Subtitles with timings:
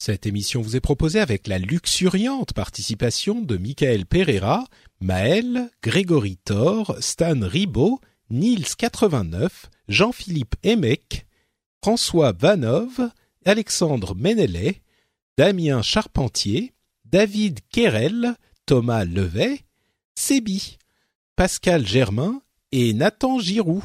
[0.00, 4.64] Cette émission vous est proposée avec la luxuriante participation de Michael Pereira,
[5.00, 9.48] Maël, Grégory Thor, Stan Ribot, Nils89,
[9.88, 11.26] Jean-Philippe Emec,
[11.82, 13.10] François Vanov,
[13.44, 14.82] Alexandre Ménélet,
[15.36, 16.74] Damien Charpentier,
[17.04, 19.62] David Querel, Thomas Levet,
[20.14, 20.78] Sébi,
[21.34, 22.40] Pascal Germain
[22.70, 23.84] et Nathan Giroux.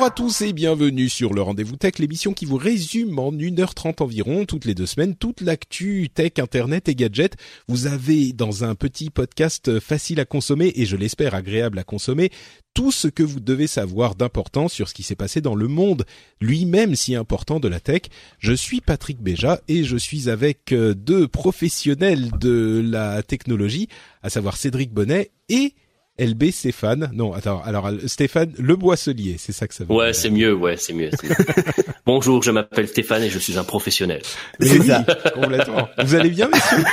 [0.00, 4.02] Bonjour à tous et bienvenue sur le Rendez-vous Tech, l'émission qui vous résume en 1h30
[4.02, 7.36] environ, toutes les deux semaines, toute l'actu tech, internet et gadgets.
[7.68, 12.30] Vous avez dans un petit podcast facile à consommer et je l'espère agréable à consommer,
[12.72, 16.06] tout ce que vous devez savoir d'important sur ce qui s'est passé dans le monde
[16.40, 18.04] lui-même si important de la tech.
[18.38, 23.88] Je suis Patrick Béja et je suis avec euh, deux professionnels de la technologie,
[24.22, 25.74] à savoir Cédric Bonnet et
[26.20, 27.10] LB Stéphane.
[27.14, 30.14] Non, attends, alors Stéphane Le Boisselier, c'est ça que ça veut Ouais, dire.
[30.14, 31.10] c'est mieux, ouais, c'est mieux.
[31.18, 31.36] c'est mieux.
[32.06, 34.20] Bonjour, je m'appelle Stéphane et je suis un professionnel.
[34.60, 34.90] Mais oui,
[35.34, 35.88] complètement.
[36.04, 36.84] Vous allez bien, messieurs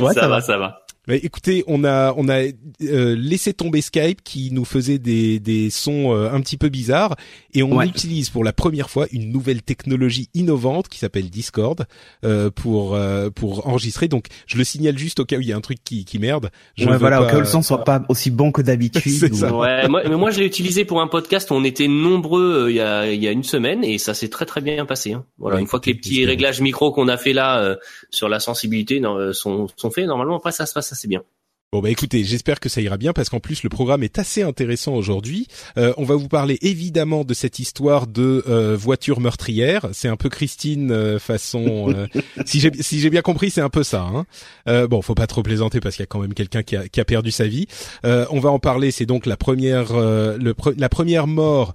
[0.00, 0.40] Ouais, ça, ça va, va.
[0.40, 0.82] ça va.
[1.06, 2.40] Bah, écoutez, on a on a
[2.82, 7.14] euh, laissé tomber Skype qui nous faisait des des sons euh, un petit peu bizarres
[7.54, 7.86] et on Ouais.
[7.86, 11.86] utilise pour la première fois une nouvelle technologie innovante qui s'appelle Discord
[12.24, 14.08] euh, pour euh, pour enregistrer.
[14.08, 16.18] Donc je le signale juste au cas où il y a un truc qui qui
[16.18, 16.50] merde.
[16.76, 19.32] Je ouais, voilà, pas- au cas où le son soit pas aussi bon que d'habitude.
[19.32, 19.60] Ou-.
[19.60, 21.52] Ouais, moi, mais moi je l'ai utilisé pour un podcast.
[21.52, 24.28] On était nombreux euh, il y a il y a une semaine et ça s'est
[24.28, 25.12] très très bien passé.
[25.12, 25.24] Hein.
[25.38, 27.76] Voilà, Ouais, une fois que les petits réglages micro qu'on a fait là euh,
[28.10, 31.22] sur la sensibilité non, euh, sont sont faits, normalement après ça se passe assez bien.
[31.72, 34.40] Bon bah écoutez, j'espère que ça ira bien parce qu'en plus le programme est assez
[34.42, 35.48] intéressant aujourd'hui.
[35.76, 39.88] Euh, on va vous parler évidemment de cette histoire de euh, voiture meurtrière.
[39.92, 41.92] C'est un peu Christine euh, façon.
[41.92, 42.06] euh,
[42.46, 44.02] si j'ai si j'ai bien compris, c'est un peu ça.
[44.02, 44.26] Hein.
[44.68, 46.86] Euh, bon, faut pas trop plaisanter parce qu'il y a quand même quelqu'un qui a,
[46.88, 47.66] qui a perdu sa vie.
[48.04, 48.92] Euh, on va en parler.
[48.92, 51.74] C'est donc la première euh, le pre- la première mort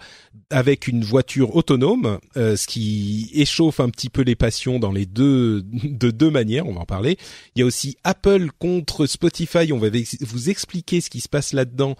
[0.49, 5.05] avec une voiture autonome, euh, ce qui échauffe un petit peu les passions dans les
[5.05, 6.65] deux de deux manières.
[6.67, 7.17] On va en parler.
[7.55, 9.71] Il y a aussi Apple contre Spotify.
[9.73, 9.89] On va
[10.21, 11.95] vous expliquer ce qui se passe là-dedans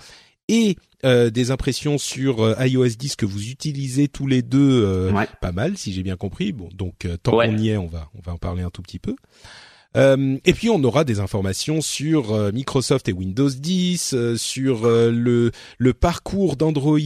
[0.48, 0.76] et
[1.06, 5.28] euh, des impressions sur euh, iOS 10 que vous utilisez tous les deux euh, Ouais.
[5.42, 6.52] pas mal, si j'ai bien compris.
[6.52, 7.48] Bon, donc tant Ouais.
[7.48, 9.16] qu'on y est, on va on va en parler un tout petit peu.
[9.94, 15.94] Et puis on aura des informations sur Microsoft et Windows 10, euh, sur le le
[15.94, 16.98] parcours d'Android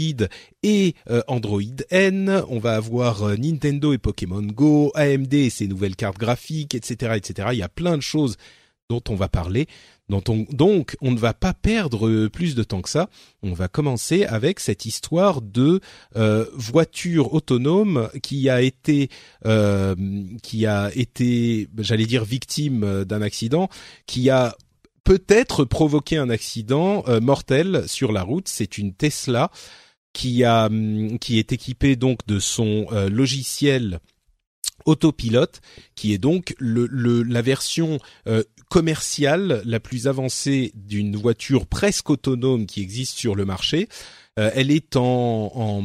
[0.62, 0.94] et
[1.28, 2.44] Android N.
[2.48, 7.50] On va avoir Nintendo et Pokémon Go, AMD et ses nouvelles cartes graphiques, etc., etc.
[7.54, 8.38] Il y a plein de choses
[8.90, 9.66] dont on va parler.
[10.08, 13.10] Donc, on ne va pas perdre plus de temps que ça.
[13.42, 15.80] On va commencer avec cette histoire de
[16.16, 19.10] euh, voiture autonome qui a été,
[19.48, 19.96] euh,
[20.44, 23.68] qui a été, j'allais dire victime d'un accident,
[24.06, 24.56] qui a
[25.04, 28.48] peut-être provoqué un accident euh, mortel sur la route.
[28.48, 29.50] C'est une Tesla
[30.14, 34.00] qui a, hum, qui est équipée donc de son logiciel
[34.86, 35.62] autopilote,
[35.96, 42.10] qui est donc le, le- la version euh, commerciale la plus avancée d'une voiture presque
[42.10, 43.88] autonome qui existe sur le marché.
[44.38, 45.84] Euh, elle est en, en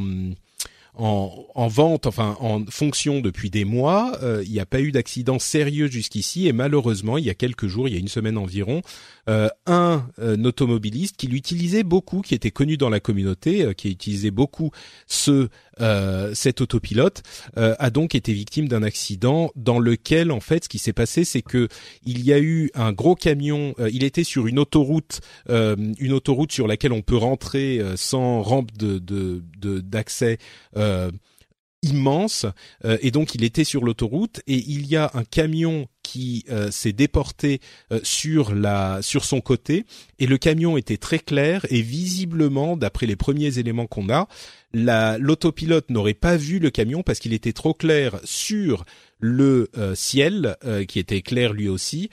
[1.01, 4.19] en, en vente, enfin en fonction depuis des mois.
[4.23, 7.67] Euh, il n'y a pas eu d'accident sérieux jusqu'ici et malheureusement, il y a quelques
[7.67, 8.83] jours, il y a une semaine environ,
[9.31, 13.91] euh, un, euh, automobiliste qui l'utilisait beaucoup, qui était connu dans la communauté, euh, qui
[13.91, 14.71] utilisait beaucoup
[15.07, 15.49] ce
[16.35, 17.23] cet autopilote,
[17.57, 21.41] a donc été victime d'un accident dans lequel en fait ce qui s'est passé c'est
[21.41, 21.69] que
[22.05, 26.67] il y a eu un gros camion, il était sur une autoroute, une autoroute sur
[26.67, 30.37] laquelle on peut rentrer sans rampe de de- de- d'accès
[30.77, 31.11] euh,
[31.83, 32.47] immense
[32.85, 36.71] euh, et donc il était sur l'autoroute et il y a un camion qui euh,
[36.71, 37.61] s'est déporté
[37.93, 39.87] euh, sur la sur son côté
[40.19, 44.29] et le camion était très clair et visiblement d'après les premiers éléments qu'on a
[44.75, 48.85] la l'autopilote n'aurait pas vu le camion parce qu'il était trop clair sur
[49.19, 50.57] le ciel
[50.89, 52.09] qui était clair lui aussi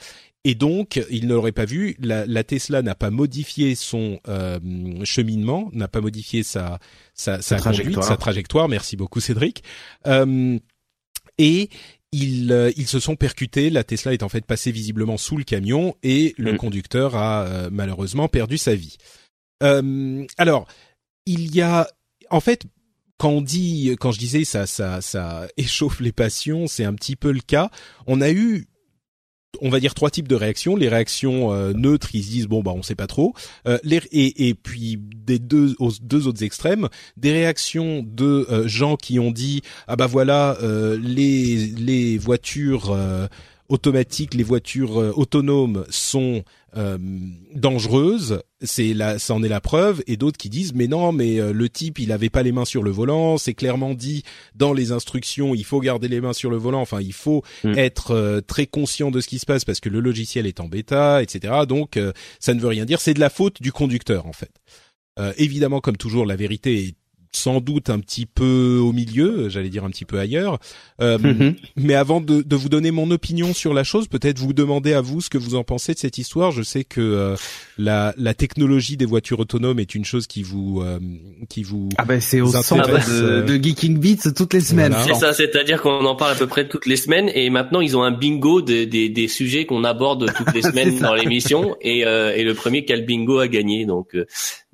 [0.47, 1.97] et donc, il ne l'aurait pas vu.
[1.99, 4.57] La, Tesla n'a pas modifié son euh,
[5.03, 6.79] cheminement, n'a pas modifié sa
[7.13, 8.05] sa, sa, trajectoire.
[8.05, 8.69] sa trajectoire.
[8.69, 9.61] Merci beaucoup, Cédric.
[10.07, 10.57] Euh,
[11.38, 11.69] et
[12.13, 13.69] ils, euh, ils se sont percutés.
[13.69, 16.57] La Tesla est en fait passée visiblement sous le camion et le mm.
[16.57, 18.95] conducteur a malheureusement perdu sa vie.
[19.59, 20.65] alors,
[21.25, 21.89] il y a
[22.29, 22.63] en fait
[23.17, 27.17] quand on dit, quand je disais ça, ça, ça échauffe les passions, c'est un petit
[27.17, 27.69] peu le cas.
[28.05, 28.67] On a eu
[29.61, 30.75] on va dire trois types de réactions.
[30.75, 33.33] Les réactions euh, neutres, ils se disent bon bah on sait pas trop.
[33.67, 39.19] Euh, les, et, et puis des deux autres extrêmes, des réactions de euh, gens qui
[39.19, 40.57] ont dit ah bah voilà
[41.01, 42.97] les les voitures
[43.69, 46.43] automatiques, les voitures autonomes sont
[46.77, 46.97] euh,
[47.53, 51.39] dangereuses, c'est là, ça en est la preuve, et d'autres qui disent mais non, mais
[51.39, 54.24] euh, le type il avait pas les mains sur le volant, c'est clairement dit
[54.56, 57.77] dans les instructions, il faut garder les mains sur le volant, enfin il faut mm.
[57.77, 61.24] être très conscient de ce qui se passe parce que le logiciel est en bêta,
[61.24, 61.53] etc.
[61.68, 62.00] Donc
[62.39, 64.51] ça ne veut rien dire, c'est de la faute du conducteur en fait.
[65.38, 66.95] évidemment, comme toujours, la vérité est
[67.31, 70.59] sans doute un petit peu au milieu, j'allais dire un petit peu ailleurs.
[71.01, 71.56] Euh, mhm.
[71.75, 75.01] Mais avant de, de, vous donner mon opinion sur la chose, peut-être vous demander à
[75.01, 76.51] vous ce que vous en pensez de cette histoire.
[76.51, 77.35] Je sais que euh,
[77.77, 81.00] la, la, technologie des voitures autonomes est une chose qui vous euh,
[81.50, 84.95] qui vous ah ben c'est au centre de, de, Geeking Beats toutes les semaines.
[85.06, 87.95] C'est ça, c'est-à-dire qu'on en parle à peu près toutes les semaines et maintenant ils
[87.95, 92.00] ont un bingo des, des, des sujets qu'on aborde toutes les semaines dans l'émission et,
[92.00, 93.85] et le premier qui a le bingo a gagné.
[93.85, 94.15] Donc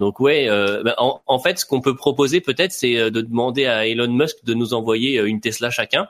[0.03, 0.47] donc ouais,
[0.83, 4.11] ben, en, en fait ce qu'on peut proposer peut-être, c'est euh, de demander à Elon
[4.11, 6.07] Musk de nous envoyer euh, une Tesla chacun.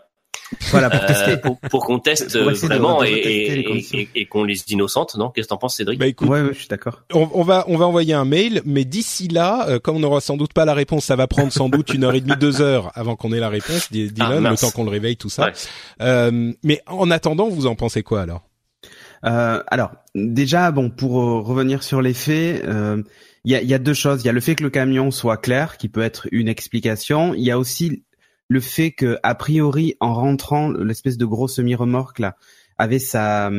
[0.71, 3.63] Voilà pour tester, euh, pour, qu'on teste vraiment et,
[4.15, 5.29] et, qu'on les innocente, non?
[5.29, 5.99] Qu'est-ce que t'en penses, Cédric?
[5.99, 7.03] Bah écoute, ouais, je suis d'accord.
[7.11, 10.53] On, va on va envoyer un mail, mais d'ici là, comme on n'aura sans doute
[10.53, 13.15] pas la réponse, ça va prendre sans doute une heure et demie, deux heures avant
[13.15, 15.51] qu'on ait la réponse d'Elon, ah, le temps qu'on le réveille, tout ça.
[15.99, 18.43] mais en attendant, vous en pensez quoi alors?
[19.23, 21.13] Alors déjà, bon, pour
[21.45, 22.63] revenir sur les faits.
[23.45, 24.23] Il y a, deux choses.
[24.23, 27.33] Il y a le fait que le camion soit clair, qui peut être une explication.
[27.33, 28.05] Il y a aussi
[28.47, 32.37] le fait que, a priori, en rentrant, l'espèce de gros semi-remorque là
[32.77, 33.51] avait sa,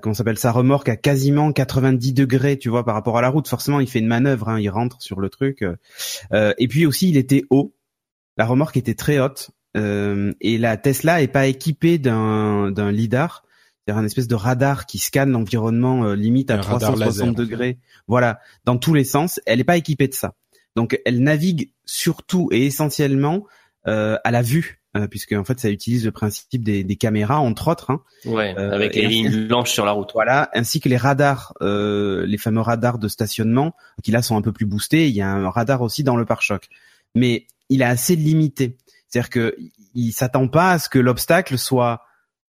[0.00, 3.46] comment s'appelle, sa remorque à quasiment 90 degrés, tu vois, par rapport à la route.
[3.48, 5.62] Forcément, il fait une manœuvre, hein, il rentre sur le truc.
[6.32, 7.74] Euh, et puis aussi, il était haut.
[8.38, 9.50] La remorque était très haute.
[9.76, 13.45] Euh, et la Tesla est pas équipée d'un lidar
[13.86, 17.78] c'est un espèce de radar qui scanne l'environnement euh, limite à 360 degrés.
[18.08, 19.40] Voilà, dans tous les sens.
[19.46, 20.34] Elle n'est pas équipée de ça.
[20.74, 23.46] Donc elle navigue surtout et essentiellement
[23.86, 27.38] euh, à la vue, euh, puisque en fait ça utilise le principe des, des caméras
[27.38, 27.90] entre autres.
[27.90, 28.02] Hein.
[28.24, 30.10] Ouais, avec les lignes blanches sur la route.
[30.14, 34.52] Voilà, ainsi que les radars, les fameux radars de stationnement, qui là sont un peu
[34.52, 35.08] plus boostés.
[35.08, 36.66] Il y a un radar aussi dans le pare-choc,
[37.14, 38.76] mais il est assez limité.
[39.08, 39.56] C'est-à-dire que
[39.94, 42.02] il s'attend pas à ce que l'obstacle soit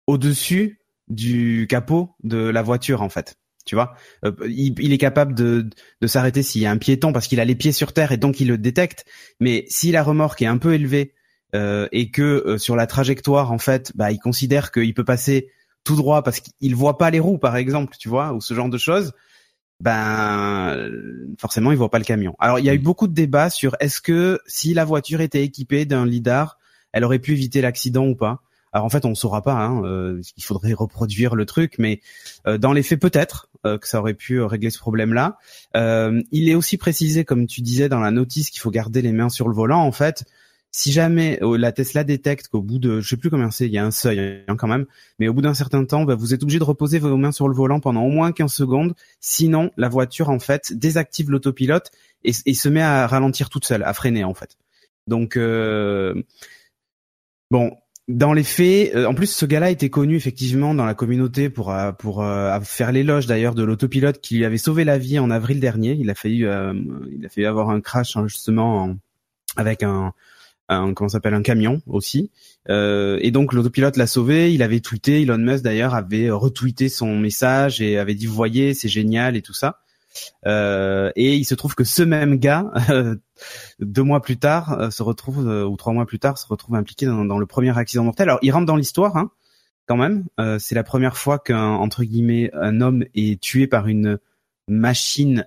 [0.07, 3.37] au-dessus du capot de la voiture en fait.
[3.67, 3.95] Tu vois,
[4.25, 5.69] euh, il, est capable de,
[6.01, 8.17] de s'arrêter s'il y a un piéton parce qu'il a les pieds sur terre et
[8.17, 9.05] donc il le détecte.
[9.41, 11.15] Mais si la remorque est un peu élevée
[11.57, 15.51] euh, et que euh, sur la trajectoire en fait, bah, il considère qu'il peut passer
[15.83, 18.69] tout droit parce qu'il voit pas les roues par exemple, tu vois, ou ce genre
[18.69, 19.13] de choses.
[19.81, 20.89] Ben
[21.39, 22.37] forcément il voit pas le camion.
[22.39, 25.43] Alors il y a eu beaucoup de débats sur est-ce que si la voiture était
[25.43, 26.57] équipée d'un lidar,
[26.93, 28.43] elle aurait pu éviter l'accident ou pas.
[28.77, 29.55] Alors en fait, on ne saura pas.
[29.55, 32.03] Hein, euh, il faudrait reproduire le truc, mais
[32.47, 35.39] euh, dans les faits, peut-être euh, que ça aurait pu régler ce problème-là.
[35.75, 39.31] il est aussi précisé, comme tu disais dans la notice, qu'il faut garder les mains
[39.31, 39.81] sur le volant.
[39.81, 40.25] En fait,
[40.73, 43.79] si jamais la Tesla détecte qu'au bout de, je sais plus combien c'est, il y
[43.79, 44.85] a un seuil hein, quand même,
[45.19, 47.49] mais au bout d'un certain temps, bah, vous êtes obligé de reposer vos mains sur
[47.49, 48.95] le volant pendant au moins 15 secondes.
[49.21, 51.93] Sinon, la voiture en fait désactive l'autopilote
[52.25, 54.59] et, et, se met à ralentir toute seule, à freiner en fait.
[55.07, 55.39] Donc
[57.51, 57.73] bon,
[58.09, 61.73] dans les faits, euh, en plus, ce gars-là était connu effectivement dans la communauté pour
[61.73, 65.31] euh, pour euh, faire l'éloge d'ailleurs de l'autopilote qui lui avait sauvé la vie en
[65.31, 65.97] avril dernier.
[65.99, 68.95] Il a failli il a failli avoir un crash hein, justement
[69.57, 70.13] avec un,
[70.69, 72.31] un comment s'appelle un camion aussi.
[72.69, 74.55] et donc l'autopilote l'a sauvé.
[74.55, 78.75] Il avait tweeté, Elon Musk d'ailleurs avait retweeté son message et avait dit vous voyez
[78.75, 79.81] c'est génial et tout ça.
[80.47, 82.73] Euh, et il se trouve que ce même gars,
[83.81, 86.77] deux mois plus tard, euh, se retrouve euh, ou trois mois plus tard, se retrouve
[86.77, 88.29] impliqué dans, le premier accident mortel.
[88.29, 89.31] Alors il rentre dans l'histoire, hein,
[89.87, 90.25] quand même.
[90.59, 94.19] c'est la première fois qu'un entre guillemets un homme est tué par une
[94.69, 95.47] machine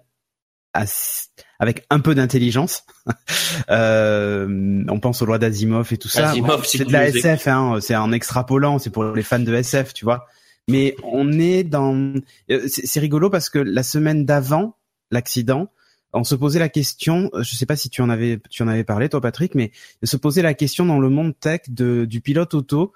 [1.59, 2.85] avec un peu d'intelligence.
[3.69, 6.33] on pense aux lois d'Asimov et tout ça.
[6.63, 10.05] c'est de la SF, hein, c'est en extrapolant, c'est pour les fans de SF, tu
[10.05, 10.27] vois.
[10.69, 12.13] Mais on est dans.
[12.51, 14.77] Euh, c'est rigolo parce que la semaine d'avant
[15.11, 15.69] l'accident,
[16.13, 17.29] on se posait la question.
[17.33, 19.71] Euh, je sais pas si tu en avais, tu en avais parlé toi, Patrick, mais
[20.03, 22.93] se posait la question dans le monde tech de, du pilote auto.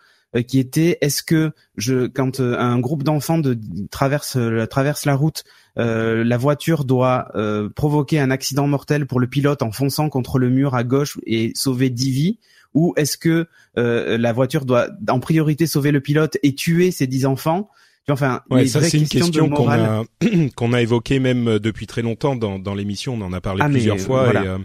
[0.47, 3.57] qui était est-ce que je quand un groupe d'enfants de,
[3.91, 4.37] traverse
[4.69, 5.43] traverse la route,
[5.75, 7.31] la voiture doit
[7.75, 11.51] provoquer un accident mortel pour le pilote en fonçant contre le mur à gauche et
[11.53, 12.39] sauver 10 vies
[12.73, 17.25] ou est-ce que la voiture doit en priorité sauver le pilote et tuer ses 10
[17.25, 17.69] enfants?
[18.09, 20.03] Enfin, ouais, ça c'est une question qu'on a
[20.57, 23.13] qu'on a évoquée même euh, depuis très longtemps dans dans l'émission.
[23.13, 24.33] On en a parlé ah, plusieurs fois.
[24.33, 24.57] Et, euh,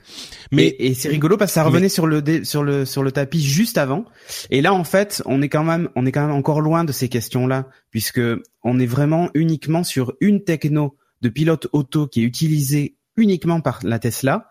[0.50, 3.41] mais et, c'est rigolo parce que ça revenait sur le sur le sur le tapis
[3.41, 4.05] juste avant.
[4.50, 6.91] Et là, en fait, on est quand même on est quand même encore loin de
[6.91, 8.21] ces questions-là puisque
[8.65, 13.79] on est vraiment uniquement sur une techno de pilote auto qui est utilisée uniquement par
[13.85, 14.49] la Tesla.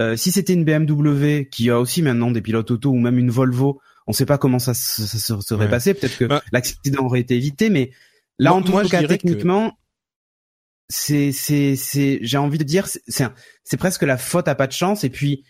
[0.00, 3.30] Euh, si c'était une BMW qui a aussi maintenant des pilotes auto ou même une
[3.30, 5.94] Volvo, on ne sait pas comment ça, ça, ça serait passé.
[5.94, 7.90] Peut-être que bah l'accident aurait été évité, mais
[8.38, 9.78] Là, en tout cas, techniquement,
[10.88, 13.24] c'est, c'est, c'est, j'ai envie de dire, c'est,
[13.62, 15.04] c'est presque la faute à pas de chance.
[15.04, 15.44] Et puis,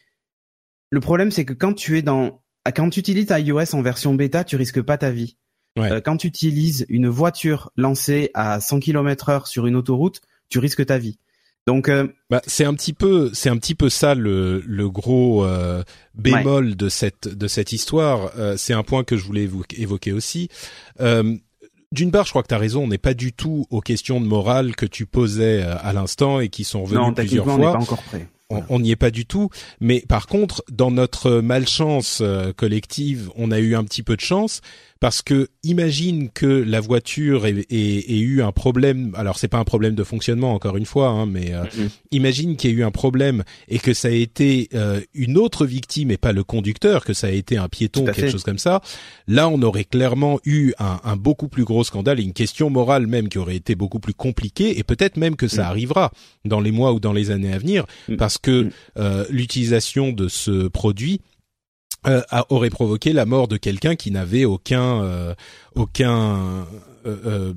[0.90, 2.42] le problème, c'est que quand tu es dans,
[2.74, 5.38] quand tu utilises iOS en version bêta, tu risques pas ta vie.
[5.76, 10.60] Euh, quand tu utilises une voiture lancée à 100 km heure sur une autoroute, tu
[10.60, 11.18] risques ta vie.
[11.66, 15.44] Donc, euh, bah, c'est un petit peu, c'est un petit peu ça le, le gros
[15.44, 15.82] euh,
[16.14, 18.32] bémol de cette de cette histoire.
[18.56, 20.50] c'est un point que je voulais évoquer aussi
[21.94, 24.20] d'une part, je crois que tu as raison, on n'est pas du tout aux questions
[24.20, 27.54] de morale que tu posais euh, à l'instant et qui sont revenues plusieurs fois.
[27.54, 28.28] On n'est pas encore prêt
[28.68, 29.48] on n'y est pas du tout.
[29.80, 34.20] Mais par contre, dans notre malchance euh, collective, on a eu un petit peu de
[34.20, 34.60] chance
[35.04, 39.12] parce que imagine que la voiture ait, eu un problème.
[39.18, 41.66] Alors c'est pas un problème de fonctionnement encore une fois, hein, mais euh,
[42.10, 45.66] imagine qu'il y ait eu un problème et que ça a été euh, une autre
[45.66, 48.80] victime et pas le conducteur, que ça a été un piéton, quelque chose comme ça.
[49.28, 53.06] Là, on aurait clairement eu un, un, beaucoup plus gros scandale et une question morale
[53.06, 55.66] même qui aurait été beaucoup plus compliquée et peut-être même que ça mm.
[55.66, 56.12] arrivera
[56.46, 58.16] dans les mois ou dans les années à venir mm.
[58.16, 58.70] parce que mm.
[58.96, 61.20] euh, l'utilisation de ce produit
[62.06, 65.34] euh, aurait provoqué la mort de quelqu'un qui n'avait aucun euh,
[65.74, 66.66] aucun
[67.06, 67.54] euh,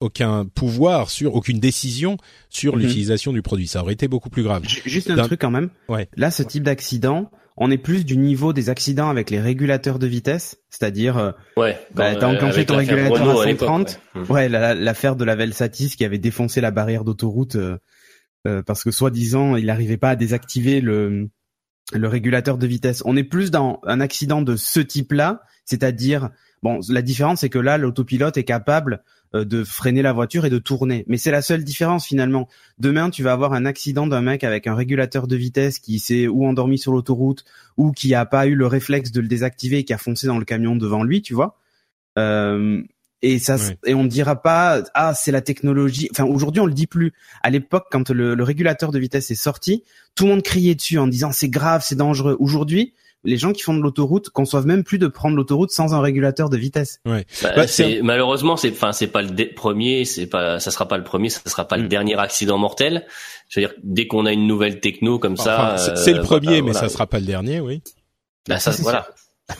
[0.00, 2.16] aucun pouvoir sur aucune décision
[2.48, 2.82] sur mhm.
[2.82, 3.66] l'utilisation du produit.
[3.66, 4.62] Ça aurait été beaucoup plus grave.
[4.66, 5.68] Juste un truc quand même.
[5.90, 6.08] Ouais.
[6.16, 10.06] Là, ce type d'accident, on est plus du niveau des accidents avec les régulateurs de
[10.06, 14.00] vitesse, c'est-à-dire ouais, bah, t'as enclenché ton régulateur à 130.
[14.30, 14.54] Ouais, mhm.
[14.54, 17.58] l'affaire de la Velsatis qui avait défoncé la barrière d'autoroute
[18.64, 21.28] parce que soi-disant il n'arrivait pas à désactiver le
[21.92, 23.02] le régulateur de vitesse.
[23.04, 26.30] On est plus dans un accident de ce type-là, c'est-à-dire
[26.62, 29.02] bon, la différence c'est que là l'autopilote est capable
[29.34, 31.04] euh, de freiner la voiture et de tourner.
[31.06, 32.48] Mais c'est la seule différence finalement.
[32.78, 36.28] Demain, tu vas avoir un accident d'un mec avec un régulateur de vitesse qui s'est
[36.28, 37.44] ou endormi sur l'autoroute
[37.78, 40.38] ou qui a pas eu le réflexe de le désactiver et qui a foncé dans
[40.38, 41.58] le camion devant lui, tu vois.
[42.18, 42.82] Euh,
[43.22, 46.74] et ça et on ne dira pas ah c'est la technologie enfin aujourd'hui on le
[46.74, 47.12] dit plus
[47.42, 50.98] à l'époque quand le, le, régulateur de vitesse est sorti tout le monde criait dessus
[50.98, 52.92] en disant c'est grave c'est dangereux aujourd'hui
[53.24, 56.50] les gens qui font de l'autoroute conçoivent même plus de prendre l'autoroute sans un régulateur
[56.50, 57.00] de vitesse.
[57.06, 57.24] Ouais.
[57.42, 60.98] Bah, bah, c'est, malheureusement, c'est, enfin, c'est pas le premier, c'est pas, ça sera pas
[60.98, 61.88] le premier, ça sera pas le mm.
[61.88, 63.06] dernier accident mortel.
[63.48, 66.62] Je veux dire, dès qu'on a une nouvelle techno comme ça, c'est, le euh, premier,
[66.62, 67.82] mais ça sera pas le dernier, oui.
[68.48, 69.06] Bah, ça, voilà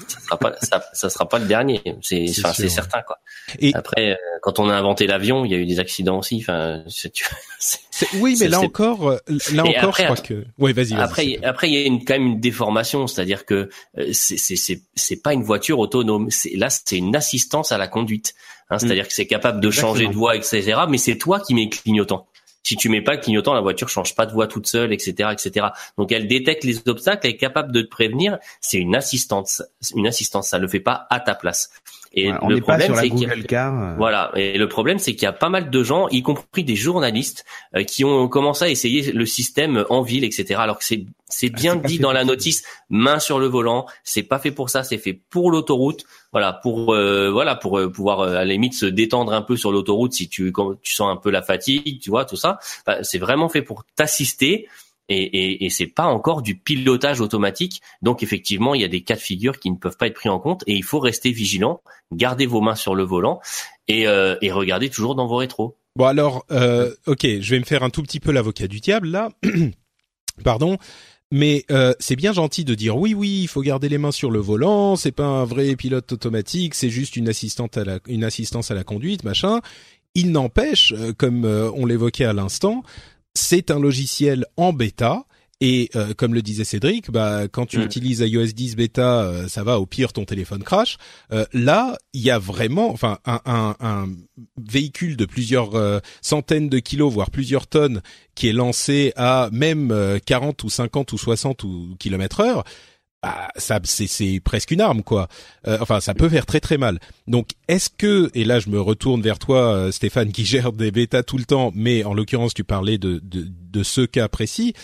[0.09, 1.83] ça sera pas ça, ça, sera pas le dernier.
[2.01, 3.19] C'est enfin c'est certain quoi.
[3.59, 6.39] Et après euh, quand on a inventé l'avion il y a eu des accidents aussi.
[6.41, 6.83] Enfin
[8.15, 9.19] oui mais là encore euh,
[9.53, 12.27] là encore je crois que oui vas-y après après il y a une, quand même
[12.27, 13.07] une déformation.
[13.07, 13.69] C'est-à-dire que
[13.99, 16.31] euh, c'est c'est c'est pas une voiture autonome.
[16.31, 18.35] C'est là c'est une assistance à la conduite
[18.71, 21.69] hein, c'est-à-dire que c'est capable de changer de voie etc mais c'est toi qui mets
[21.69, 22.27] clignotant
[22.63, 25.31] si tu mets pas le clignotant, la voiture change pas de voie toute seule, etc.,
[25.33, 25.67] etc.
[25.99, 28.39] Donc elle détecte les obstacles, elle est capable de te prévenir.
[28.61, 29.63] C'est une assistance,
[29.95, 30.49] une assistance.
[30.49, 31.71] Ça le fait pas à ta place.
[32.15, 33.95] Et le problème, c'est qu'il euh.
[33.97, 34.31] voilà.
[34.35, 37.45] Et le problème, c'est qu'il y a pas mal de gens, y compris des journalistes,
[37.75, 40.57] euh, qui ont commencé à essayer le système en ville, etc.
[40.59, 43.87] Alors que c'est c'est ah, bien dit dans la notice, main sur le volant.
[44.05, 46.05] C'est pas fait pour ça, c'est fait pour l'autoroute.
[46.33, 50.13] Voilà, pour euh, voilà pour pouvoir à la limite se détendre un peu sur l'autoroute
[50.13, 52.59] si tu quand tu sens un peu la fatigue, tu vois tout ça.
[52.87, 54.69] Bah, c'est vraiment fait pour t'assister
[55.13, 57.83] et, et, et c'est pas encore du pilotage automatique.
[58.01, 60.29] Donc effectivement, il y a des cas de figure qui ne peuvent pas être pris
[60.29, 63.41] en compte et il faut rester vigilant, garder vos mains sur le volant
[63.89, 65.77] et, euh, et regarder toujours dans vos rétros.
[65.97, 69.09] Bon alors, euh, ok, je vais me faire un tout petit peu l'avocat du diable
[69.09, 69.31] là.
[70.45, 70.79] Pardon.
[71.31, 74.31] Mais euh, c'est bien gentil de dire oui, oui, il faut garder les mains sur
[74.31, 74.97] le volant.
[74.97, 77.31] C'est pas un vrai pilote automatique, c'est juste une
[78.07, 79.61] une assistance à la conduite, machin.
[80.15, 82.83] Il n'empêche, euh, comme on l'évoquait à l'instant,
[83.35, 85.25] c'est un logiciel en bêta.
[85.65, 87.83] Et euh, comme le disait Cédric, bah, quand tu mm.
[87.83, 89.79] utilises iOS 10 bêta, euh, ça va.
[89.79, 90.99] Au pire, ton téléphone crash.
[91.31, 94.09] Euh, là, il y a vraiment, enfin, un, un, un
[94.61, 95.71] véhicule de plusieurs
[96.21, 98.03] centaines de kilos, voire plusieurs tonnes,
[98.35, 102.65] qui est lancé à même 40 ou 50 ou 60 ou kilomètres heure
[103.23, 105.29] bah, ça c'est presque une arme quoi.
[105.69, 106.99] Euh, enfin, ça peut faire très très mal.
[107.29, 110.91] Donc, est-ce que et là je me retourne vers toi, euh, Stéphane, qui gère des
[110.91, 114.75] bêtas tout le temps, mais en l'occurrence tu parlais de de, de ce cas précis.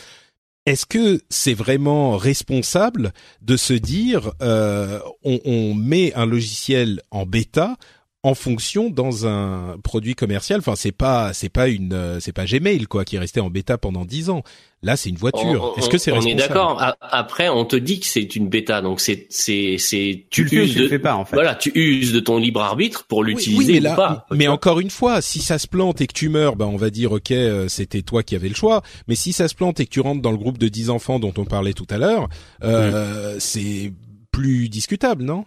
[0.66, 7.24] Est-ce que c'est vraiment responsable de se dire euh, on, on met un logiciel en
[7.24, 7.76] bêta
[8.24, 10.58] en fonction dans un produit commercial.
[10.58, 13.48] Enfin, c'est pas c'est pas une euh, c'est pas Gmail quoi qui est resté en
[13.48, 14.42] bêta pendant dix ans.
[14.82, 15.74] Là, c'est une voiture.
[15.76, 16.80] Est-ce que c'est On est d'accord.
[17.00, 20.74] Après, on te dit que c'est une bêta, donc c'est c'est c'est tu, tu uses
[20.76, 21.36] de, fais pas en fait.
[21.36, 24.26] Voilà, tu uses de ton libre arbitre pour l'utiliser ou pas.
[24.30, 26.90] Mais encore une fois, si ça se plante et que tu meurs, ben on va
[26.90, 28.82] dire ok, euh, c'était toi qui avais le choix.
[29.08, 31.18] Mais si ça se plante et que tu rentres dans le groupe de 10 enfants
[31.18, 32.28] dont on parlait tout à l'heure,
[32.62, 33.92] euh, c'est
[34.30, 35.44] plus discutable, non?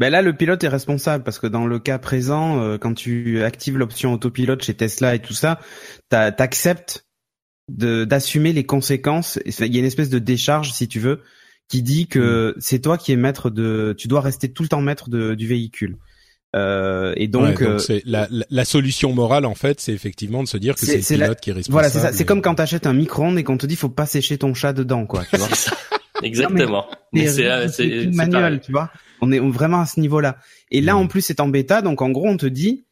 [0.00, 3.42] Ben là, le pilote est responsable parce que dans le cas présent, euh, quand tu
[3.42, 5.60] actives l'option autopilote chez Tesla et tout ça,
[6.08, 7.06] t'acceptes
[7.68, 9.38] d'assumer les conséquences.
[9.44, 11.20] Il y a une espèce de décharge, si tu veux,
[11.68, 12.60] qui dit que mm.
[12.60, 15.46] c'est toi qui es maître de, tu dois rester tout le temps maître de, du
[15.46, 15.98] véhicule.
[16.56, 20.74] Euh, et donc, euh, la, la, solution morale en fait, c'est effectivement de se dire
[20.74, 21.72] que c'est le pilote qui est responsable.
[21.72, 22.12] Voilà, c'est ça.
[22.12, 24.72] C'est comme quand t'achètes un micro-ondes et qu'on te dit faut pas sécher ton chat
[24.72, 25.24] dedans, quoi.
[25.30, 25.48] Tu vois
[26.22, 26.86] Exactement.
[27.14, 28.90] C'est manuel, tu vois.
[29.20, 30.38] On est vraiment à ce niveau-là.
[30.70, 32.86] Et là, en plus, c'est en bêta, donc en gros, on te dit,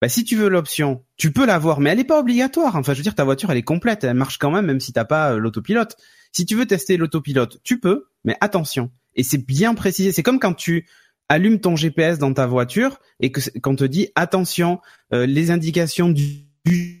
[0.00, 2.76] bah, si tu veux l'option, tu peux l'avoir, mais elle n'est pas obligatoire.
[2.76, 4.92] Enfin, je veux dire, ta voiture, elle est complète, elle marche quand même, même si
[4.92, 5.96] t'as pas euh, l'autopilote.
[6.32, 8.90] Si tu veux tester l'autopilote, tu peux, mais attention.
[9.14, 10.12] Et c'est bien précisé.
[10.12, 10.86] C'est comme quand tu
[11.28, 14.80] allumes ton GPS dans ta voiture et que qu'on te dit attention,
[15.12, 16.49] euh, les indications du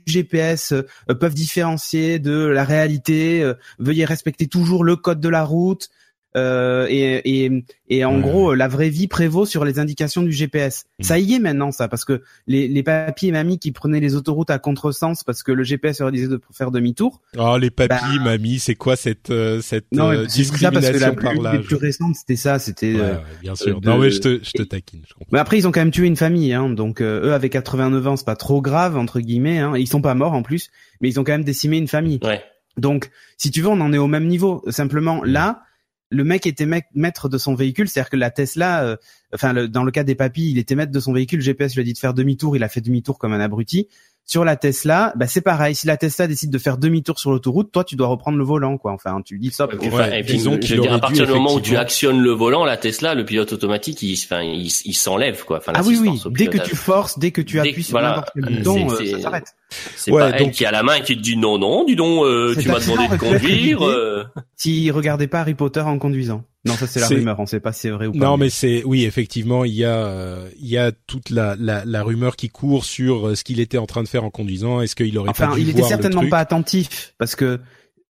[0.06, 3.52] GPS euh, peuvent différencier de la réalité.
[3.78, 5.90] veuillez respecter toujours le code de la route.
[6.36, 10.84] Euh, et, et, et en gros, la vraie vie prévaut sur les indications du GPS.
[10.98, 11.02] Mm.
[11.02, 14.14] Ça y est maintenant, ça, parce que les, les papis et mamies qui prenaient les
[14.14, 17.20] autoroutes à contresens parce que le GPS leur disait de faire demi-tour.
[17.36, 20.98] Oh, les papis, bah, mamies, c'est quoi cette euh, cette non, discrimination ça parce que
[20.98, 22.94] la plus, Les plus récentes, c'était ça, c'était.
[22.94, 23.80] Ouais, bien sûr.
[23.82, 25.02] non, mais je te, je te taquine.
[25.08, 28.06] Je mais après, ils ont quand même tué une famille, hein, donc eux avec 89
[28.06, 29.58] ans, c'est pas trop grave entre guillemets.
[29.58, 30.70] Hein, ils sont pas morts en plus,
[31.00, 32.20] mais ils ont quand même décimé une famille.
[32.22, 32.40] Ouais.
[32.76, 34.62] Donc, si tu veux, on en est au même niveau.
[34.68, 35.62] Simplement, là,
[36.10, 38.98] le mec était maître de son véhicule, c'est-à-dire que la Tesla,
[39.34, 41.84] enfin dans le cas des papis, il était maître de son véhicule, GPS lui a
[41.84, 43.88] dit de faire demi-tour, il a fait demi-tour comme un abruti.
[44.26, 45.74] Sur la Tesla, bah c'est pareil.
[45.74, 48.78] Si la Tesla décide de faire demi-tour sur l'autoroute, toi tu dois reprendre le volant,
[48.78, 48.92] quoi.
[48.92, 52.20] Enfin, tu dis et puis, je veux dire, à partir du moment où tu actionnes
[52.20, 55.58] le volant, la Tesla, le pilote automatique, il, enfin, il, s'enlève, quoi.
[55.58, 56.22] Enfin, ah oui, oui.
[56.30, 59.56] Dès que tu forces, dès que tu appuies sur n'importe quel bouton, euh, ça s'arrête.
[59.96, 62.24] C'est pas elle qui a la main et qui te dit non, non, dis donc,
[62.24, 63.84] euh, tu m'as demandé de conduire.
[63.84, 64.26] Euh.
[64.54, 66.44] S'il regardait pas Harry Potter en conduisant.
[66.66, 68.18] Non, ça c'est la rumeur, on sait pas si c'est vrai ou pas.
[68.18, 71.84] Non, mais, c'est oui, effectivement, il y a euh, il y a toute la, la,
[71.86, 74.82] la rumeur qui court sur euh, ce qu'il était en train de faire en conduisant.
[74.82, 77.60] Est-ce qu'il aurait enfin, pas dû il était certainement pas attentif parce que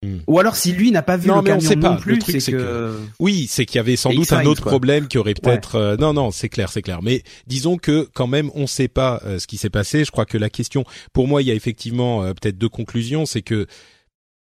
[0.04, 0.18] hmm.
[0.26, 1.90] ou alors si lui n'a pas vu non, le mais camion on sait pas.
[1.92, 2.98] non plus, c'est que...
[3.20, 6.14] oui, c'est qu'il y avait sans doute un autre problème qui aurait peut-être euh, non
[6.14, 7.04] non, c'est clair, c'est clair.
[7.04, 10.06] Mais disons que quand même on sait pas ce qui s'est passé.
[10.06, 13.44] Je crois que la question pour moi, il y a effectivement peut-être deux conclusions, c'est
[13.44, 13.68] que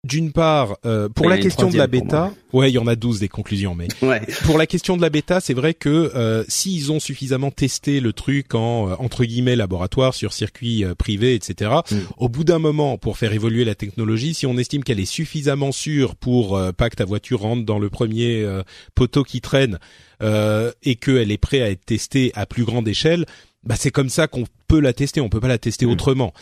[0.04, 3.18] d'une part, euh, pour la question de la bêta, ouais, il y en a 12
[3.18, 3.88] des conclusions, mais
[4.44, 8.12] pour la question de la bêta, c'est vrai que euh, s'ils ont suffisamment testé le
[8.12, 11.72] truc en euh, entre guillemets laboratoire sur circuit euh, privé, etc.
[11.90, 11.96] Mm.
[12.16, 15.72] Au bout d'un moment, pour faire évoluer la technologie, si on estime qu'elle est suffisamment
[15.72, 18.46] sûre pour pas que ta voiture rentre dans le premier
[18.94, 19.78] poteau qui traîne
[20.20, 23.26] et qu'elle est prête à être testée à plus grande échelle,
[23.64, 25.20] bah c'est comme ça qu'on peut la tester.
[25.20, 25.90] On peut pas la tester mm.
[25.90, 26.32] autrement.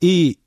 [0.00, 0.41] et euh,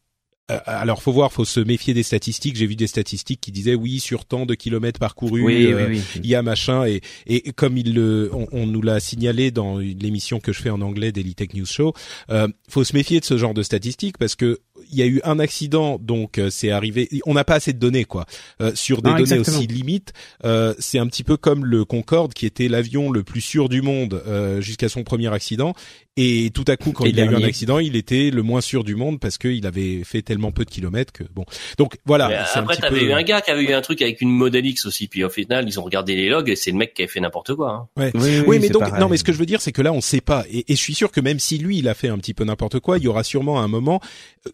[0.47, 2.55] alors faut voir, faut se méfier des statistiques.
[2.55, 6.36] J'ai vu des statistiques qui disaient oui sur tant de kilomètres parcourus, euh, il y
[6.36, 10.62] a machin et et comme il le, on, nous l'a signalé dans l'émission que je
[10.62, 11.93] fais en anglais d'Elitech News Show,
[12.29, 14.60] euh, faut se méfier de ce genre de statistiques parce que
[14.91, 17.10] il y a eu un accident, donc euh, c'est arrivé.
[17.25, 18.25] On n'a pas assez de données, quoi,
[18.62, 20.13] euh, sur des données aussi limites.
[20.43, 23.81] Euh, c'est un petit peu comme le Concorde, qui était l'avion le plus sûr du
[23.81, 24.23] monde
[24.60, 25.73] jusqu'à son premier accident.
[26.17, 28.86] Et tout à coup, quand il a eu un accident, il était le moins sûr
[28.86, 31.43] du monde parce qu'il avait fait tellement peu de kilomètres que bon.
[31.78, 32.45] Donc voilà.
[32.54, 35.08] après, t'avais eu un gars qui avait eu un truc avec une Model X aussi,
[35.08, 37.19] puis au final, ils ont regardé les logs et c'est le mec qui a fait
[37.19, 37.89] n'importe quoi.
[37.97, 38.01] Hein.
[38.01, 38.12] Ouais.
[38.13, 39.99] Oui, oui, mais donc non, mais ce que je veux dire, c'est que là, on
[39.99, 40.45] sait pas.
[40.49, 42.45] Et, et, je suis sûr que même si lui, il a fait un petit peu
[42.45, 43.99] n'importe quoi, il y aura sûrement un moment.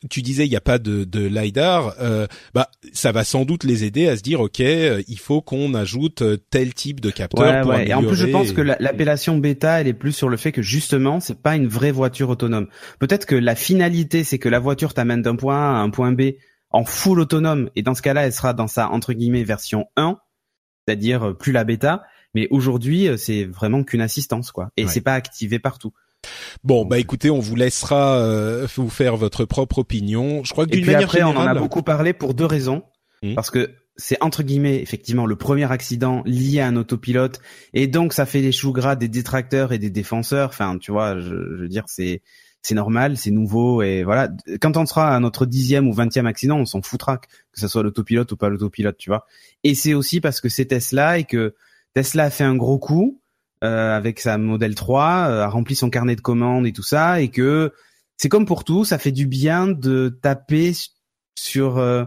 [0.09, 1.93] Tu disais, il n'y a pas de, de lidar.
[2.01, 5.41] Euh, bah, ça va sans doute les aider à se dire, ok, euh, il faut
[5.41, 7.67] qu'on ajoute euh, tel type de capteur.
[7.67, 7.89] Ouais, ouais.
[7.89, 10.63] Et en plus, je pense que l'appellation bêta, elle est plus sur le fait que
[10.63, 12.67] justement, c'est pas une vraie voiture autonome.
[12.99, 16.11] Peut-être que la finalité, c'est que la voiture t'amène d'un point A à un point
[16.11, 16.33] B
[16.69, 17.69] en full autonome.
[17.75, 20.17] Et dans ce cas-là, elle sera dans sa entre guillemets version 1,
[20.85, 22.03] c'est-à-dire plus la bêta.
[22.33, 24.69] Mais aujourd'hui, c'est vraiment qu'une assistance, quoi.
[24.77, 25.91] Et c'est pas activé partout.
[26.63, 30.43] Bon, bah écoutez, on vous laissera euh, vous faire votre propre opinion.
[30.43, 32.83] Je crois que d'une manière après, on en a beaucoup parlé pour deux raisons.
[33.23, 33.35] Hmm.
[33.35, 37.41] Parce que c'est entre guillemets effectivement le premier accident lié à un autopilote
[37.73, 40.49] et donc ça fait des choux gras des détracteurs et des défenseurs.
[40.49, 42.21] Enfin, tu vois, je, je veux dire, c'est
[42.61, 44.29] c'est normal, c'est nouveau et voilà.
[44.61, 47.83] Quand on sera à notre dixième ou vingtième accident, on s'en foutra que ce soit
[47.83, 49.25] l'autopilote ou pas l'autopilote, tu vois.
[49.63, 51.55] Et c'est aussi parce que c'est Tesla et que
[51.93, 53.19] Tesla a fait un gros coup
[53.63, 57.21] euh, avec sa Model 3, euh, a rempli son carnet de commandes et tout ça
[57.21, 57.73] et que
[58.17, 60.73] c'est comme pour tout, ça fait du bien de taper
[61.35, 62.05] sur euh,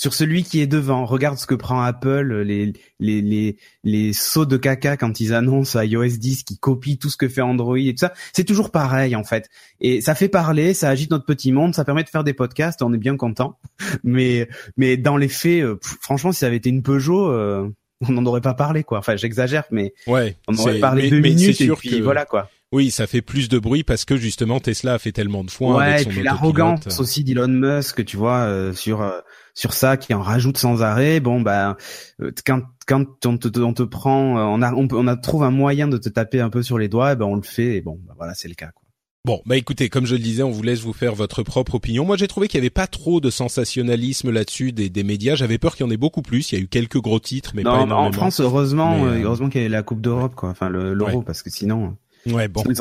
[0.00, 1.04] sur celui qui est devant.
[1.04, 5.78] Regarde ce que prend Apple, les les les les sauts de caca quand ils annoncent
[5.78, 8.14] iOS 10 qui copie tout ce que fait Android et tout ça.
[8.32, 9.50] C'est toujours pareil en fait.
[9.82, 12.80] Et ça fait parler, ça agite notre petit monde, ça permet de faire des podcasts,
[12.80, 13.58] on est bien content.
[14.02, 17.68] Mais mais dans les faits, euh, franchement, si ça avait été une Peugeot, euh,
[18.00, 19.00] on n'en aurait pas parlé quoi.
[19.00, 22.48] Enfin, j'exagère, mais ouais, on aurait parlé deux minutes et puis voilà quoi.
[22.72, 25.76] Oui, ça fait plus de bruit parce que justement Tesla a fait tellement de foin
[25.76, 29.18] ouais, avec son et puis l'arrogance aussi d'Elon Musk, tu vois, euh, sur euh,
[29.60, 31.20] sur ça qui en rajoute sans arrêt.
[31.20, 31.76] Bon bah
[32.22, 35.50] euh, quand quand on te, on te prend, on a on, on a trouve un
[35.50, 38.00] moyen de te taper un peu sur les doigts, ben on le fait et bon
[38.06, 38.82] bah, voilà c'est le cas quoi.
[39.26, 42.06] Bon, bah écoutez, comme je le disais, on vous laisse vous faire votre propre opinion.
[42.06, 45.34] Moi, j'ai trouvé qu'il y avait pas trop de sensationnalisme là-dessus des, des médias.
[45.34, 46.50] J'avais peur qu'il y en ait beaucoup plus.
[46.50, 48.08] Il y a eu quelques gros titres, mais non, pas énormément.
[48.08, 50.48] En France, heureusement, heureusement qu'il y a la Coupe d'Europe, quoi.
[50.48, 51.22] Enfin, l'Euro, Ouais.
[51.26, 52.62] parce que sinon, Ouais, bon.
[52.62, 52.64] en.
[52.74, 52.80] C'est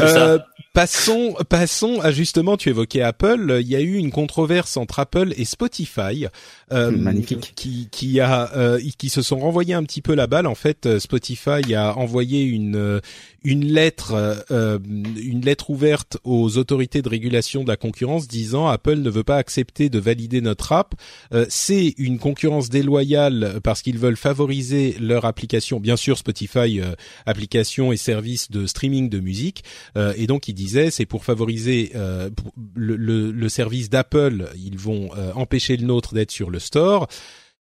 [0.00, 0.38] Euh,
[0.72, 3.58] passons, passons à justement, tu évoquais Apple.
[3.60, 6.26] Il y a eu une controverse entre Apple et Spotify,
[6.72, 7.52] euh, Magnifique.
[7.54, 10.46] qui qui a euh, qui se sont renvoyés un petit peu la balle.
[10.46, 13.00] En fait, Spotify a envoyé une euh,
[13.44, 14.12] une lettre
[14.50, 19.24] euh, une lettre ouverte aux autorités de régulation de la concurrence disant Apple ne veut
[19.24, 20.94] pas accepter de valider notre app.
[21.32, 25.80] Euh, C'est une concurrence déloyale parce qu'ils veulent favoriser leur application.
[25.80, 26.94] Bien sûr, Spotify euh,
[27.26, 29.64] application et service de streaming de musique.
[29.96, 34.48] Euh, et donc il disait c'est pour favoriser euh, pour- le, le- le service d'Apple,
[34.56, 37.08] ils vont euh, empêcher le nôtre d'être sur le store.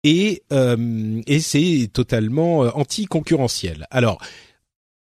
[0.04, 3.86] Et, euh, et c'est totalement euh, anti-concurrentiel.
[3.90, 4.18] Alors,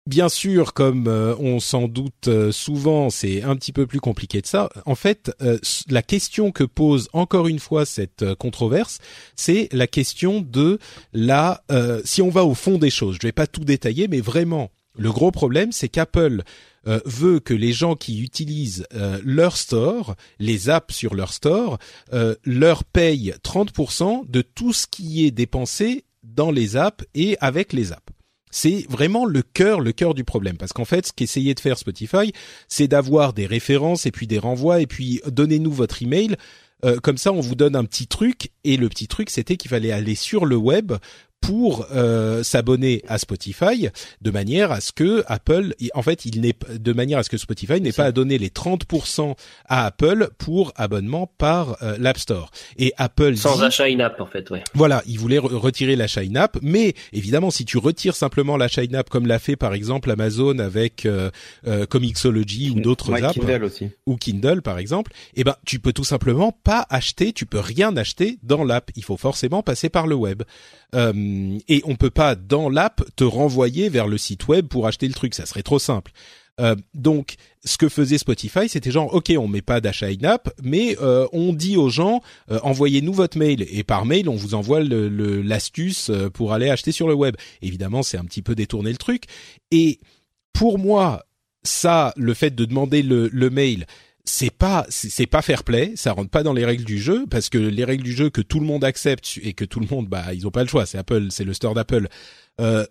[0.08, 4.42] bien sûr, comme euh, on s'en doute euh, souvent, c'est un petit peu plus compliqué
[4.42, 4.70] de ça.
[4.86, 5.60] En fait, euh,
[5.90, 8.98] la question que pose encore une fois cette euh, controverse,
[9.36, 10.80] c'est la question de
[11.14, 11.64] la.
[11.72, 14.72] euh, si on va au fond des choses, je vais pas tout détailler, mais vraiment,
[14.98, 16.42] le gros problème, c'est qu'Apple
[16.88, 18.88] euh, veut que les gens qui utilisent
[19.24, 21.78] leur store, les apps sur leur store,
[22.46, 27.92] leur payent 30% de tout ce qui est dépensé dans les apps et avec les
[27.92, 28.12] apps.
[28.52, 30.58] C'est vraiment le cœur, le cœur du problème.
[30.58, 32.34] Parce qu'en fait, ce qu'essayait de faire Spotify,
[32.68, 36.36] c'est d'avoir des références et puis des renvois et puis donnez-nous votre email.
[36.86, 38.52] Euh, comme ça, on vous donne un petit truc.
[38.64, 40.94] Et le petit truc, c'était qu'il fallait aller sur le web
[41.42, 43.90] pour euh, s'abonner à Spotify
[44.22, 47.38] de manière à ce que Apple, en fait, il n'est de manière à ce que
[47.38, 49.36] Spotify n'ait pas à donner les 30%
[49.68, 52.52] à Apple pour abonnement par euh, l'App Store.
[52.78, 54.64] Et Apple Sans dit, achat in-app, en fait, ouais.
[54.74, 59.10] voilà, il voulait re- retirer l'achat in-app, mais évidemment, si tu retires simplement l'achat in-app,
[59.10, 61.32] comme l'a fait par exemple Amazon avec euh,
[61.68, 63.90] euh, Comixology ou d'autres Ouais, apps, Kindle aussi.
[64.06, 67.96] ou Kindle par exemple, eh ben tu peux tout simplement pas acheter, tu peux rien
[67.98, 68.92] acheter dans l'app.
[68.96, 70.44] Il faut forcément passer par le web.
[70.96, 71.14] Euh,
[71.68, 75.14] et on peut pas dans l'app te renvoyer vers le site web pour acheter le
[75.14, 76.12] truc, ça serait trop simple.
[76.60, 80.98] Euh, donc, ce que faisait Spotify, c'était genre, ok, on met pas d'achat in-app, mais
[81.02, 84.82] euh, on dit aux gens, euh, envoyez-nous votre mail et par mail, on vous envoie
[84.82, 87.36] le- le- l'astuce euh, pour aller acheter sur le web.
[87.62, 89.24] Évidemment, c'est un petit peu détourner le truc.
[89.72, 90.00] Et
[90.52, 91.24] pour moi,
[91.64, 93.86] ça, le fait de demander le, le mail,
[94.30, 97.50] c'est pas c'est pas fair play, ça rentre pas dans les règles du jeu parce
[97.50, 100.08] que les règles du jeu que tout le monde accepte et que tout le monde
[100.08, 102.08] bah ils ont pas le choix, c'est Apple, c'est le store d'Apple.
[102.62, 102.86] Euh,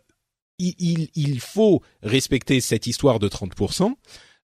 [0.59, 3.94] il, il, il faut respecter cette histoire de 30%.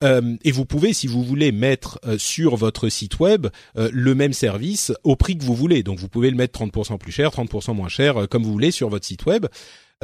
[0.04, 3.46] Euh, et vous pouvez, si vous voulez, mettre euh, sur votre site web
[3.78, 5.82] euh, le même service au prix que vous voulez.
[5.82, 8.70] Donc vous pouvez le mettre 30% plus cher, 30% moins cher, euh, comme vous voulez
[8.70, 9.46] sur votre site web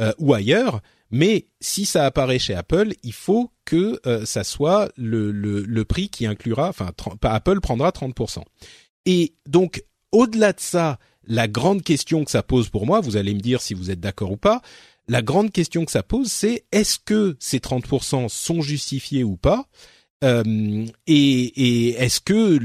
[0.01, 0.81] euh, ou ailleurs.
[1.13, 5.85] Mais si ça apparaît chez Apple, il faut que euh, ça soit le, le, le
[5.85, 8.39] prix qui inclura, enfin Apple prendra 30%.
[9.05, 10.97] Et donc au-delà de ça,
[11.27, 13.99] la grande question que ça pose pour moi, vous allez me dire si vous êtes
[13.99, 14.63] d'accord ou pas,
[15.07, 19.67] la grande question que ça pose, c'est est-ce que ces 30% sont justifiés ou pas
[20.23, 22.57] Euh, et, et est-ce que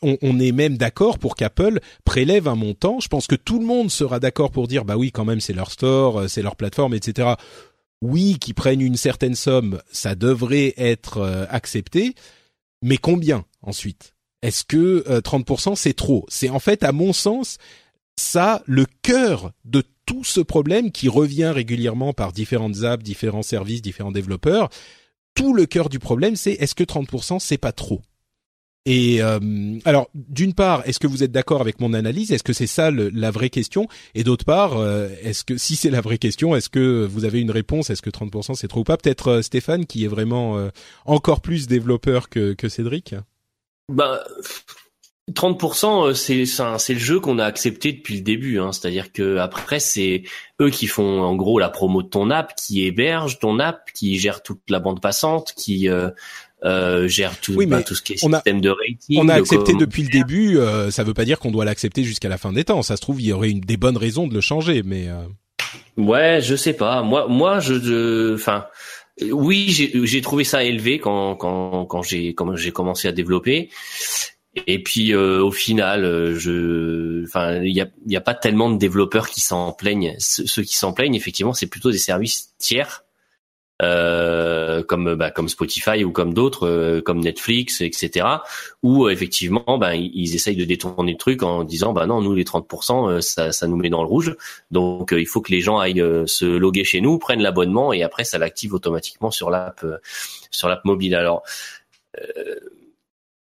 [0.00, 3.00] on, on est même d'accord pour qu'Apple prélève un montant?
[3.00, 5.52] Je pense que tout le monde sera d'accord pour dire bah oui, quand même, c'est
[5.52, 7.34] leur store, euh, c'est leur plateforme, etc.
[8.02, 12.14] Oui, qu'ils prennent une certaine somme, ça devrait être euh, accepté,
[12.82, 14.14] mais combien ensuite?
[14.42, 16.26] Est-ce que euh, 30% c'est trop?
[16.28, 17.58] C'est en fait, à mon sens,
[18.16, 23.82] ça le cœur de tout ce problème qui revient régulièrement par différentes apps, différents services,
[23.82, 24.68] différents développeurs.
[25.34, 28.02] Tout le cœur du problème, c'est est-ce que 30% c'est pas trop?
[28.84, 29.38] Et euh,
[29.84, 32.32] alors, d'une part, est-ce que vous êtes d'accord avec mon analyse?
[32.32, 33.86] Est-ce que c'est ça le, la vraie question?
[34.14, 37.40] Et d'autre part, euh, est-ce que si c'est la vraie question, est-ce que vous avez
[37.40, 37.90] une réponse?
[37.90, 38.96] Est-ce que 30% c'est trop ou pas?
[38.96, 40.70] Peut-être euh, Stéphane, qui est vraiment
[41.06, 43.14] encore plus développeur que, que Cédric.
[43.88, 44.24] Bah,
[45.30, 48.58] 30%, c'est c'est le jeu qu'on a accepté depuis le début.
[48.58, 48.72] Hein.
[48.72, 50.24] C'est-à-dire que après, c'est
[50.60, 54.18] eux qui font en gros la promo de ton app, qui héberge ton app, qui
[54.18, 56.10] gère toute la bande passante, qui euh,
[56.64, 59.18] gère tout, oui, bah, tout ce qui est système de rating.
[59.18, 60.58] On a accepté depuis le début.
[60.58, 62.82] Euh, ça veut pas dire qu'on doit l'accepter jusqu'à la fin des temps.
[62.82, 65.08] Ça se trouve, il y aurait une, des bonnes raisons de le changer, mais.
[65.08, 65.24] Euh...
[65.96, 67.02] Ouais, je sais pas.
[67.02, 68.66] Moi, moi, je, enfin,
[69.30, 73.68] oui, j'ai trouvé ça élevé quand quand quand j'ai quand j'ai commencé à développer.
[74.66, 78.70] Et puis euh, au final, euh, je, enfin, il y a, y a pas tellement
[78.70, 80.14] de développeurs qui s'en plaignent.
[80.18, 83.04] Ceux qui s'en plaignent, effectivement, c'est plutôt des services tiers
[83.82, 88.26] euh, comme bah, comme Spotify ou comme d'autres, euh, comme Netflix, etc.
[88.82, 92.44] Où effectivement, bah, ils essayent de détourner le truc en disant, bah non, nous les
[92.44, 94.36] 30%, euh, ça, ça nous met dans le rouge.
[94.70, 98.24] Donc il faut que les gens aillent se loguer chez nous, prennent l'abonnement et après
[98.24, 99.84] ça l'active automatiquement sur l'app
[100.50, 101.14] sur l'app mobile.
[101.14, 101.42] Alors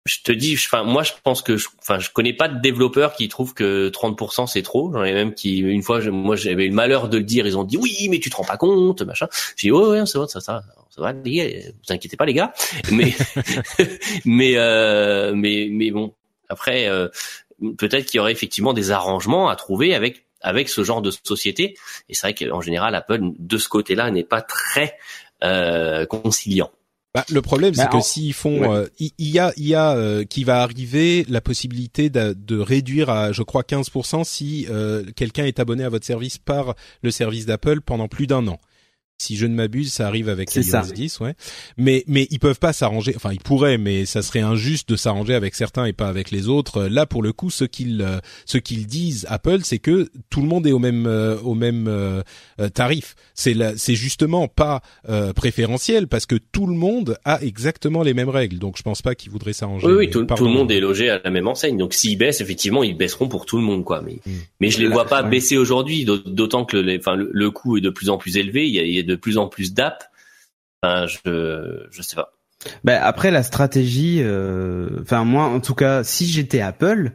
[0.06, 3.28] je te dis, enfin moi je pense que, enfin je, connais pas de développeurs qui
[3.28, 4.92] trouvent que 30% c'est trop.
[4.94, 7.58] J'en ai même qui une fois, moi j'avais eu le malheur de le dire, ils
[7.58, 9.28] ont dit oui mais tu te rends pas compte, machin.
[9.56, 12.26] J'ai dit ouais ouais c'est vrai ça ça ça va les gars, vous inquiétez pas
[12.26, 12.54] les gars.
[12.92, 13.14] Mais
[14.26, 16.14] mais euh, mais mais bon
[16.48, 17.10] après euh,
[17.78, 21.76] peut-être qu'il y aurait effectivement des arrangements à trouver avec avec ce genre de société.
[22.08, 24.98] Et c'est vrai qu'en général Apple de ce côté-là n'est pas très
[25.44, 26.72] euh, conciliant.
[27.20, 30.24] Bah, le problème, c'est que s'ils font, euh, il y, a, il y a euh,
[30.24, 35.46] qui va arriver la possibilité de, de, réduire à, je crois, 15% si euh, quelqu'un
[35.46, 38.58] est abonné à votre service par le service d'Apple pendant plus d'un an
[39.22, 41.36] si je ne m'abuse, ça arrive avec iOS 10, ouais.
[41.78, 43.14] Mais mais ils peuvent pas s'arranger.
[43.16, 46.48] Enfin, ils pourraient, mais ça serait injuste de s'arranger avec certains et pas avec les
[46.48, 46.84] autres.
[46.84, 50.48] Là, pour le coup, ce qu'ils euh, ce qu'ils disent Apple, c'est que tout le
[50.48, 52.22] monde est au même euh, au même euh,
[52.74, 53.16] tarif.
[53.34, 54.82] C'est c'est justement pas
[55.36, 58.58] préférentiel parce que tout le monde a exactement les mêmes règles.
[58.58, 59.88] Donc, je pense pas qu'ils voudraient s'arranger.
[59.88, 61.78] Oui, oui tout, tout, le monde est logé à la même enseigne.
[61.78, 64.02] Donc, s'ils baissent, effectivement, ils baisseront pour tout le monde, quoi.
[64.02, 64.32] Mais hmm.
[64.60, 67.90] mais je les vois pas baisser aujourd'hui, d'autant que le, enfin, le, coût est de
[67.90, 68.68] plus en plus élevé.
[68.68, 70.10] Il y a, il y a de plus en plus d'apps.
[70.82, 72.32] Enfin, je je sais pas.
[72.84, 77.14] Ben après la stratégie, euh, enfin moi en tout cas, si j'étais Apple,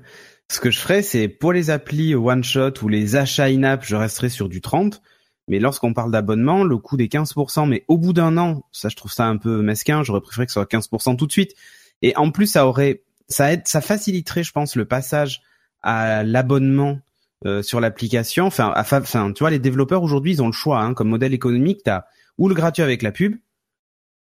[0.50, 3.96] ce que je ferais, c'est pour les applis one shot ou les achats in-app, je
[3.96, 5.02] resterais sur du 30.
[5.46, 8.96] Mais lorsqu'on parle d'abonnement, le coût des 15%, mais au bout d'un an, ça je
[8.96, 10.02] trouve ça un peu mesquin.
[10.02, 11.54] J'aurais préféré que ce soit 15% tout de suite.
[12.00, 15.42] Et en plus, ça aurait, ça aide, ça faciliterait, je pense, le passage
[15.82, 16.98] à l'abonnement
[17.46, 18.46] euh, sur l'application.
[18.46, 20.80] Enfin, enfin, tu vois, les développeurs aujourd'hui, ils ont le choix.
[20.80, 22.04] Hein, comme modèle économique, t'as
[22.38, 23.36] ou le gratuit avec la pub,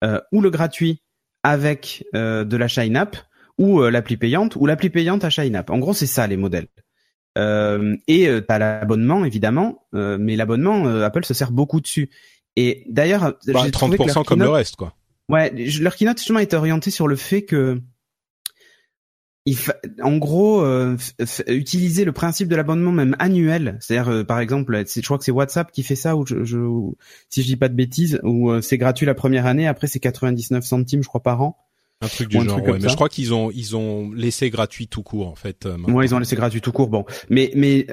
[0.05, 1.03] euh, ou le gratuit
[1.43, 3.17] avec euh, de l'achat in-app,
[3.57, 5.71] ou l'appli payante, ou l'appli payante achat in-app.
[5.71, 6.69] En gros, c'est ça les modèles.
[7.37, 12.11] et t'as l'abonnement évidemment, mais l'abonnement, Apple se sert beaucoup dessus.
[12.55, 14.95] Et d'ailleurs, bah, 30% comme le reste, quoi.
[15.29, 17.81] Ouais, leur keynote justement est orienté sur le fait que
[20.03, 20.97] en gros, euh,
[21.47, 25.33] utiliser le principe de l'abonnement même annuel, c'est-à-dire euh, par exemple, je crois que c'est
[25.33, 26.59] WhatsApp qui fait ça, ou je, je,
[27.29, 30.01] si je dis pas de bêtises, où euh, c'est gratuit la première année, après c'est
[30.01, 31.57] 99 centimes, je crois par an.
[32.01, 32.79] Un truc du genre, ouais.
[32.81, 35.67] mais je crois qu'ils ont ils ont laissé gratuit tout court en fait.
[35.89, 36.87] ouais, ils ont laissé gratuit tout court.
[36.87, 37.89] Bon, mais mais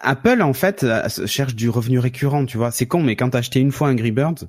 [0.00, 0.84] Apple en fait
[1.24, 2.72] cherche du revenu récurrent, tu vois.
[2.72, 4.48] C'est con, mais quand t'as acheté une fois un Birds,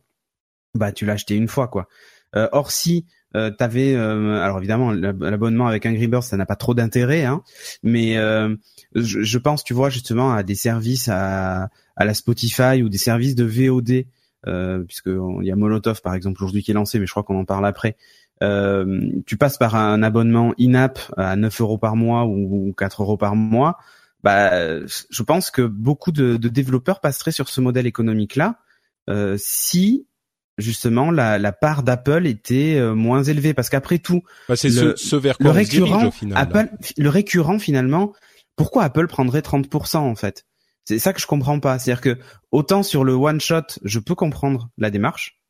[0.73, 1.87] bah tu l'as acheté une fois quoi.
[2.33, 6.73] or si euh, t'avais euh, alors évidemment l'abonnement avec Angry Birds ça n'a pas trop
[6.73, 7.43] d'intérêt hein,
[7.81, 8.55] mais euh,
[8.93, 12.97] je, je, pense tu vois justement à des services à, à la Spotify ou des
[12.97, 14.05] services de VOD
[14.47, 17.23] euh, puisque il y a Molotov par exemple aujourd'hui qui est lancé mais je crois
[17.23, 17.95] qu'on en parle après.
[18.43, 23.17] Euh, tu passes par un abonnement in-app à 9 euros par mois ou 4 euros
[23.17, 23.77] par mois.
[24.23, 28.57] Bah je pense que beaucoup de, de développeurs passeraient sur ce modèle économique là
[29.09, 30.07] euh, si
[30.61, 33.53] justement la, la part d'Apple était euh, moins élevée.
[33.53, 37.09] Parce qu'après tout bah, c'est le, ce, vers quoi le récurrent au final, Apple le
[37.09, 38.13] récurrent finalement
[38.55, 40.45] pourquoi Apple prendrait 30% en fait?
[40.85, 41.77] C'est ça que je comprends pas.
[41.79, 42.17] C'est-à-dire que
[42.51, 45.40] autant sur le one shot je peux comprendre la démarche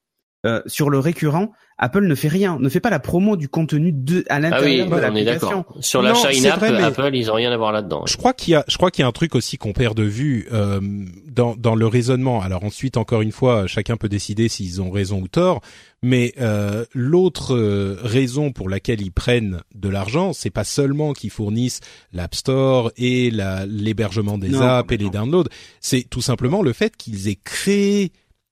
[0.45, 1.51] euh, sur le récurrent,
[1.82, 4.95] Apple ne fait rien, ne fait pas la promo du contenu de à l'intérieur ah
[4.95, 5.65] oui, de l'application.
[5.80, 8.06] Sur l'achat in-app, Apple, ils ont rien à voir là-dedans.
[8.06, 9.97] Je crois qu'il y a, je crois qu'il y a un truc aussi qu'on perd
[9.97, 10.80] de vue euh,
[11.27, 12.39] dans dans le raisonnement.
[12.39, 15.62] Alors ensuite, encore une fois, chacun peut décider s'ils ont raison ou tort.
[16.04, 21.30] Mais euh, l'autre euh, raison pour laquelle ils prennent de l'argent, c'est pas seulement qu'ils
[21.32, 21.80] fournissent
[22.13, 25.49] l'App Store et l'hébergement des apps et les downloads.
[25.80, 28.12] C'est tout simplement le fait qu'ils aient créé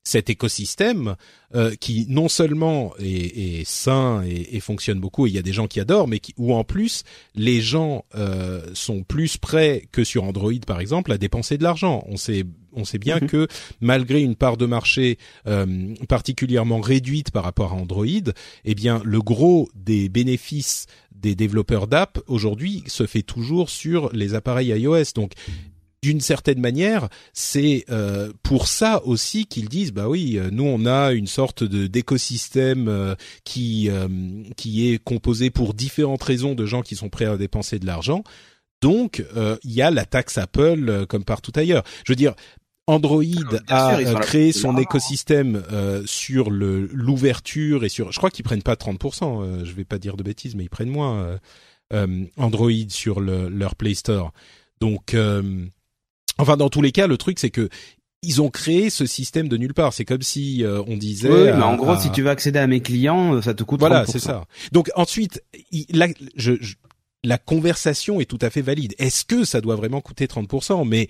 [0.09, 1.15] cet écosystème
[1.55, 5.43] euh, qui non seulement est, est sain et, et, fonctionne beaucoup, et il y a
[5.43, 7.03] des gens qui adorent, mais qui, où en plus
[7.35, 12.03] les gens euh, sont plus prêts que sur Android par exemple à dépenser de l'argent.
[12.07, 12.43] On sait
[12.73, 13.27] on sait bien mhm.
[13.27, 13.47] que
[13.81, 15.17] malgré une part de marché
[15.47, 18.05] euh, particulièrement réduite par rapport à Android,
[18.65, 20.85] eh bien le gros des bénéfices
[21.19, 25.13] des développeurs d'app aujourd'hui se fait toujours sur les appareils iOS.
[25.15, 25.33] Donc
[26.01, 30.85] d'une certaine manière, c'est euh, pour ça aussi qu'ils disent bah oui, euh, nous on
[30.85, 33.89] a une sorte de d'écosystème euh, qui
[34.55, 38.23] qui est composé pour différentes raisons de gens qui sont prêts à dépenser de l'argent.
[38.81, 39.23] Donc
[39.63, 41.83] il y a la taxe Apple comme partout ailleurs.
[42.05, 42.33] Je veux dire,
[42.87, 43.23] Android
[43.67, 45.63] a créé son écosystème
[46.05, 48.11] sur le l'ouverture et sur.
[48.13, 49.65] Je crois qu'ils prennent pas 30%.
[49.65, 51.39] je vais pas dire de bêtises, mais ils prennent moins.
[52.37, 54.31] Android sur le, leur Play Store.
[54.79, 55.13] Donc
[56.39, 57.69] Enfin, dans tous les cas, le truc c'est que
[58.21, 59.93] ils ont créé ce système de nulle part.
[59.93, 61.29] C'est comme si euh, on disait.
[61.29, 63.79] Oui, mais en gros, si tu veux accéder à mes clients, euh, ça te coûte.
[63.79, 64.45] Voilà, c'est ça.
[64.71, 65.41] Donc ensuite,
[65.89, 66.53] la, je,
[67.23, 68.93] la conversation est tout à fait valide.
[68.97, 71.07] Est-ce que ça doit vraiment coûter 30% Mais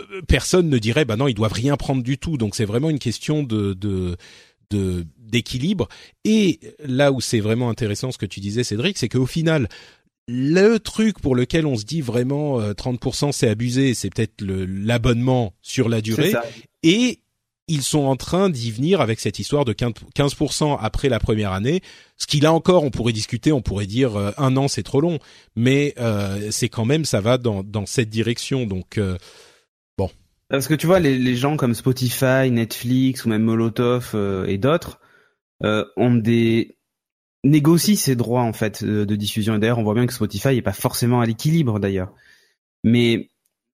[0.00, 2.36] euh, personne ne dirait, bah non, ils doivent rien prendre du tout.
[2.36, 4.16] Donc c'est vraiment une question de, de
[5.18, 5.88] d'équilibre.
[6.24, 9.68] Et là où c'est vraiment intéressant ce que tu disais, Cédric, c'est qu'au final,
[10.28, 15.54] le truc pour lequel on se dit vraiment 30% euh, c'est abusé, c'est peut-être l'abonnement
[15.62, 16.32] sur la durée.
[16.82, 17.20] Et
[17.68, 21.80] ils sont en train d'y venir avec cette histoire de 15% après la première année.
[22.16, 25.00] Ce qui là encore, on pourrait discuter, on pourrait dire euh, un an c'est trop
[25.00, 25.18] long,
[25.56, 28.66] mais euh, c'est quand même ça va dans, dans cette direction.
[28.66, 29.00] Donc
[29.98, 30.10] bon.
[30.48, 34.14] Parce que tu vois les, les, gens comme Spotify, Netflix ou même Molotov
[34.46, 35.00] et d'autres
[35.62, 36.76] ont des
[37.44, 39.56] négocie ses droits en fait de, diffusion.
[39.56, 42.12] Et d'ailleurs, on voit bien que Spotify est pas forcément à l'équilibre d'ailleurs.
[42.84, 43.28] Mais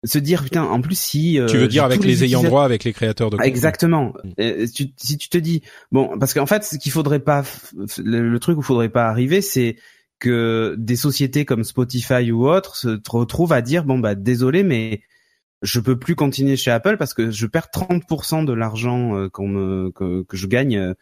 [0.05, 2.85] se dire putain, en plus si euh, tu veux dire avec les, ayants droit, avec
[2.85, 3.49] les créateurs de contenu.
[3.49, 4.15] Exactement.
[4.23, 4.31] Mm.
[4.41, 7.43] Euh, si tu te dis bon, parce qu'en fait, ce qu'il faudrait pas,
[7.99, 9.77] le, truc où faudrait pas arriver, c'est
[10.19, 15.03] que des sociétés comme Spotify ou autres se retrouvent à dire bon bah désolé mais
[15.63, 19.47] je peux plus continuer chez Apple parce que je perds 30% de l'argent euh, qu'on
[19.47, 20.95] me que, que, je gagne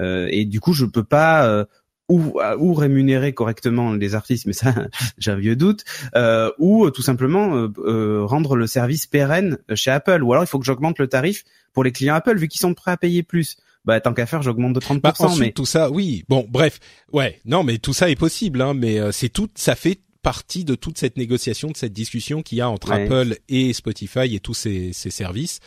[0.00, 1.66] euh, et du coup je peux pas
[2.08, 4.74] ou, ou rémunérer correctement les artistes, mais ça
[5.18, 9.90] j'ai un vieux doute, euh, ou tout simplement euh, euh, rendre le service pérenne chez
[9.90, 12.60] Apple, ou alors il faut que j'augmente le tarif pour les clients Apple vu qu'ils
[12.60, 13.56] sont prêts à payer plus.
[13.84, 15.00] Bah tant qu'à faire, j'augmente de 30%.
[15.00, 16.24] Bah, mais tout ça, oui.
[16.28, 16.80] Bon, bref,
[17.12, 20.64] ouais, non, mais tout ça est possible, hein, mais euh, c'est tout, ça fait partie
[20.64, 24.40] de toute cette négociation, de cette discussion qu'il y a entre Apple et Spotify et
[24.40, 25.60] tous ces, ces services,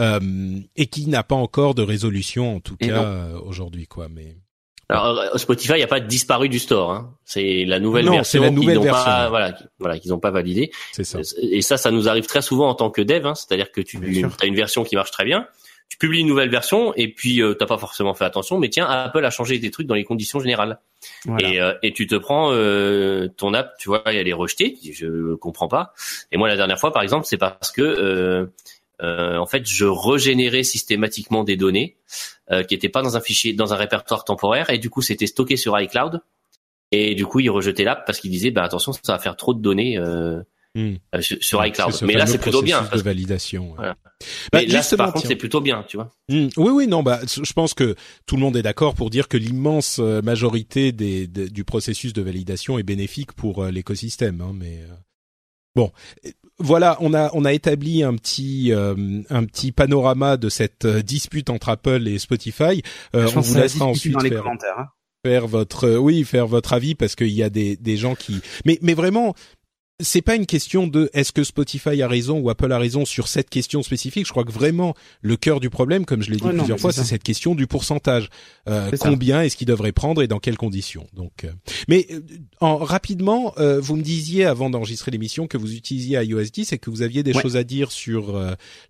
[0.00, 4.08] et qui n'a pas encore de résolution en tout cas aujourd'hui, quoi.
[4.08, 4.38] Mais
[4.88, 6.92] alors euh, Spotify n'a pas disparu du store.
[6.92, 7.14] Hein.
[7.24, 9.04] C'est la nouvelle version la nouvelle version.
[9.04, 10.70] Pas, voilà, voilà, qu'ils n'ont pas validé.
[10.92, 11.18] C'est ça.
[11.42, 13.26] Et ça, ça nous arrive très souvent en tant que dev.
[13.26, 13.34] Hein.
[13.34, 13.98] C'est-à-dire que tu
[14.40, 15.46] as une version qui marche très bien,
[15.88, 18.86] tu publies une nouvelle version et puis euh, t'as pas forcément fait attention, mais tiens,
[18.86, 20.78] Apple a changé des trucs dans les conditions générales.
[21.38, 24.76] Et, euh, et tu te prends euh, ton app, tu vois, elle est rejetée.
[24.82, 25.94] Je comprends pas.
[26.32, 28.46] Et moi, la dernière fois, par exemple, c'est parce que euh,
[29.00, 31.96] en fait, je régénérais systématiquement des données
[32.50, 35.26] euh, qui n'étaient pas dans un fichier, dans un répertoire temporaire, et du coup, c'était
[35.26, 36.22] stocké sur iCloud.
[36.90, 39.52] Et du coup, il rejetait l'app parce qu'il disait, bah attention, ça va faire trop
[39.52, 40.40] de données euh,
[40.78, 41.94] euh sur, iCloud.
[42.00, 42.88] Mais là, c'est plutôt bien.
[42.90, 43.74] de validation.
[43.76, 43.96] Voilà.
[44.54, 46.10] Mais bah, là, par contre, c'est plutôt bien, tu vois.
[46.30, 46.48] Hmm.
[46.56, 49.36] Oui, oui, non, bah, je pense que tout le monde est d'accord pour dire que
[49.36, 54.40] l'immense majorité des, du processus de validation est bénéfique pour l'écosystème.
[54.40, 54.80] Hein, mais
[55.76, 55.92] bon,
[56.58, 58.94] voilà, on a on a établi un petit euh,
[59.30, 62.82] un petit panorama de cette euh, dispute entre Apple et Spotify.
[63.14, 64.78] Euh, on vous laissera ensuite dans les faire, commentaires.
[64.78, 64.88] Hein.
[65.24, 68.78] faire votre oui faire votre avis parce qu'il y a des des gens qui mais
[68.82, 69.34] mais vraiment
[70.00, 73.26] c'est pas une question de est-ce que Spotify a raison ou Apple a raison sur
[73.26, 74.26] cette question spécifique.
[74.26, 77.04] Je crois que vraiment le cœur du problème, comme je l'ai dit plusieurs fois, c'est
[77.04, 78.28] cette question du pourcentage.
[78.68, 81.06] Euh, combien est-ce qu'il devrait prendre et dans quelles conditions.
[81.14, 81.50] Donc, euh,
[81.88, 82.20] mais euh,
[82.60, 86.78] en rapidement, euh, vous me disiez avant d'enregistrer l'émission que vous utilisiez iOS 10 et
[86.78, 88.38] que vous aviez des choses à dire sur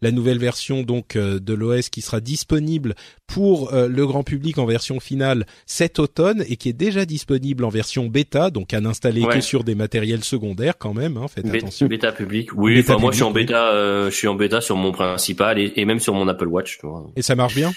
[0.03, 2.95] la nouvelle version donc de l'OS qui sera disponible
[3.27, 7.69] pour le grand public en version finale cet automne et qui est déjà disponible en
[7.69, 10.98] version bêta, donc à n'installer que sur des matériels secondaires quand même.
[11.07, 11.87] Hein, faites attention.
[11.87, 12.51] Bêta public.
[12.55, 15.59] Oui, enfin moi je suis en bêta, euh, je suis en bêta sur mon principal
[15.59, 16.79] et, même sur mon Apple Watch.
[16.79, 17.07] Tu vois.
[17.17, 17.73] Et ça marche bien?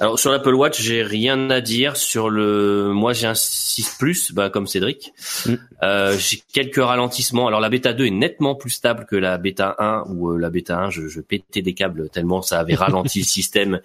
[0.00, 2.90] Alors sur l'Apple Watch, j'ai rien à dire sur le.
[2.92, 5.12] Moi, j'ai un 6 Plus, bah comme Cédric.
[5.46, 5.54] Mm.
[5.84, 7.46] Euh, j'ai quelques ralentissements.
[7.46, 10.50] Alors la bêta 2 est nettement plus stable que la bêta 1 ou euh, la
[10.50, 13.80] bêta 1, je, je, pétais des câbles tellement ça avait ralenti le système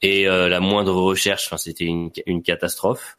[0.00, 3.16] et euh, la moindre recherche, enfin c'était une, une catastrophe.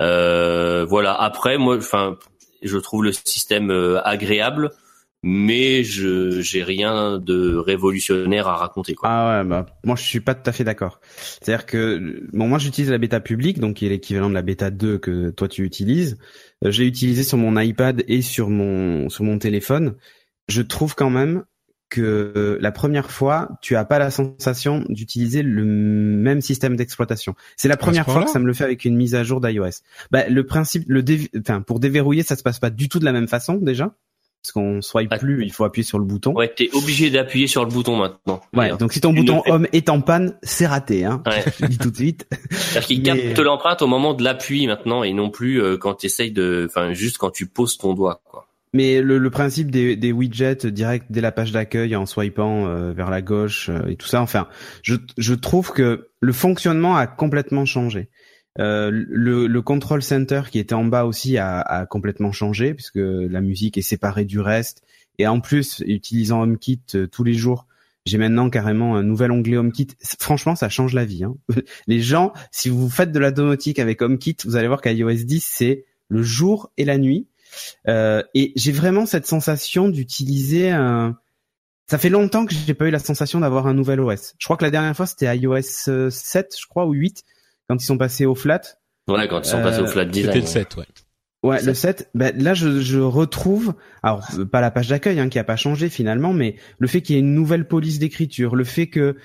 [0.00, 1.14] Euh, voilà.
[1.14, 2.16] Après, moi, enfin,
[2.62, 4.70] je trouve le système euh, agréable.
[5.24, 9.08] mais je j'ai rien de révolutionnaire à raconter quoi.
[9.10, 11.00] Ah ouais, bah moi je suis pas tout à fait d'accord.
[11.40, 14.70] C'est-à-dire que bon moi j'utilise la bêta publique donc qui est l'équivalent de la bêta
[14.70, 16.18] 2 que toi tu utilises.
[16.64, 19.96] Euh, j'ai utilisé sur mon iPad et sur mon sur mon téléphone.
[20.48, 21.44] Je trouve quand même
[21.88, 27.34] que la première fois, tu as pas la sensation d'utiliser le même système d'exploitation.
[27.56, 29.82] C'est la première fois que ça me le fait avec une mise à jour d'iOS.
[30.10, 31.02] Bah, le principe, le
[31.38, 33.94] enfin, pour déverrouiller, ça se passe pas du tout de la même façon déjà
[34.42, 35.18] parce qu'on swipe ah.
[35.18, 36.32] plus, il faut appuyer sur le bouton.
[36.32, 38.40] Ouais, t'es obligé d'appuyer sur le bouton maintenant.
[38.54, 41.22] Ouais, donc si ton bouton home est en panne, c'est raté, hein.
[41.26, 41.44] Ouais.
[41.60, 42.26] Je dis tout de suite.
[42.50, 46.06] C'est-à-dire qu'il capte l'empreinte au moment de l'appui maintenant et non plus euh, quand tu
[46.06, 48.47] essayes de, enfin juste quand tu poses ton doigt, quoi.
[48.74, 52.92] Mais le, le principe des, des, widgets direct dès la page d'accueil en swipant euh,
[52.92, 54.48] vers la gauche euh, et tout ça, enfin,
[54.82, 58.10] je, je trouve que le fonctionnement a complètement changé.
[58.58, 62.96] Euh, le, le, control center qui était en bas aussi a, a, complètement changé puisque
[62.96, 64.82] la musique est séparée du reste.
[65.18, 67.66] Et en plus, utilisant HomeKit euh, tous les jours,
[68.04, 69.88] j'ai maintenant carrément un nouvel onglet HomeKit.
[70.18, 71.24] Franchement, ça change la vie.
[71.24, 71.36] Hein.
[71.86, 75.44] Les gens, si vous faites de la domotique avec HomeKit, vous allez voir qu'iOS 10
[75.44, 77.28] c'est le jour et la nuit.
[77.88, 81.16] Euh, et j'ai vraiment cette sensation d'utiliser un.
[81.86, 84.34] Ça fait longtemps que j'ai pas eu la sensation d'avoir un nouvel OS.
[84.38, 87.24] Je crois que la dernière fois c'était iOS 7, euh, je crois, ou 8
[87.68, 88.60] quand ils sont passés au flat.
[89.08, 90.26] Ouais, quand ils sont passés au flat design.
[90.26, 90.84] C'était le 7, ouais.
[91.44, 95.38] Ouais, le 7, ben là je, je retrouve, alors pas la page d'accueil hein, qui
[95.38, 98.64] a pas changé finalement, mais le fait qu'il y ait une nouvelle police d'écriture, le
[98.64, 99.16] fait que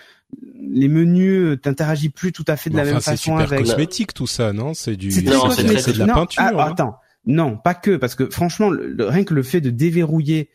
[0.62, 3.50] les menus t'interagis plus tout à fait de la même façon avec.
[3.50, 4.74] C'est super cosmétique tout ça, non?
[4.74, 6.44] C'est du, c'est de la peinture.
[6.44, 6.72] Ah, hein.
[6.72, 6.96] attends,
[7.26, 10.50] non, pas que, parce que franchement, rien que le fait de déverrouiller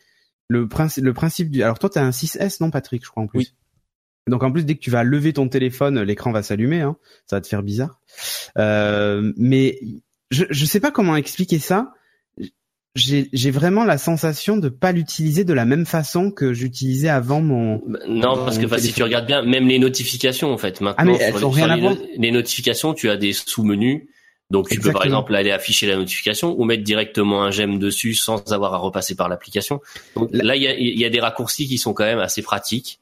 [0.47, 3.27] le principe, le principe du, alors toi t'as un 6S non Patrick, je crois en
[3.27, 3.39] plus.
[3.39, 3.53] Oui.
[4.27, 6.81] Donc en plus, dès que tu vas lever ton téléphone, l'écran va s'allumer.
[6.81, 6.97] Hein.
[7.25, 7.99] Ça va te faire bizarre.
[8.57, 9.79] Euh, mais
[10.29, 11.93] je je sais pas comment expliquer ça.
[12.95, 17.81] J'ai vraiment la sensation de pas l'utiliser de la même façon que j'utilisais avant mon.
[17.87, 20.95] Bah, non, parce que si tu regardes bien, même les notifications en fait maintenant.
[20.97, 21.95] Ah mais elles ont rien à voir.
[22.17, 24.03] Les notifications, tu as des sous-menus.
[24.51, 28.15] Donc tu peux par exemple aller afficher la notification ou mettre directement un j'aime dessus
[28.15, 29.79] sans avoir à repasser par l'application.
[30.15, 32.99] Donc là, il y a, y a des raccourcis qui sont quand même assez pratiques.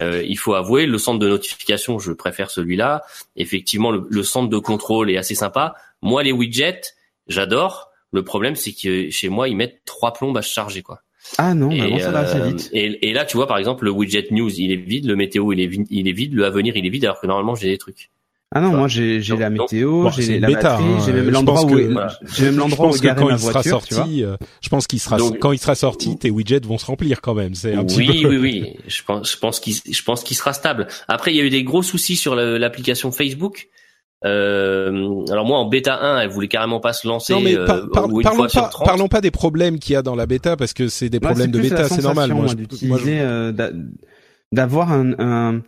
[0.00, 3.02] Euh, il faut avouer, le centre de notification, je préfère celui-là.
[3.36, 5.74] Effectivement, le, centre de contrôle est assez sympa.
[6.02, 6.80] Moi, les widgets,
[7.26, 7.90] j'adore.
[8.12, 11.02] Le problème, c'est que chez moi, ils mettent trois plombes à se charger, quoi.
[11.36, 12.70] Ah non, et, ça va assez euh, vite.
[12.72, 15.60] Et, là, tu vois, par exemple, le widget news, il est vide, le météo, il
[15.60, 17.76] est vide, il est vide, le avenir, il est vide, alors que normalement, j'ai des
[17.76, 18.08] trucs.
[18.54, 20.98] Ah non, moi j'ai j'ai la météo, j'ai la batterie, hein.
[21.04, 24.06] j'ai même l'endroit où j'ai même l'endroit où garer ma voiture, sorti, tu vois.
[24.06, 27.34] Euh, je pense qu'il sera quand il sera sorti, tes widgets vont se remplir quand
[27.34, 27.54] même.
[27.54, 28.28] C'est un petit oui, peu...
[28.28, 30.86] oui, oui, Je pense, je pense qu'il, je pense qu'il sera stable.
[31.08, 33.68] Après, il y a eu des gros soucis sur l'application Facebook.
[34.24, 37.34] Euh, alors moi en bêta 1, elle voulait carrément pas se lancer.
[37.34, 40.56] Non mais euh, parlons, pas, parlons pas des problèmes qu'il y a dans la bêta
[40.56, 42.32] parce que c'est des problèmes de bêta, c'est normal.
[42.32, 43.52] Moi, d'utiliser, euh,
[44.50, 45.62] d'avoir un, un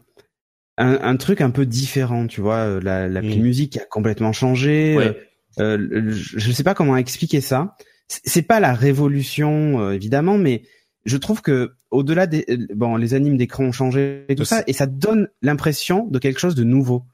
[0.80, 2.56] un, un, truc un peu différent, tu vois.
[2.56, 3.34] Euh, la, la mm.
[3.36, 4.96] musique a complètement changé.
[4.96, 5.12] Euh,
[5.60, 7.76] euh je ne sais pas comment expliquer ça.
[8.08, 10.62] C'est pas la révolution euh, évidemment, mais
[11.04, 14.72] je trouve que au-delà des bon, les animes d'écran ont changé et tout ça, et
[14.72, 17.04] ça donne l'impression de quelque chose de nouveau.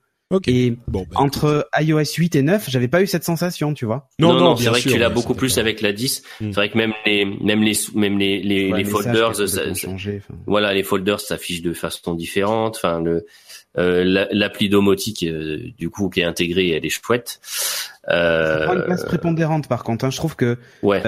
[0.48, 4.08] Et bon, bah, entre iOS 8 et 9, j'avais pas eu cette sensation, tu vois.
[4.18, 6.22] Non, non, non c'est vrai que tu l'as beaucoup plus avec la 10.
[6.40, 6.46] Mm.
[6.50, 9.34] C'est vrai que même les, même les, même les, les, les folders,
[10.46, 12.76] voilà, les folders s'affichent de façon différente.
[12.76, 13.24] Enfin, le,
[13.78, 17.40] euh, l'appli domotique, euh, du coup, qui est intégrée, elle est chouette.
[18.08, 20.04] Euh, ça prend une place prépondérante, par contre.
[20.04, 20.10] Hein.
[20.10, 21.02] Je trouve que ouais.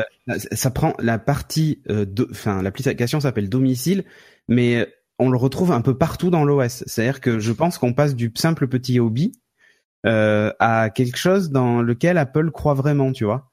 [0.52, 1.82] ça prend la partie,
[2.30, 4.04] enfin, l'application s'appelle domicile,
[4.48, 4.86] mais
[5.18, 6.84] on le retrouve un peu partout dans l'OS.
[6.86, 9.32] C'est-à-dire que je pense qu'on passe du simple petit hobby
[10.06, 13.50] euh, à quelque chose dans lequel Apple croit vraiment, tu vois.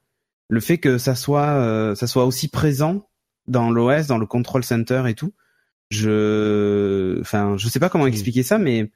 [0.48, 3.08] Le fait que ça soit ça soit aussi présent
[3.48, 5.32] dans l'OS, dans le control center et tout.
[5.90, 8.08] Je, enfin, je sais pas comment mm.
[8.08, 8.90] expliquer ça, mais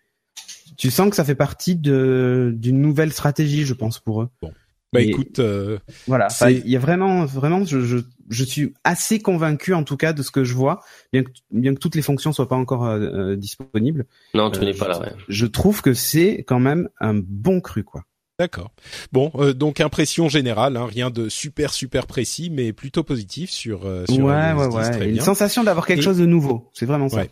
[0.76, 4.28] tu sens que ça fait partie de d'une nouvelle stratégie, je pense pour eux.
[4.42, 4.52] Bon.
[4.92, 7.98] Bah écoute, euh, voilà, il y a vraiment, vraiment, je, je,
[8.28, 10.80] je, suis assez convaincu en tout cas de ce que je vois,
[11.12, 14.06] bien que bien que toutes les fonctions soient pas encore euh, euh disponibles.
[14.34, 14.98] Non, tu n'es pas là.
[14.98, 15.12] Ouais.
[15.28, 18.02] Je trouve que c'est quand même un bon cru, quoi.
[18.40, 18.72] D'accord.
[19.12, 23.82] Bon, euh, donc impression générale, hein, rien de super super précis, mais plutôt positif sur.
[24.08, 25.08] sur ouais, ouais, ouais.
[25.08, 26.68] Une sensation d'avoir quelque chose de nouveau.
[26.72, 27.18] C'est vraiment ça.
[27.18, 27.30] Ouais.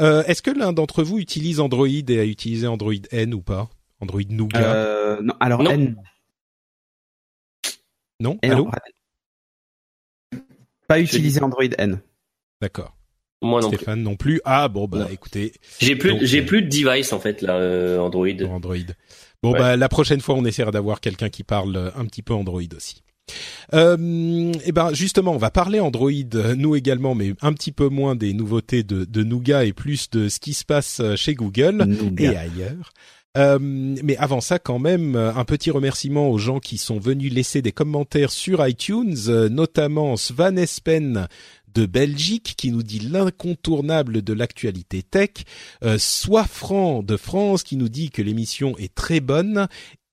[0.00, 3.70] Euh, Est-ce que l'un d'entre vous utilise Android et a utilisé Android N ou pas?
[4.00, 4.60] Android Nougat?
[4.60, 5.96] Euh, Non, alors N.
[8.20, 8.70] Non, Allô?
[10.88, 12.00] Pas utilisé Android N.
[12.60, 12.96] D'accord.
[13.40, 14.40] Moi non Stéphane non plus.
[14.44, 15.52] Ah bon bah écoutez.
[15.80, 18.28] J'ai plus j'ai euh, plus de device en fait là euh, Android.
[18.48, 18.76] Android.
[19.42, 22.62] Bon bah la prochaine fois on essaiera d'avoir quelqu'un qui parle un petit peu Android
[22.76, 23.02] aussi.
[23.74, 26.10] Euh, et ben justement, on va parler Android,
[26.56, 30.28] nous également, mais un petit peu moins des nouveautés de, de Nougat et plus de
[30.28, 31.86] ce qui se passe chez Google
[32.18, 32.92] et ailleurs.
[33.38, 37.62] Euh, mais avant ça, quand même, un petit remerciement aux gens qui sont venus laisser
[37.62, 41.28] des commentaires sur iTunes, notamment Svan Espen
[41.74, 45.30] de Belgique qui nous dit l'incontournable de l'actualité tech,
[45.84, 49.68] euh, Soifran de France qui nous dit que l'émission est très bonne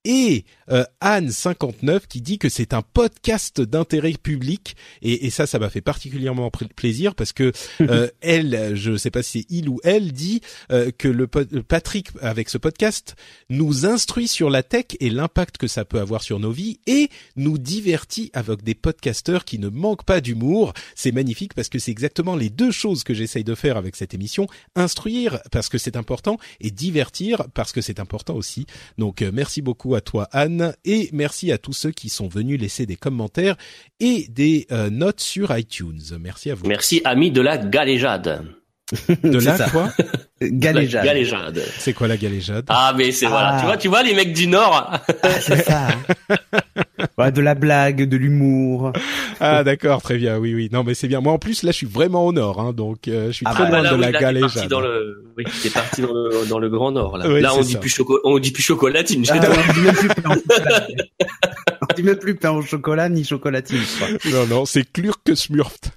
[0.05, 4.75] et euh, Anne 59 qui dit que c'est un podcast d'intérêt public.
[5.01, 9.23] Et, et, ça ça m'a fait particulièrement plaisir parce que euh, elle je sais pas
[9.23, 10.41] si c'est il ou elle dit
[10.71, 13.15] euh, que le Patrick avec ce podcast
[13.49, 17.09] nous instruit sur la tech et l'impact que ça peut avoir sur nos vies et
[17.35, 20.73] nous divertit avec des podcasteurs qui ne manquent pas d'humour.
[20.95, 24.13] C'est magnifique parce que c'est exactement les deux choses que j'essaye de faire avec cette
[24.13, 24.47] émission.
[24.75, 28.65] Instruire parce que c'est important et divertir parce que c'est important aussi.
[28.97, 32.85] Donc merci beaucoup à toi Anne et merci à tous ceux qui sont venus laisser
[32.85, 33.55] des commentaires
[33.99, 36.01] et des euh, notes sur iTunes.
[36.19, 36.67] Merci à vous.
[36.67, 38.58] Merci ami de la galéjade.
[39.23, 39.89] De la quoi
[40.41, 41.03] Galéjade.
[41.03, 41.61] galéjade.
[41.77, 42.65] C'est quoi la galéjade?
[42.69, 43.65] Ah mais c'est voilà, tu ah.
[43.65, 44.89] vois, tu vois les mecs du Nord?
[45.21, 45.89] Ah, c'est ça.
[47.17, 48.93] ouais, de la blague, de l'humour.
[49.41, 50.37] Ah d'accord, très bien.
[50.37, 50.69] Oui oui.
[50.71, 51.19] Non mais c'est bien.
[51.19, 53.53] Moi en plus là je suis vraiment au nord hein, donc euh, je suis ah,
[53.53, 54.53] très bah, loin de la galéjade.
[54.53, 57.27] Parti dans le oui, t'es parti dans le dans le grand nord là.
[57.27, 59.25] là on dit plus chocolat on dit plus chocolatine.
[59.29, 60.87] Ah, on dit même plus pain au chocolat.
[61.81, 63.81] on dit même plus pain au chocolat ni chocolatine.
[64.31, 65.91] Non non, c'est Klurk Smurft.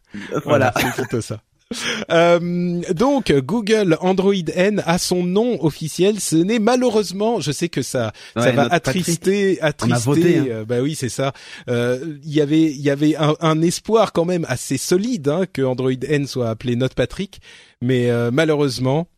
[0.45, 1.39] Voilà, voilà c'est ça.
[2.11, 6.21] Euh, donc Google Android N a son nom officiel.
[6.21, 10.39] Ce n'est malheureusement, je sais que ça, ça va attrister, attrister.
[10.39, 10.47] Hein.
[10.49, 11.33] Euh, bah oui, c'est ça.
[11.69, 15.63] Euh, il y avait, il y avait un, espoir quand même assez solide hein, que
[15.63, 17.41] Android N soit appelé Note Patrick,
[17.81, 19.09] mais malheureusement,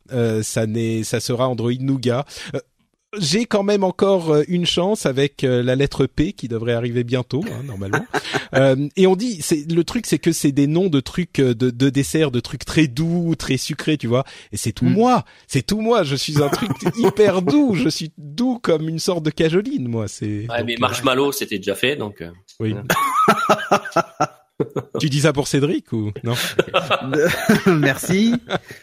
[0.42, 2.24] ça n'est, ça sera Android Nougat
[3.18, 7.04] j'ai quand même encore euh, une chance avec euh, la lettre P qui devrait arriver
[7.04, 8.04] bientôt hein, normalement.
[8.54, 11.54] euh, et on dit, c'est le truc, c'est que c'est des noms de trucs euh,
[11.54, 14.24] de, de desserts, de trucs très doux, très sucrés, tu vois.
[14.52, 14.92] Et c'est tout mm.
[14.92, 16.02] moi, c'est tout moi.
[16.02, 17.74] Je suis un truc hyper doux.
[17.74, 20.08] Je suis doux comme une sorte de cajoline, moi.
[20.08, 20.46] C'est.
[20.48, 22.22] Ouais, mais marshmallow, c'était déjà fait, donc.
[22.60, 22.74] Oui.
[25.00, 26.34] tu dis ça pour Cédric ou non
[27.66, 28.34] Merci.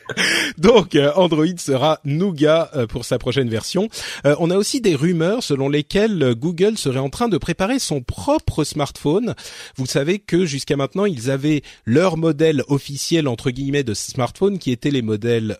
[0.57, 3.87] Donc euh, Android sera Nougat euh, pour sa prochaine version.
[4.25, 8.01] Euh, on a aussi des rumeurs selon lesquelles Google serait en train de préparer son
[8.01, 9.33] propre smartphone.
[9.77, 14.71] Vous savez que jusqu'à maintenant ils avaient leur modèle officiel entre guillemets de smartphone qui
[14.71, 15.57] étaient les modèles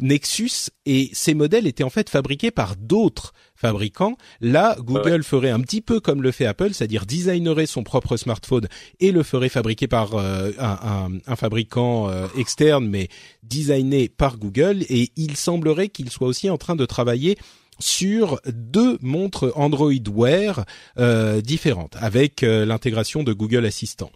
[0.00, 4.16] Nexus et ces modèles étaient en fait fabriqués par d'autres fabricant.
[4.40, 8.68] Là, Google ferait un petit peu comme le fait Apple, c'est-à-dire designerait son propre smartphone
[9.00, 13.08] et le ferait fabriquer par euh, un, un, fabricant euh, externe, mais
[13.42, 14.84] designé par Google.
[14.88, 17.36] Et il semblerait qu'il soit aussi en train de travailler
[17.80, 20.64] sur deux montres Android Wear
[20.98, 24.10] euh, différentes avec l'intégration de Google Assistant.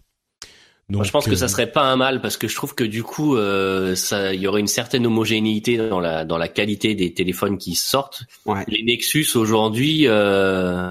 [0.89, 2.83] Donc, je pense que ça euh, serait pas un mal parce que je trouve que
[2.83, 6.93] du coup, euh, ça, il y aurait une certaine homogénéité dans la dans la qualité
[6.93, 8.23] des téléphones qui sortent.
[8.67, 10.89] Les Nexus aujourd'hui, euh,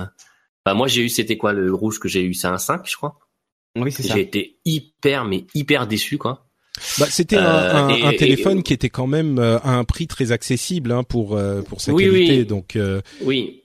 [0.64, 2.97] bah moi j'ai eu, c'était quoi le rouge que j'ai eu, c'est un 5 je
[2.97, 3.18] crois.
[3.76, 4.14] Oui c'est ça.
[4.14, 6.47] J'ai été hyper mais hyper déçu quoi.
[6.99, 10.32] Bah, c'était un, un, euh, un, téléphone qui était quand même à un prix très
[10.32, 11.38] accessible hein, pour
[11.68, 12.47] pour sa qualité, oui.
[12.47, 12.78] donc.
[13.20, 13.62] Oui,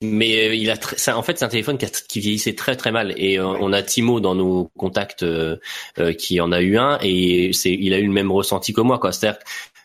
[0.00, 2.92] mais euh, il a ça, en fait c'est un téléphone qui, qui, vieillissait très très
[2.92, 3.14] mal.
[3.16, 5.58] Et euh, on a Timo dans nos contacts euh,
[6.18, 6.98] qui en a eu un.
[7.02, 9.12] Et c'est il a eu le même ressenti que moi quoi.
[9.12, 9.40] C'est-à-dire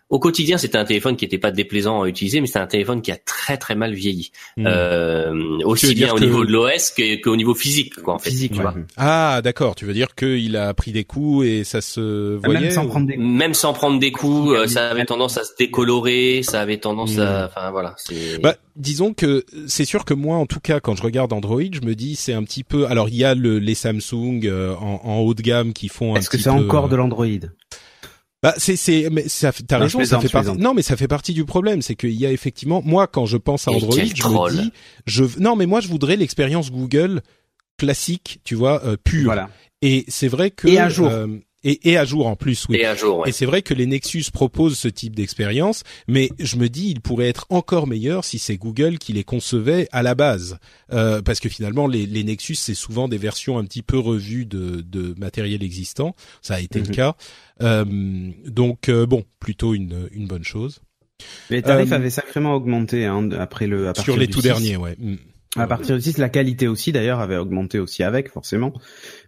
[0.09, 3.01] au quotidien, c'était un téléphone qui n'était pas déplaisant à utiliser, mais c'est un téléphone
[3.01, 4.67] qui a très très mal vieilli, hmm.
[4.67, 6.93] euh, aussi bien au niveau de l'OS
[7.23, 8.13] qu'au niveau physique, quoi.
[8.15, 8.75] En fait, physique, tu vois.
[8.95, 9.75] Ah, d'accord.
[9.75, 13.07] Tu veux dire qu'il a pris des coups et ça se voyait même sans prendre
[13.07, 13.25] des coups.
[13.25, 17.17] Même sans prendre des coups, euh, ça avait tendance à se décolorer, ça avait tendance
[17.17, 17.45] à, hmm.
[17.45, 17.95] enfin voilà.
[18.41, 21.81] Bah, disons que c'est sûr que moi, en tout cas, quand je regarde Android, je
[21.81, 22.85] me dis c'est un petit peu.
[22.87, 26.15] Alors il y a le, les Samsung euh, en, en, haut de gamme qui font.
[26.15, 27.25] Est-ce que c'est encore de l'Android?
[28.43, 31.33] Bah c'est c'est mais ça t'as raison ça fait partie non mais ça fait partie
[31.33, 34.51] du problème c'est qu'il y a effectivement moi quand je pense à Android je me
[34.51, 34.71] dis
[35.05, 37.21] je non mais moi je voudrais l'expérience Google
[37.77, 39.49] classique tu vois euh, pure voilà.
[39.81, 41.27] et c'est vrai que et un jour euh,
[41.63, 42.77] et, et à jour en plus, oui.
[42.77, 46.57] Et à jour, Et c'est vrai que les Nexus proposent ce type d'expérience, mais je
[46.57, 50.15] me dis, il pourrait être encore meilleur si c'est Google qui les concevait à la
[50.15, 50.57] base,
[50.91, 54.45] euh, parce que finalement, les, les Nexus, c'est souvent des versions un petit peu revues
[54.45, 56.15] de, de matériel existant.
[56.41, 56.95] Ça a été le mhm.
[56.95, 57.15] cas.
[57.61, 57.85] Euh,
[58.45, 60.81] donc euh, bon, plutôt une, une bonne chose.
[61.49, 63.89] Les tarifs euh, avaient sacrément augmenté hein, après le.
[63.89, 64.95] À sur les tout derniers, ouais.
[64.97, 65.15] Mm.
[65.55, 68.73] À partir du 6, la qualité aussi d'ailleurs avait augmenté aussi avec forcément.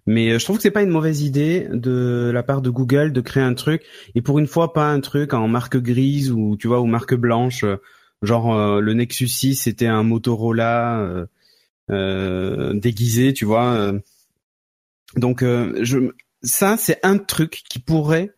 [0.08, 3.22] Mais je trouve que c'est pas une mauvaise idée de la part de Google de
[3.22, 3.84] créer un truc
[4.16, 7.14] et pour une fois pas un truc en marque grise ou tu vois ou marque
[7.14, 7.64] blanche.
[8.24, 11.28] Genre euh, le Nexus 6 c'était un Motorola
[11.92, 13.92] euh, déguisé, tu vois.
[15.18, 16.10] Donc, je,
[16.46, 18.32] ça, c'est un truc qui pourrait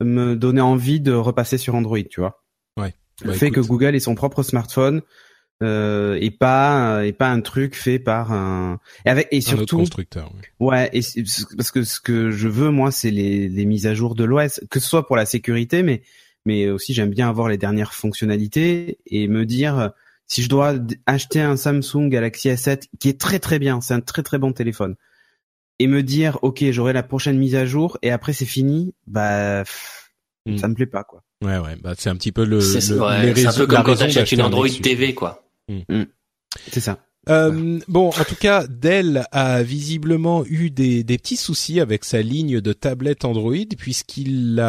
[0.00, 2.44] me donner envie de repasser sur Android, tu vois.
[2.76, 2.94] Ouais.
[3.22, 5.02] Le bah, fait que Google ait son propre smartphone
[5.62, 10.30] euh, et pas et pas un truc fait par un et avec et surtout constructeur.
[10.60, 11.00] Ouais, et
[11.56, 14.60] parce que ce que je veux moi, c'est les, les mises à jour de l'OS,
[14.70, 16.02] que ce soit pour la sécurité, mais
[16.44, 19.92] mais aussi j'aime bien avoir les dernières fonctionnalités et me dire
[20.26, 20.74] si je dois
[21.06, 24.52] acheter un Samsung Galaxy S7 qui est très très bien, c'est un très très bon
[24.52, 24.94] téléphone,
[25.78, 29.62] et me dire ok j'aurai la prochaine mise à jour et après c'est fini, bah
[30.46, 30.56] hmm.
[30.56, 31.22] ça me plaît pas quoi.
[31.44, 32.60] Ouais ouais, bah c'est un petit peu le.
[32.60, 35.44] C'est un peu comme quand t'achètes une Android TV quoi.
[35.68, 36.04] Hmm.
[36.70, 36.98] C'est ça.
[37.28, 42.22] Euh, bon, en tout cas, Dell a visiblement eu des, des petits soucis avec sa
[42.22, 44.60] ligne de tablette Android puisqu'il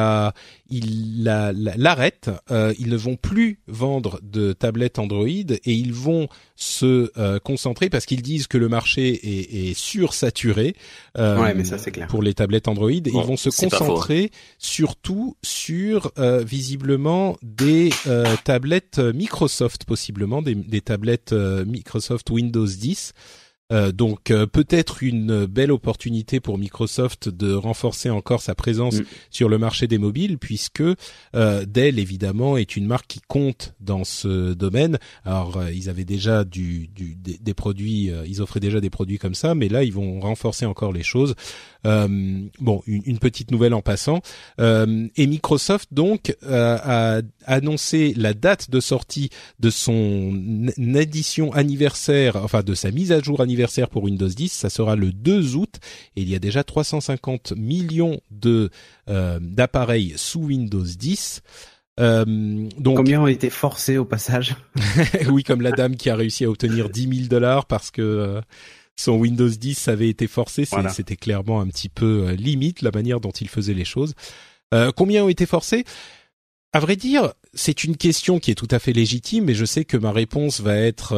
[0.69, 2.29] la, il l'arrête.
[2.51, 7.89] Euh, ils ne vont plus vendre de tablettes Android et ils vont se euh, concentrer
[7.89, 10.75] parce qu'ils disent que le marché est, est sursaturé.
[11.17, 12.07] Euh, ouais, mais ça c'est clair.
[12.07, 17.91] Pour les tablettes Android, et ils vont se concentrer surtout sur euh, visiblement des
[18.43, 23.13] tablettes Microsoft, possiblement des, des tablettes Microsoft Windows 10.
[23.73, 29.05] Euh, donc euh, peut-être une belle opportunité pour Microsoft de renforcer encore sa présence mm.
[29.29, 30.81] sur le marché des mobiles puisque
[31.35, 34.97] euh, Dell évidemment est une marque qui compte dans ce domaine.
[35.25, 39.53] Alors ils avaient déjà du, du des, produits, ils offraient déjà des produits comme ça,
[39.53, 41.35] mais là ils vont renforcer encore les choses.
[41.83, 44.21] bon, une, une, petite nouvelle en passant.
[44.59, 52.73] et Microsoft donc a annoncé la date de sortie de son édition anniversaire, enfin de
[52.73, 55.75] sa mise à jour anniversaire anniversaire pour Windows 10, ça sera le 2 août
[56.15, 58.69] et il y a déjà 350 millions de
[59.09, 61.41] euh, d'appareils sous Windows 10.
[61.99, 64.55] Euh, donc combien ont été forcés au passage?
[65.31, 68.41] Oui, comme la dame qui a réussi à obtenir 10 000 dollars parce que euh,
[68.95, 70.65] son Windows 10 avait été forcé.
[70.93, 74.13] C'était clairement un petit peu limite la manière dont il faisait les choses.
[74.95, 75.83] combien ont été forcés?
[76.73, 79.85] À vrai dire, c'est une question qui est tout à fait légitime, mais je sais
[79.85, 81.15] que ma réponse va être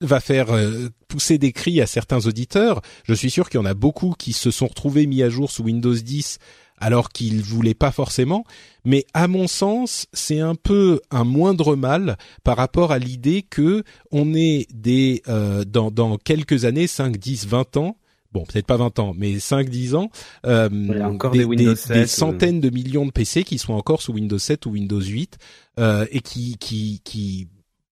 [0.00, 2.82] va faire euh, pousser des cris à certains auditeurs.
[3.04, 5.50] Je suis sûr qu'il y en a beaucoup qui se sont retrouvés mis à jour
[5.50, 6.38] sous Windows 10
[6.78, 8.44] alors qu'ils voulaient pas forcément,
[8.84, 13.82] mais à mon sens, c'est un peu un moindre mal par rapport à l'idée que
[14.10, 17.96] on est des euh, dans dans quelques années, 5, 10, 20 ans,
[18.32, 20.10] bon peut-être pas 20 ans, mais 5, 10 ans,
[20.44, 20.68] euh,
[21.02, 24.66] encore des, des, des, centaines de millions de PC qui sont encore sous Windows 7
[24.66, 25.38] ou Windows 8
[25.78, 27.48] et qui qui qui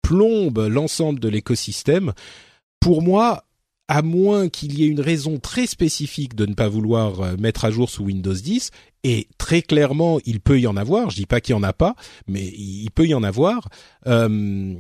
[0.02, 2.14] plombe l'ensemble de l'écosystème.
[2.80, 3.44] Pour moi,
[3.90, 7.66] à moins qu'il y ait une raison très spécifique de ne pas vouloir euh, mettre
[7.66, 8.70] à jour sous Windows 10,
[9.04, 11.10] et très clairement, il peut y en avoir.
[11.10, 11.96] Je dis pas qu'il y en a pas,
[12.28, 13.68] mais il peut y en avoir.
[14.06, 14.76] Euh,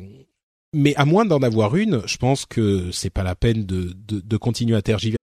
[0.73, 4.75] mais à moins d'en avoir une, je pense que c'est pas la peine de, continuer
[4.75, 5.17] à tergiverser.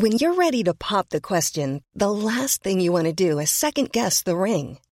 [0.00, 3.50] When you're ready to pop the question, the last thing you want to do is
[3.50, 4.78] second guess the ring.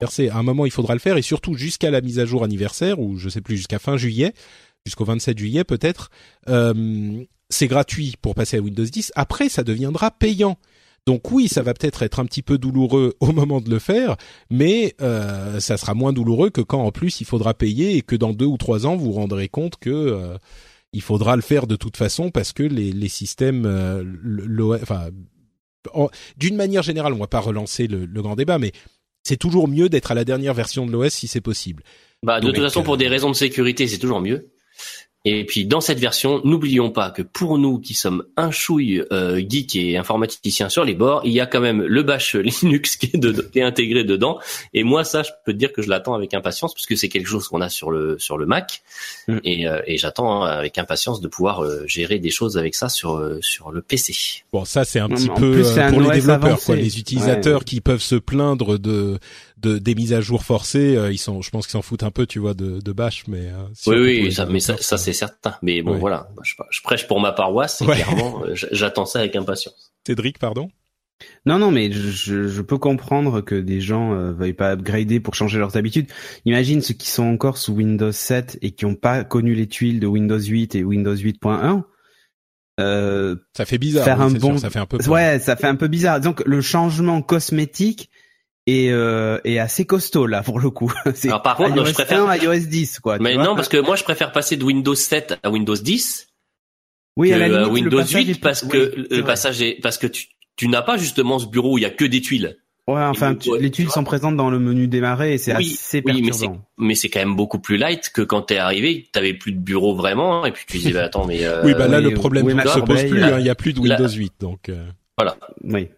[0.00, 2.98] À un moment, il faudra le faire et surtout jusqu'à la mise à jour anniversaire
[3.00, 4.34] ou je sais plus, jusqu'à fin juillet,
[4.84, 6.10] jusqu'au 27 juillet peut-être,
[6.48, 9.12] euh, c'est gratuit pour passer à Windows 10.
[9.14, 10.58] Après, ça deviendra payant.
[11.06, 14.16] Donc oui, ça va peut-être être un petit peu douloureux au moment de le faire,
[14.50, 18.16] mais euh, ça sera moins douloureux que quand en plus il faudra payer et que
[18.16, 20.38] dans deux ou trois ans vous vous rendrez compte que euh,
[20.92, 24.04] il faudra le faire de toute façon parce que les, les systèmes, euh,
[26.36, 28.72] d'une manière générale, on va pas relancer le, le grand débat, mais
[29.24, 31.82] c'est toujours mieux d'être à la dernière version de l'OS si c'est possible.
[32.22, 34.50] Bah de toute façon, pour des raisons de sécurité, c'est toujours mieux.
[35.26, 39.40] Et puis dans cette version, n'oublions pas que pour nous qui sommes un chouille euh,
[39.48, 43.06] geek et informaticiens sur les bords, il y a quand même le bash Linux qui
[43.14, 44.38] est, de, qui est intégré dedans.
[44.74, 47.08] Et moi, ça, je peux te dire que je l'attends avec impatience parce que c'est
[47.08, 48.82] quelque chose qu'on a sur le sur le Mac.
[49.28, 49.38] Mm.
[49.44, 53.14] Et, euh, et j'attends avec impatience de pouvoir euh, gérer des choses avec ça sur
[53.16, 54.14] euh, sur le PC.
[54.52, 56.66] Bon, ça c'est un Non, petit peu plus, euh, pour les développeurs, avancé.
[56.66, 56.76] quoi.
[56.76, 57.64] Les utilisateurs Ouais.
[57.64, 59.18] qui peuvent se plaindre de,
[59.64, 62.10] de des mises à jour forcées, euh, ils sont, je pense qu'ils s'en foutent un
[62.10, 65.54] peu, tu vois, de, de Bash, mais euh, oui, oui, ça, mais ça, c'est certain.
[65.62, 65.98] Mais bon, Ouais.
[65.98, 67.80] voilà, Moi, je, je prêche pour ma paroisse.
[67.82, 67.94] Et Ouais.
[67.96, 69.92] clairement, euh, j'attends ça avec impatience.
[70.06, 70.68] Cédric, pardon?
[71.46, 75.58] Non, non, mais je, peux comprendre que des gens euh, veuillent pas upgrader pour changer
[75.58, 76.08] leurs habitudes.
[76.44, 80.00] Imagine ceux qui sont encore sous Windows 7 et qui n'ont pas connu les tuiles
[80.00, 81.84] de Windows 8 et Windows 8.1.
[82.80, 84.04] Euh, Ça fait bizarre.
[84.04, 84.98] Faire oui, un sûr, bon- ça fait un peu.
[84.98, 85.08] peur.
[85.08, 86.20] ouais, ça fait un peu bizarre.
[86.20, 88.10] Donc le changement cosmétique
[88.66, 90.92] est, euh, est assez costaud là pour le coup.
[91.14, 93.18] C'est Alors, par contre, je préfère- 1 à iOS 10 quoi.
[93.18, 96.28] Mais non, parce que moi, je préfère passer de Windows 7 à Windows 10
[97.16, 99.22] oui, que à la limite, le Windows passage est 8 plus- parce que le vrai.
[99.24, 101.90] passage est parce que tu tu n'as pas justement ce bureau où il y a
[101.90, 102.56] que des tuiles.
[102.86, 105.56] Ouais, enfin, Et tu- les tu tuiles sont présentes dans le menu démarrer et c'est
[105.56, 106.64] Oui, assez oui, mais c'est perturbant.
[106.78, 109.94] mais c'est quand même beaucoup plus light que quand t'es arrivé, t'avais plus de bureau
[109.96, 112.44] vraiment et puis tu disais bah, attends mais euh, Oui, bah là oui, le problème
[112.46, 113.18] oui, ne se pose plus.
[113.18, 114.68] là- hein, Il y a plus de là- Windows 8, donc.
[114.68, 114.86] euh,
[115.16, 115.36] voilà.
[115.64, 115.88] Oui.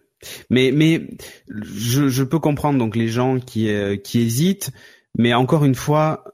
[0.50, 1.08] Mais mais
[1.48, 4.70] je, peux comprendre donc les gens qui euh, qui hésitent,
[5.16, 6.24] mais encore une fois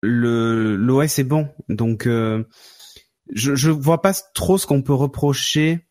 [0.00, 2.44] le l'OS est bon, donc euh,
[3.32, 5.86] je je vois pas trop ce qu'on peut reprocher,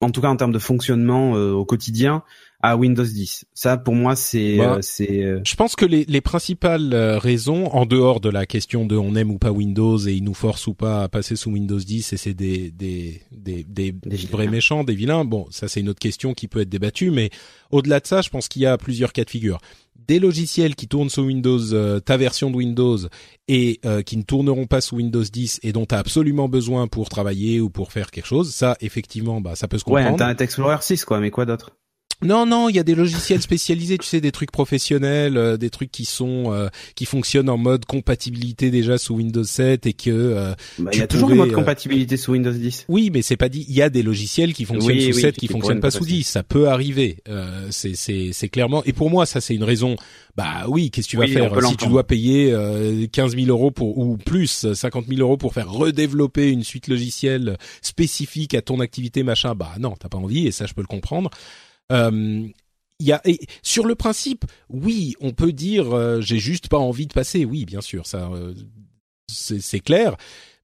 [0.00, 2.22] en tout cas en termes de fonctionnement euh, au quotidien,
[2.60, 3.44] à Windows 10.
[3.54, 7.18] Ça pour moi c'est Bah, euh, c'est euh, Je pense que les, les principales euh,
[7.18, 10.34] raisons, en dehors de la question de on aime ou pas Windows et il nous
[10.34, 14.16] force ou pas à passer sous Windows 10 et c'est des des des, des, Des
[14.16, 14.30] vilains.
[14.32, 15.24] vrais méchants, des vilains.
[15.24, 17.30] Bon, ça c'est une autre question qui peut être débattue, mais
[17.70, 19.58] au-delà de ça, je pense qu'il y a plusieurs cas de figure.
[20.08, 22.96] Des logiciels qui tournent sous Windows, euh, ta version de Windows,
[23.46, 26.86] et euh, qui ne tourneront pas sous Windows 10 et dont tu as absolument besoin
[26.86, 30.14] pour travailler ou pour faire quelque chose, ça effectivement, bah ça peut se ouais comprendre.
[30.14, 31.72] Internet Explorer 6 quoi, mais quoi d'autre?
[32.20, 35.70] Non, non, il y a des logiciels spécialisés, tu sais, des trucs professionnels, euh, des
[35.70, 40.10] trucs qui sont euh, qui fonctionnent en mode compatibilité déjà sous Windows 7 et que
[40.10, 42.86] euh, Bah, Il y a toujours pourrais, mode euh, compatibilité sous Windows 10.
[42.88, 43.64] oui, mais c'est pas dit.
[43.68, 45.80] Il y a des logiciels qui fonctionnent Oui, sous oui, 7 qui qui fonctionnent ne
[45.82, 46.10] pas sous passer.
[46.12, 46.24] 10.
[46.24, 47.18] Ça peut arriver.
[47.28, 48.82] Euh, c'est c'est c'est clairement.
[48.84, 49.94] Et pour moi, ça c'est une raison.
[50.36, 53.46] Bah oui, qu'est-ce que tu vas Oui, faire si tu dois payer euh, 15 000
[53.46, 58.62] euros pour ou plus 50 000 euros pour faire redévelopper une suite logicielle spécifique à
[58.62, 59.54] ton activité machin.
[59.54, 61.30] Bah non, t'as pas envie et ça je peux le comprendre.
[61.92, 62.46] Euh,
[63.00, 66.78] il y a et sur le principe, oui, on peut dire euh, j'ai juste pas
[66.78, 67.44] envie de passer.
[67.44, 68.54] Oui, bien sûr, ça euh,
[69.28, 70.16] c'est clair.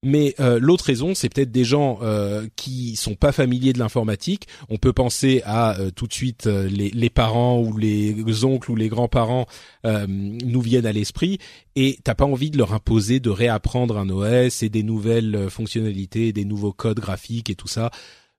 [0.07, 4.47] Mais euh, l'autre raison, c'est peut-être des gens euh, qui sont pas familiers de l'informatique.
[4.69, 8.71] On peut penser à euh, tout de suite euh, les, les parents ou les oncles
[8.71, 9.47] ou les grands-parents
[9.87, 11.39] euh, nous viennent à l'esprit.
[11.75, 15.49] Et t'as pas envie de leur imposer de réapprendre un OS et des nouvelles euh,
[15.49, 17.91] fonctionnalités, des nouveaux codes graphiques et tout ça.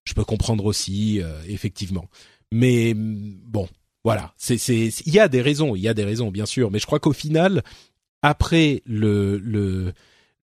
[0.03, 2.05] Je peux comprendre aussi, euh, effectivement.
[2.52, 3.68] Mais mm, bon,
[4.04, 4.34] voilà.
[4.38, 6.72] C'est c'est il y a des raisons, il y a des raisons bien sûr.
[6.72, 7.64] Mais je crois qu'au final,
[8.22, 9.93] après le le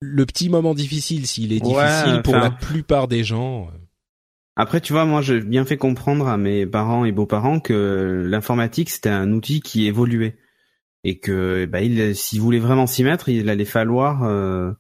[0.01, 3.67] le petit moment difficile, s'il est Ouais, difficile pour la plupart des gens.
[3.67, 3.79] euh,
[4.57, 8.91] Après, tu vois, moi, j'ai bien fait comprendre à mes parents et beaux-parents que l'informatique,
[8.91, 10.37] c'était un outil qui évoluait.
[11.05, 14.73] Et que, bah, il, s'ils voulaient vraiment s'y mettre, il allait falloir, euh,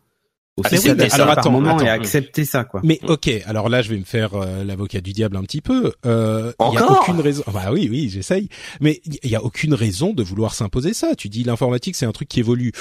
[0.59, 1.87] aussi Ah, oui, alors, par attends, moment attends.
[1.87, 2.81] et accepter ça, quoi.
[2.85, 5.93] Mais ok, alors là je vais me faire euh, l'avocat du diable un petit peu.
[6.07, 7.43] Euh, Il y a Encore aucune raison.
[7.53, 8.49] Bah oui, oui, j'essaye.
[8.81, 11.15] Mais il y a aucune raison de vouloir s'imposer ça.
[11.17, 12.73] Tu dis l'informatique c'est un truc qui évolue.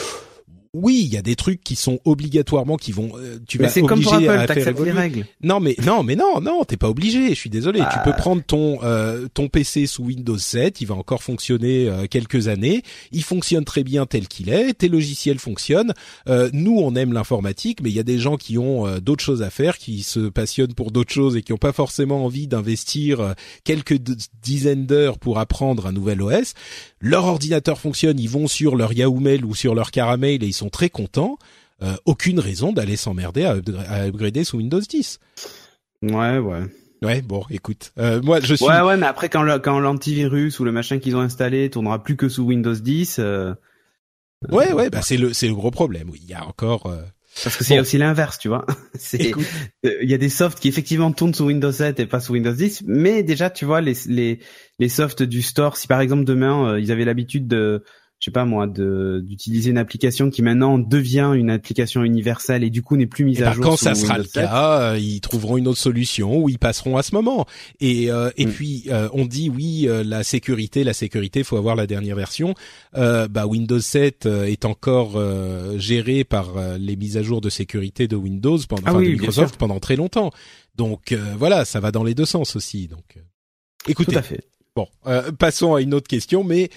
[0.74, 3.11] Oui, il y a des trucs qui sont obligatoirement qui vont.
[3.18, 4.91] euh, tu Mais vas comme pour obliger Apple, à faire les évoluer.
[4.91, 5.26] règles.
[5.41, 7.89] Non mais non mais non non t'es pas obligé je suis désolé Bah.
[7.93, 12.05] tu peux prendre ton euh, ton PC sous Windows 7 il va encore fonctionner euh,
[12.09, 15.93] quelques années il fonctionne très bien tel qu'il est tes logiciels fonctionnent
[16.28, 19.24] Euh, nous on aime l'informatique mais il y a des gens qui ont euh, d'autres
[19.24, 22.47] choses à faire qui se passionnent pour d'autres choses et qui ont pas forcément envie
[22.47, 23.99] d'investir euh, quelques
[24.41, 26.53] dizaines d'heures pour apprendre un nouvel OS
[26.99, 30.53] leur ordinateur fonctionne ils vont sur leur Yahoo Mail ou sur leur Caramel et ils
[30.53, 31.38] sont très contents
[31.84, 35.20] euh, aucune raison d'aller s'emmerder à, upgra- à upgrader sous Windows 10
[36.01, 36.61] Ouais, ouais.
[37.03, 38.65] Ouais, bon, écoute, euh, moi je suis.
[38.65, 42.01] Ouais, ouais, mais après, quand le- quand l'antivirus ou le machin qu'ils ont installé tournera
[42.03, 43.53] plus que sous Windows 10, euh,
[44.49, 46.09] Ouais, ouais, bah c'est le c'est le gros problème.
[46.11, 46.91] Oui, il y a encore.
[47.43, 47.82] parce que c'est Bon.
[47.82, 48.65] aussi l'inverse, tu vois.
[49.84, 52.51] Il y a des softs qui effectivement tournent sous Windows 7 et pas sous Windows
[52.53, 54.39] 10, mais déjà tu vois les les
[54.80, 57.84] les softs du store, si par exemple demain ils avaient l'habitude de
[58.20, 62.72] je sais pas moi, de d'utiliser une application qui maintenant devient une application universelle et
[62.72, 63.63] du coup n'est plus mise Et à ben, jour.
[63.65, 64.43] quand sous ça sera le Windows 7.
[64.43, 67.45] cas, euh, ils trouveront une autre solution ou ils passeront à ce moment.
[67.80, 68.51] Et euh, et Mm.
[68.51, 72.55] puis euh, on dit oui, euh, la sécurité, la sécurité, faut avoir la dernière version.
[72.95, 77.49] Euh, bah Windows 7 euh, est encore euh, géré par les mises à jour de
[77.51, 80.32] sécurité de Windows pendant Ah enfin, oui, de Microsoft pendant très longtemps.
[80.76, 82.88] Donc euh, voilà, ça va dans les deux sens aussi.
[82.88, 83.18] Donc
[83.88, 84.43] écoutez, Tout à fait.
[84.76, 86.70] Bon, euh, passons à une autre question, mais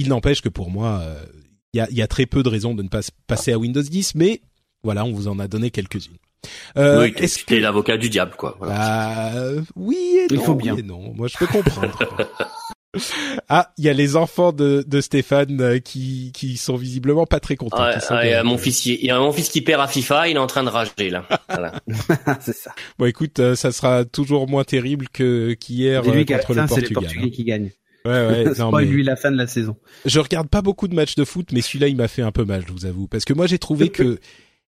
[0.00, 1.22] il n'empêche que pour moi, euh,
[1.72, 3.52] il y, a, il y a très peu de raisons de ne pas s- passer
[3.52, 4.40] à Windows 10, mais
[4.82, 6.16] voilà, on vous en a donné quelques-unes.
[6.76, 8.56] Euh, oui, est-ce tu que es l'avocat du diable, quoi.
[8.58, 8.74] Voilà.
[8.76, 10.76] Bah, euh, oui et Il non, faut oui bien.
[10.76, 11.12] et non.
[11.14, 11.98] Moi, je peux comprendre.
[13.48, 17.40] ah, il y a les enfants de, de Stéphane euh, qui qui sont visiblement pas
[17.40, 17.84] très contents.
[18.22, 20.28] Il y a mon fils, qui- il y a mon fils qui perd à FIFA,
[20.28, 21.26] il est en train de rager là.
[21.48, 21.72] Voilà.
[22.40, 22.72] c'est ça.
[22.98, 26.80] Bon, écoute, euh, ça sera toujours moins terrible que qu'hier euh, contre le fin, c'est
[26.82, 27.02] les Portugal.
[27.02, 27.70] Portugais qui gagnent.
[28.08, 28.52] Ouais, ouais.
[28.58, 29.76] non, mais- lui la fin de la saison.
[30.04, 32.44] Je regarde pas beaucoup de matchs de foot, mais celui-là, il m'a fait un peu
[32.44, 34.18] mal, je vous avoue, parce que moi, j'ai trouvé que,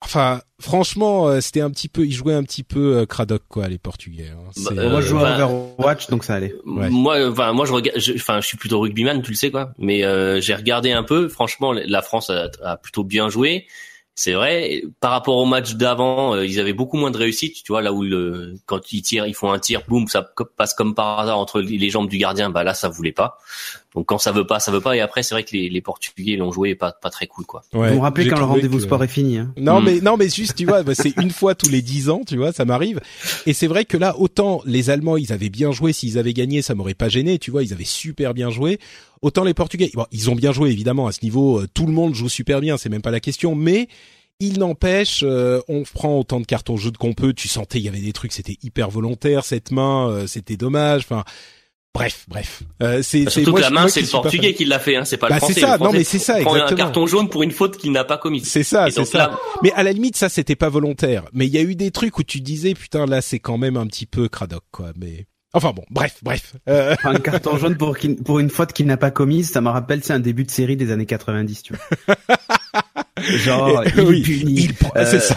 [0.01, 3.69] enfin, franchement, euh, c'était un petit peu, ils jouaient un petit peu euh, cradoc, quoi,
[3.69, 4.31] les Portugais.
[4.33, 4.51] hein.
[4.53, 6.55] C'est- Bah, Moi, je joue à bah, Overwatch, donc ça allait.
[6.67, 6.89] Ouais.
[6.91, 9.73] Moi, enfin, moi, je regarde, je- enfin, je suis plutôt rugbyman, tu le sais quoi.
[9.79, 11.29] Mais euh, j'ai regardé un peu.
[11.29, 13.67] Franchement, la France a, a plutôt bien joué.
[14.19, 14.83] C'est vrai.
[14.99, 17.63] Par rapport au match d'avant, euh, ils avaient beaucoup moins de réussite.
[17.63, 18.05] Tu vois là où
[18.67, 21.89] quand ils tirent, ils font un tir, boum, ça passe comme par hasard entre les
[21.89, 22.51] jambes du gardien.
[22.51, 23.39] Bah là, ça voulait pas.
[23.95, 24.97] Donc quand ça veut pas, ça veut pas.
[24.97, 27.63] Et après, c'est vrai que les, les Portugais l'ont joué pas pas très cool quoi.
[27.73, 29.39] ouais, Vous me rappelez quand le rendez-vous que- sport est fini.
[29.39, 29.53] Hein.
[29.57, 29.85] Non Mm.
[29.85, 32.37] mais non mais juste tu vois bah, c'est une fois tous les dix ans tu
[32.37, 33.01] vois ça m'arrive
[33.47, 36.61] et c'est vrai que là autant les Allemands ils avaient bien joué s'ils avaient gagné
[36.63, 38.79] ça m'aurait pas gêné tu vois ils avaient super bien joué
[39.23, 41.93] autant les Portugais bon, ils ont bien joué évidemment à ce niveau euh, tout le
[41.93, 43.89] monde joue super bien c'est même pas la question mais
[44.41, 47.33] il n'empêche, euh, on prend autant de cartons jaunes qu'on peut.
[47.33, 49.45] Tu sentais, il y avait des trucs, c'était hyper volontaire.
[49.45, 51.01] Cette main, euh, c'était dommage.
[51.03, 51.25] Enfin,
[51.95, 52.63] bref, bref.
[52.83, 54.97] Euh, c'est c'est- Surtout moi, que la main, c'est le Portugais qui l'a fait.
[54.97, 55.55] Hein, c'est pas Bah, le Français.
[55.55, 55.77] c'est ça.
[55.79, 56.77] Le Non, mais c'est ça, prend un exactement.
[56.79, 58.49] carton jaune pour une faute qu'il n'a pas commise.
[58.49, 59.19] C'est ça, c'est ça.
[59.19, 61.25] là- Mais à la limite, ça, c'était pas volontaire.
[61.33, 63.77] Mais il y a eu des trucs où tu disais, putain, là, c'est quand même
[63.77, 64.93] un petit peu cradoc, quoi.
[64.97, 66.55] Mais enfin bon, bref, bref.
[66.69, 70.05] Euh, un carton jaune pour, pour une faute qu'il n'a pas commise, ça me rappelle,
[70.05, 72.15] c'est un début de série des années 90, tu vois.
[73.23, 74.53] Genre, il oui, est puni.
[74.63, 75.37] il prend, euh, c'est ça.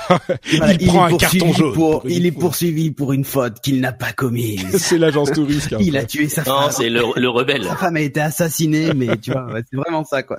[0.57, 1.73] voilà, il prend est un carton jaune.
[1.73, 4.65] pour- il est poursuivi pour une faute qu'il n'a pas commise.
[4.77, 5.75] c'est l'agence touriste.
[5.79, 6.71] il a tué sa Non, femme.
[6.71, 7.63] c'est le, le rebelle.
[7.65, 10.37] Sa femme a été assassinée, mais tu vois, ouais, c'est vraiment ça, quoi.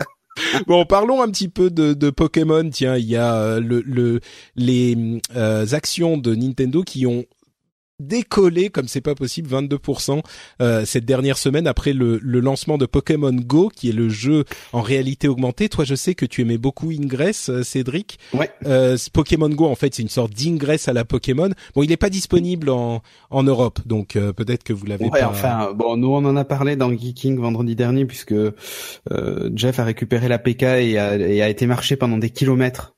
[0.67, 2.69] Bon, parlons un petit peu de, de Pokémon.
[2.71, 4.21] Tiens, il y a euh, le, le
[4.57, 7.25] les euh, actions de Nintendo qui ont
[8.07, 10.21] décollé comme c'est pas possible 22%
[10.61, 14.45] euh, cette dernière semaine après le, le lancement de Pokémon Go qui est le jeu
[14.73, 15.69] en réalité augmentée.
[15.69, 18.19] Toi, je sais que tu aimais beaucoup Ingress, euh, Cédric.
[18.35, 18.51] Ouais.
[18.67, 21.51] Euh, Pokémon Go, en fait, c'est une sorte d'Ingress à la Pokémon.
[21.75, 25.21] Bon, il n'est pas disponible en en Europe, donc euh, peut-être que vous l'avez Ouais,
[25.21, 25.29] pas.
[25.29, 29.85] enfin, bon, nous on en a parlé dans Geeking vendredi dernier puisque euh, Jeff a
[29.85, 32.95] récupéré la PK et a, et a été marché pendant des kilomètres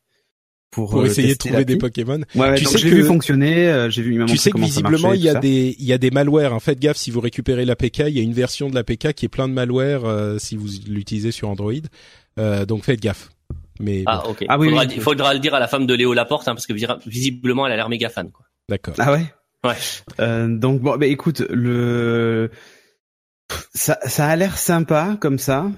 [0.74, 1.76] pour, pour euh, essayer de trouver des.
[1.76, 2.20] Pokémon.
[2.34, 4.58] Ouais, ouais, Tu sais je l'ai que- vu fonctionner, euh, j'ai vu Tu sais que
[4.58, 6.52] visiblement il y a des il y a des malwares.
[6.52, 9.24] En fait, gaffe si vous récupérez l'APK, il y a une version de l'APK qui
[9.26, 11.72] est plein de malware euh, si vous l'utilisez sur Android.
[12.38, 13.30] Euh, donc faites gaffe.
[13.80, 14.44] Mais bon, Ah, ok.
[14.48, 15.00] Ah oui, faudra, oui.
[15.00, 16.74] faudra le dire à la femme de Léo Laporte, hein, parce que
[17.06, 18.30] visiblement, elle a l'air méga fan.
[18.30, 18.44] Quoi.
[18.68, 18.94] d'accord.
[18.98, 19.24] Ah ouais?
[19.64, 19.74] Ouais.
[20.20, 22.50] Euh, donc bon, bah écoute, le
[23.74, 25.70] ça ça a l'air sympa comme ça.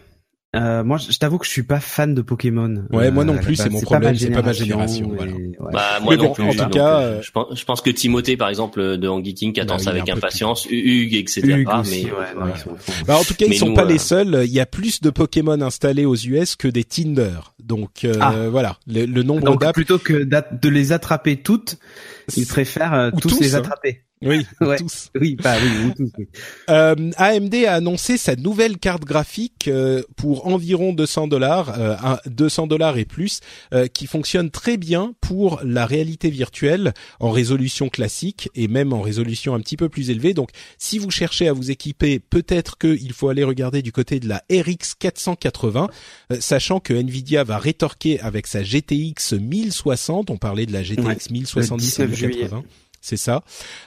[0.56, 2.84] Euh, moi, je je t'avoue que je suis pas fan de Pokémon.
[2.90, 5.26] Ouais, moi non la plus, c'est mon pas problème, c'est pas ma génération, ouais.
[5.72, 6.44] Bah, moi Mais non bon, plus.
[6.44, 9.08] en tout donc, cas, euh, euh, je, pense, je pense que Timothée, par exemple, de
[9.08, 11.40] Angeeking, qui Bah, attend il ça avec impatience, Hugues, etc.
[11.44, 12.54] Hugues mais aussi, ouais, non, voilà.
[13.06, 14.42] Bah, en tout cas, ils sont nous, pas euh, les seuls.
[14.44, 17.38] Il y a plus de Pokémon installés aux US que des Tinder.
[17.62, 18.34] Donc euh, Ah.
[18.50, 19.72] voilà, le, le nombre d'apps.
[19.74, 21.78] plutôt que de les attraper toutes,
[22.36, 23.58] ils préfèrent euh, Ou tous, tous, les hein.
[23.58, 24.02] attraper.
[24.22, 24.76] Oui, Ouais.
[24.78, 25.10] tous.
[25.20, 26.10] Oui, bah oui, ou tous.
[26.18, 26.26] oui.
[26.70, 31.96] Euh, AMD a annoncé sa nouvelle carte graphique euh, pour environ 200 dollars, euh,
[32.26, 33.40] 200 dollars et plus,
[33.74, 39.02] euh, qui fonctionne très bien pour la réalité virtuelle en résolution classique et même en
[39.02, 40.32] résolution un petit peu plus élevée.
[40.32, 40.48] Donc,
[40.78, 44.42] si vous cherchez à vous équiper, peut-être qu'il faut aller regarder du côté de la
[44.50, 45.88] RX 480,
[46.32, 50.30] euh, sachant que Nvidia va rétorquer avec sa GTX 1060.
[50.30, 52.34] On parlait de la GTX Ouais, 1070 le et 19 juillet.
[52.44, 52.64] 1080.
[53.06, 53.42] C'est ça.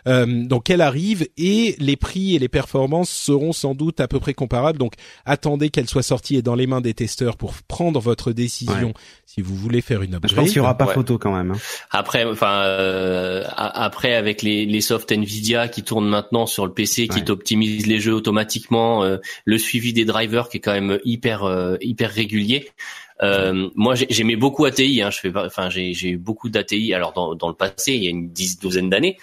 [0.08, 4.18] Euh, donc elle arrive et les prix et les performances seront sans doute à peu
[4.22, 4.78] près comparables.
[4.80, 4.94] Donc
[5.26, 8.94] attendez qu'elle soit sortie et dans les mains des testeurs pour prendre votre décision Ouais.
[9.26, 10.32] si vous voulez faire une upgrade.
[10.32, 10.94] Je pense qu'il y aura pas Ouais.
[10.94, 11.52] photo quand même.
[11.52, 11.58] hein.
[11.92, 17.10] Après, enfin, euh, après avec les, les softs Nvidia qui tournent maintenant sur le PC,
[17.10, 17.26] qui Ouais.
[17.26, 21.76] t'optimisent les jeux automatiquement, euh, le suivi des drivers qui est quand même hyper euh,
[21.82, 22.70] hyper régulier.
[23.22, 25.02] Euh, moi, j'aimais beaucoup ATI.
[25.02, 26.94] Hein, je fais, enfin, j'ai eu beaucoup d'ATI.
[26.94, 29.18] Alors dans, dans le passé, il y a une dix douzaine d'années,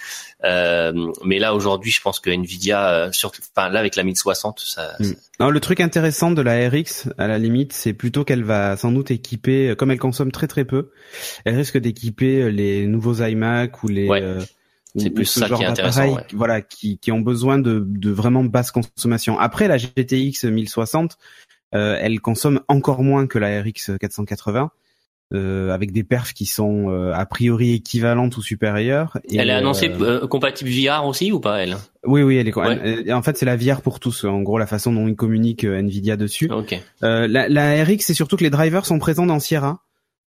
[0.44, 4.61] euh, mais là aujourd'hui, je pense que Nvidia, euh, surtout, enfin là avec la 1060,
[4.61, 4.97] ça.
[5.01, 5.12] Mm.
[5.40, 8.92] Non, le truc intéressant de la RX, à la limite, c'est plutôt qu'elle va sans
[8.92, 10.90] doute équiper, comme elle consomme très très peu,
[11.44, 14.09] elle risque d'équiper les nouveaux iMac ou les.
[14.09, 14.22] Ouais.
[14.94, 16.18] c'est plus ça qui est intéressant.
[16.32, 19.38] Voilà, qui, qui ont besoin de, de vraiment basse consommation.
[19.38, 24.71] Après, la GTX 1060, euh, elle consomme encore moins que la RX 480.
[25.35, 29.19] Euh, avec des perfs qui sont euh, a priori équivalentes ou supérieures.
[29.29, 29.91] Et elle est annoncée
[30.31, 31.77] compatible VR aussi ou pas elle?
[32.05, 33.12] Oui oui elle est.
[33.12, 34.23] en fait c'est la VR pour tous.
[34.23, 36.49] En gros la façon dont ils communiquent Nvidia dessus.
[36.49, 36.81] Okay.
[37.01, 39.81] La, la, RX c'est surtout que les drivers sont présents dans Sierra.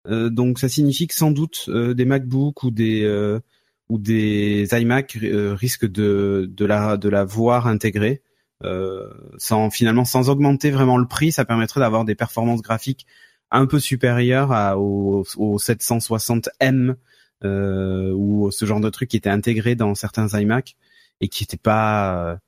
[0.09, 3.07] donc ça signifie que sans doute des MacBook ou des
[3.89, 8.23] ou des iMac risquent de de la de la voir intégrée.
[8.63, 13.05] Euh, sans finalement sans augmenter vraiment le prix, ça permettrait d'avoir des performances graphiques
[13.51, 16.95] un peu supérieures à, au, 760M
[17.43, 20.75] euh, ou ce genre de truc qui était intégré dans certains iMac
[21.21, 22.39] et qui était pas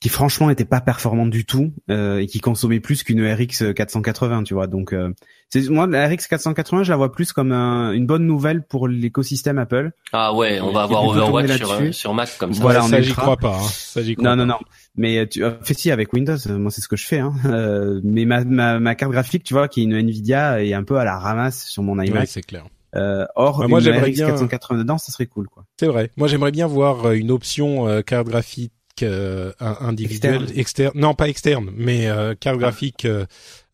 [0.00, 4.44] qui franchement était pas performant du tout euh, et qui consommait plus qu'une RX 480
[4.44, 4.68] tu vois.
[4.68, 5.12] Donc euh,
[5.48, 9.58] c'est moi la RX 480 je la vois plus comme une bonne nouvelle pour l'écosystème
[9.58, 9.90] Apple.
[10.12, 12.62] Ah ouais on va avoir Overwatch sur, euh, sur Mac comme ça.
[12.62, 13.68] Voilà ça j'y crois pas hein.
[13.68, 14.58] ça j'y crois non non non
[14.96, 17.32] mais tu fais si avec Windows moi c'est ce que je fais hein.
[18.02, 20.98] mais ma, ma, ma carte graphique tu vois qui est une Nvidia est un peu
[20.98, 22.66] à la ramasse sur mon iMac ouais, c'est clair
[22.96, 25.66] euh, or, bah, moi, une RX 480 dedans, ça serait cool, quoi.
[25.78, 26.10] C'est vrai.
[26.16, 28.72] Moi, j'aimerais bien voir une option carte graphique
[29.02, 30.92] euh, individuel externe.
[30.94, 32.62] non pas externe, mais euh, carte ah.
[32.62, 33.26] graphique, euh,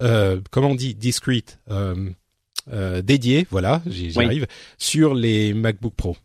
[0.02, 4.46] euh, comment on dit, discrete, euh, dédié, voilà, j'y arrive,
[4.78, 6.16] sur les MacBook Pro.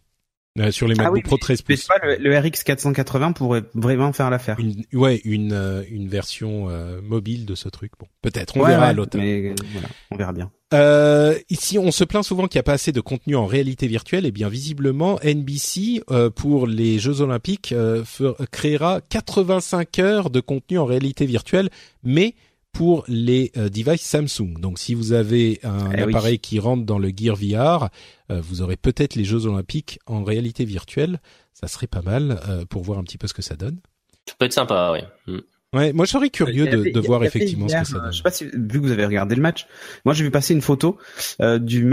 [0.57, 1.85] Euh, sur les ah MacBook Pro 13 pouces.
[1.85, 4.59] Pas le, le, RX 480 pourrait vraiment faire l'affaire.
[4.59, 6.67] Une, ouais, une une version
[7.03, 7.91] mobile de ce truc.
[7.99, 9.55] Bon, peut-être, on verra à l'automne.
[9.71, 10.51] Voilà, on verra bien.
[10.73, 13.87] Euh, ici, on se plaint souvent qu'il n'y a pas assez de contenu en réalité
[13.87, 14.25] virtuelle.
[14.25, 18.03] Et eh bien, visiblement, NBC euh, pour les Jeux Olympiques euh,
[18.51, 21.69] créera 85 heures de contenu en réalité virtuelle,
[22.03, 22.35] mais
[22.79, 24.57] pour les euh, devices Samsung.
[24.57, 27.89] Donc, si vous avez un eh appareil qui rentre dans le Gear VR,
[28.29, 31.19] vous aurez peut-être les Jeux Olympiques en réalité virtuelle.
[31.51, 33.81] Ça serait pas mal pour voir un petit peu ce que ça donne.
[34.25, 35.33] Ça peut être sympa, oui.
[35.33, 35.39] Mm.
[35.71, 38.11] Ouais, moi je serais curieux de, de voir effectivement ce que ça donne.
[38.11, 39.67] Je sais pas si vu que vous avez regardé le match,
[40.03, 40.97] moi j'ai vu passer une photo
[41.41, 41.87] euh, du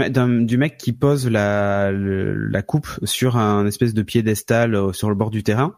[0.45, 5.15] du mec qui pose la la coupe sur un espèce de piédestal euh, sur le
[5.15, 5.75] bord du terrain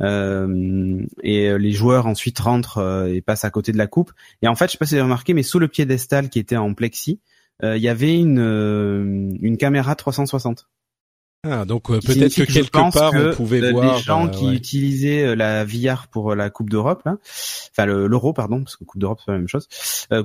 [0.00, 4.48] euh, et les joueurs ensuite rentrent euh, et passent à côté de la coupe et
[4.48, 6.58] en fait je sais pas si vous avez remarqué mais sous le piédestal qui était
[6.58, 7.20] en plexi,
[7.62, 10.68] il y avait une une caméra 360.
[11.44, 15.24] Ah, donc euh, peut-être que, quelque part on pouvait voir les gens euh, qui utilisaient
[15.24, 19.30] euh, la VR pour la Coupe d'Europe, enfin l'Euro pardon, parce que Coupe d'Europe c'est
[19.30, 19.68] la même chose.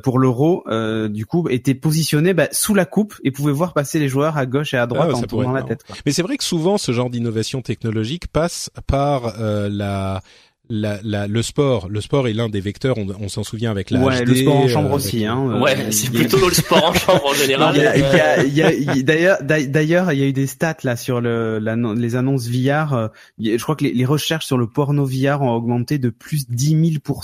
[0.01, 0.63] pour l'Euro,
[1.09, 4.47] du coup, étaient positionnés bah, sous la coupe et pouvaient voir passer les joueurs à
[4.47, 5.83] gauche et à droite ah, en tournant la tête.
[6.07, 10.23] Mais c'est vrai que souvent ce genre d'innovation technologique passe par la
[10.69, 12.97] la, la, le sport, le sport est l'un des vecteurs.
[12.97, 15.25] On, on s'en souvient avec la ouais, le sport en chambre euh, aussi.
[15.25, 17.75] Hein, euh, ouais, c'est plutôt le sport en chambre en général.
[19.03, 22.93] D'ailleurs, d'ailleurs, il y a eu des stats là sur le, la, les annonces VR.
[22.93, 23.07] Euh,
[23.39, 26.55] je crois que les, les, recherches sur le porno VR ont augmenté de plus de
[26.55, 27.19] 10 000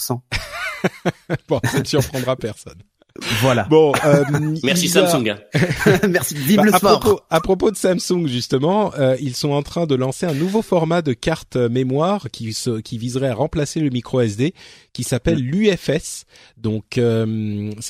[1.47, 2.77] Bon, ça ne surprendra personne.
[3.41, 3.63] Voilà.
[3.69, 4.23] Bon, euh,
[4.63, 5.35] merci Samsung.
[6.09, 6.35] merci.
[6.35, 6.91] Vive bah, le sport.
[6.91, 10.33] À propos, à propos, de Samsung justement, euh, ils sont en train de lancer un
[10.33, 14.53] nouveau format de carte mémoire qui qui viserait à remplacer le micro SD,
[14.99, 15.47] qui s'appelle mm.
[15.47, 16.25] l'UFS.
[16.57, 17.25] Donc euh,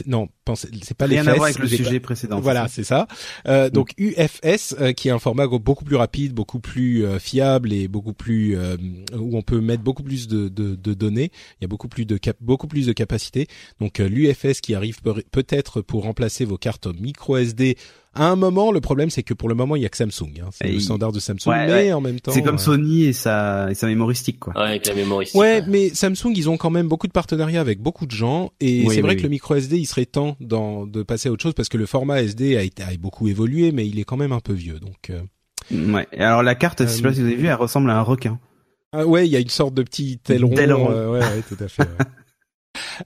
[0.05, 2.39] non, c'est pas Rien à voir avec le sujet précédent.
[2.39, 3.07] Voilà, c'est ça.
[3.47, 7.74] Euh, donc UFS, euh, qui est un format beaucoup plus rapide, beaucoup plus euh, fiable
[7.74, 8.57] et beaucoup plus
[9.18, 11.32] où on peut mettre beaucoup plus de, de, de, données.
[11.60, 13.47] Il y a beaucoup plus de cap beaucoup plus de capacité.
[13.80, 15.01] Donc l'UFS qui arrive
[15.32, 17.76] peut-être pour remplacer vos cartes micro SD
[18.16, 20.41] à un moment, le problème, c'est que pour le moment, il y a que Samsung.
[20.41, 20.49] Hein.
[20.51, 23.76] C'est le standard de Samsung, mais en même temps, c'est comme Sony et sa et
[23.76, 24.53] sa mémoristique, quoi.
[24.55, 25.39] Ouais, avec la mémoristique.
[25.39, 28.88] Ouais, mais Samsung, ils ont quand même beaucoup de partenariats avec beaucoup de gens, et
[28.89, 31.53] c'est vrai que le micro SD, il serait temps dans, de passer à autre chose
[31.53, 34.32] parce que le format SD a, été, a beaucoup évolué, mais il est quand même
[34.32, 35.10] un peu vieux, donc.
[35.12, 35.22] Euh...
[35.72, 36.07] Ouais.
[36.12, 38.01] Et alors la carte, je sais pas si vous avez vu, elle ressemble à un
[38.01, 38.39] requin.
[38.91, 40.91] Ah ouais, il y a une sorte de petit aileron.
[40.91, 41.84] Euh, ouais, ouais, tout à fait.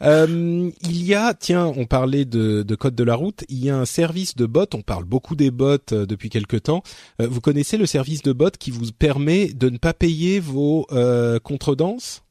[0.01, 3.43] Euh, il y a, tiens, on parlait de, de, code de la route.
[3.49, 4.67] Il y a un service de bot.
[4.73, 6.83] On parle beaucoup des bots euh, depuis quelque temps.
[7.21, 10.85] Euh, vous connaissez le service de bot qui vous permet de ne pas payer vos
[10.91, 12.23] euh, contredanses?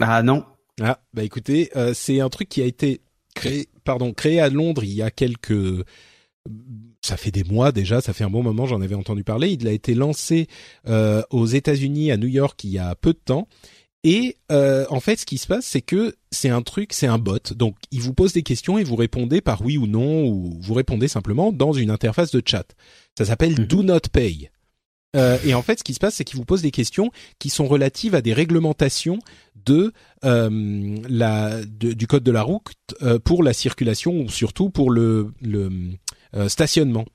[0.00, 0.44] Ah non.
[0.82, 3.00] Ah bah écoutez, c'est un truc qui a été
[3.36, 5.84] créé, pardon, créé à Londres il y a quelques
[7.00, 9.52] ça fait des mois déjà, ça fait un bon moment, j'en avais entendu parler.
[9.52, 10.48] Il a été lancé
[11.30, 13.46] aux États-Unis, à New York, il y a peu de temps,
[14.04, 17.18] Et euh, en fait, ce qui se passe, c'est que c'est un truc, c'est un
[17.18, 17.38] bot.
[17.56, 20.74] Donc, il vous pose des questions et vous répondez par oui ou non, ou vous
[20.74, 22.66] répondez simplement dans une interface de chat.
[23.16, 23.66] Ça s'appelle Mhm.
[23.66, 24.50] Do Not Pay.
[25.16, 27.48] Euh, et en fait, ce qui se passe, c'est qu'il vous pose des questions qui
[27.48, 29.20] sont relatives à des réglementations
[29.64, 29.92] de
[30.24, 34.90] euh, la de- du code de la route euh, pour la circulation ou surtout pour
[34.90, 35.70] le, le
[36.34, 37.06] euh, stationnement.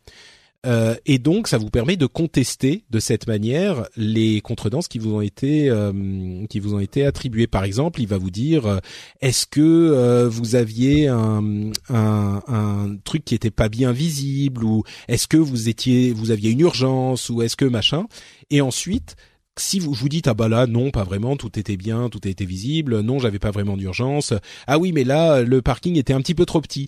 [0.66, 5.16] Euh, et donc, ça vous permet de contester de cette manière les contredanses qui vous
[5.16, 7.48] ont été euh, qui vous ont été attribuées.
[7.48, 8.80] Par exemple, il va vous dire euh,
[9.22, 14.84] est-ce que euh, vous aviez un, un, un truc qui était pas bien visible ou
[15.08, 18.06] est-ce que vous étiez vous aviez une urgence ou est-ce que machin.
[18.50, 19.16] Et ensuite,
[19.58, 22.46] si vous vous dites ah bah là non pas vraiment tout était bien tout était
[22.46, 24.34] visible non j'avais pas vraiment d'urgence
[24.68, 26.88] ah oui mais là le parking était un petit peu trop petit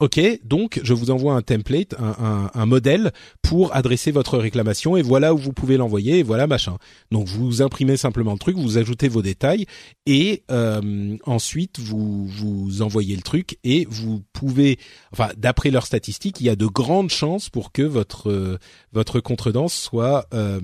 [0.00, 3.10] Ok, donc je vous envoie un template, un, un, un modèle
[3.42, 6.78] pour adresser votre réclamation et voilà où vous pouvez l'envoyer et voilà machin.
[7.10, 9.66] Donc vous imprimez simplement le truc, vous ajoutez vos détails
[10.06, 14.78] et euh, ensuite vous vous envoyez le truc et vous pouvez,
[15.12, 18.56] enfin d'après leurs statistiques, il y a de grandes chances pour que votre euh,
[18.92, 20.60] votre contredanse soit euh,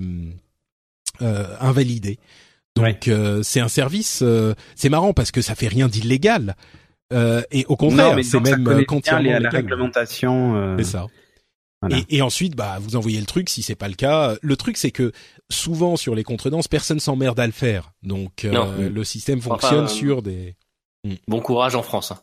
[1.21, 2.19] euh, invalidée.
[2.77, 6.55] Donc euh, c'est un service, euh, c'est marrant parce que ça fait rien d'illégal.
[7.13, 10.55] Euh, et au contraire, c'est même euh, quantièrement les- la réglementation.
[10.55, 11.07] euh, C'est ça.
[11.81, 11.97] Voilà.
[12.09, 14.35] Et, et ensuite, bah, vous envoyez le truc si c'est pas le cas.
[14.41, 15.11] Le truc, c'est que
[15.51, 17.91] souvent sur les contredanses, personne s'emmerde à le faire.
[18.01, 18.73] Donc euh, Non.
[18.77, 20.55] le système fonctionne euh, sur des.
[21.27, 22.11] Bon courage en France.
[22.11, 22.19] hein.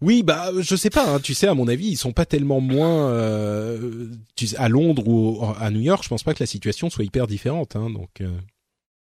[0.00, 1.08] Oui, bah, je sais pas.
[1.08, 3.08] Hein, tu sais, à mon avis, ils sont pas tellement moins.
[3.10, 6.46] euh, tu sais, à Londres ou au- à New York, je pense pas que la
[6.46, 7.76] situation soit hyper différente.
[7.76, 8.10] Hein, donc.
[8.20, 8.36] euh,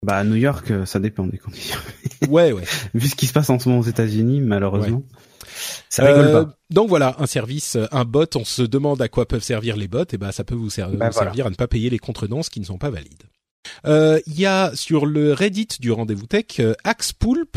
[0.05, 1.77] Bah à New York, euh, ça dépend des conditions.
[2.29, 2.63] Ouais, ouais.
[2.93, 5.03] Vu ce qui se passe en ce moment aux États-Unis, malheureusement,
[5.89, 6.53] ça rigole Euh, pas.
[6.69, 8.25] Donc voilà, un service, euh, un bot.
[8.35, 10.03] On se demande à quoi peuvent servir les bots.
[10.11, 11.11] Et ben, ça peut vous, ser- Bah, vous voilà.
[11.13, 13.23] servir à ne pas payer les contredanses qui ne sont pas valides.
[13.87, 17.55] Euh, Il y a sur le Reddit du rendez-vous tech, euh, Axpoulp,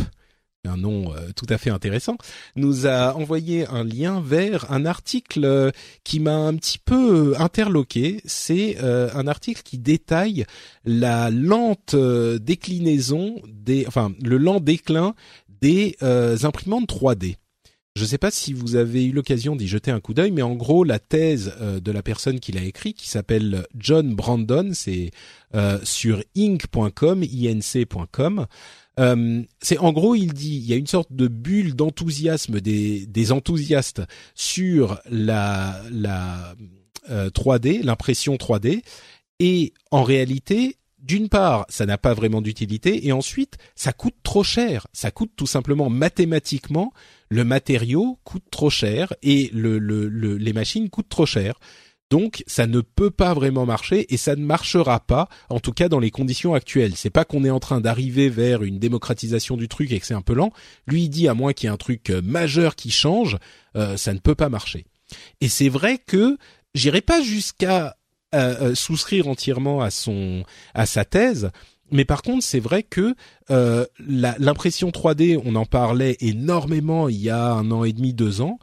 [0.68, 2.16] un nom euh, tout à fait intéressant,
[2.54, 5.70] nous a envoyé un lien vers un article euh,
[6.04, 8.20] qui m'a un petit peu euh, interloqué.
[8.24, 10.44] C'est un article qui détaille
[10.84, 15.14] la lente déclinaison des, enfin le lent déclin
[15.48, 17.36] des imprimantes 3D.
[17.94, 20.42] Je ne sais pas si vous avez eu l'occasion d'y jeter un coup d'œil, mais
[20.42, 25.10] en gros, la thèse de la personne qui l'a écrit, qui s'appelle John Brandon, c'est
[25.82, 28.46] sur inc.com, inc.com.
[29.00, 33.06] Euh, c'est en gros, il dit, il y a une sorte de bulle d'enthousiasme des,
[33.06, 34.02] des enthousiastes
[34.34, 36.54] sur la, la
[37.10, 38.82] euh, 3D, l'impression 3D,
[39.40, 44.44] et en réalité, d'une part, ça n'a pas vraiment d'utilité, et ensuite, ça coûte trop
[44.44, 44.86] cher.
[44.92, 46.92] Ça coûte tout simplement mathématiquement,
[47.28, 51.58] le matériau coûte trop cher et le, le, le- les machines coûtent trop cher.
[52.12, 55.88] Donc, ça ne peut pas vraiment marcher et ça ne marchera pas, en tout cas
[55.88, 56.92] dans les conditions actuelles.
[56.94, 60.12] C'est pas qu'on est en train d'arriver vers une démocratisation du truc et que c'est
[60.12, 60.52] un peu lent.
[60.86, 63.38] Lui, il dit à moins qu'il y ait un truc euh, majeur qui change,
[63.76, 64.84] euh, ça ne peut pas marcher.
[65.40, 66.36] Et c'est vrai que
[66.74, 67.96] j'irai pas jusqu'à
[68.34, 70.44] euh, souscrire entièrement à son
[70.74, 71.50] à sa thèse,
[71.92, 73.14] mais par contre, c'est vrai que
[73.48, 78.58] l'impression 3D, on en parlait énormément il y a un an et demi, deux ans.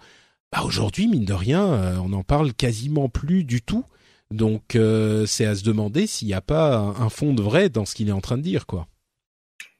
[0.52, 3.86] Bah aujourd'hui, mine de rien, euh, on en parle quasiment plus du tout.
[4.32, 7.70] Donc euh, c'est à se demander s'il n'y a pas un, un fond de vrai
[7.70, 8.88] dans ce qu'il est en train de dire, quoi.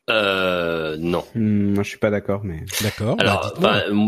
[0.10, 1.24] Euh, non.
[1.36, 3.16] Moi, je suis pas d'accord, mais D'accord.
[3.18, 3.54] bah, Alors,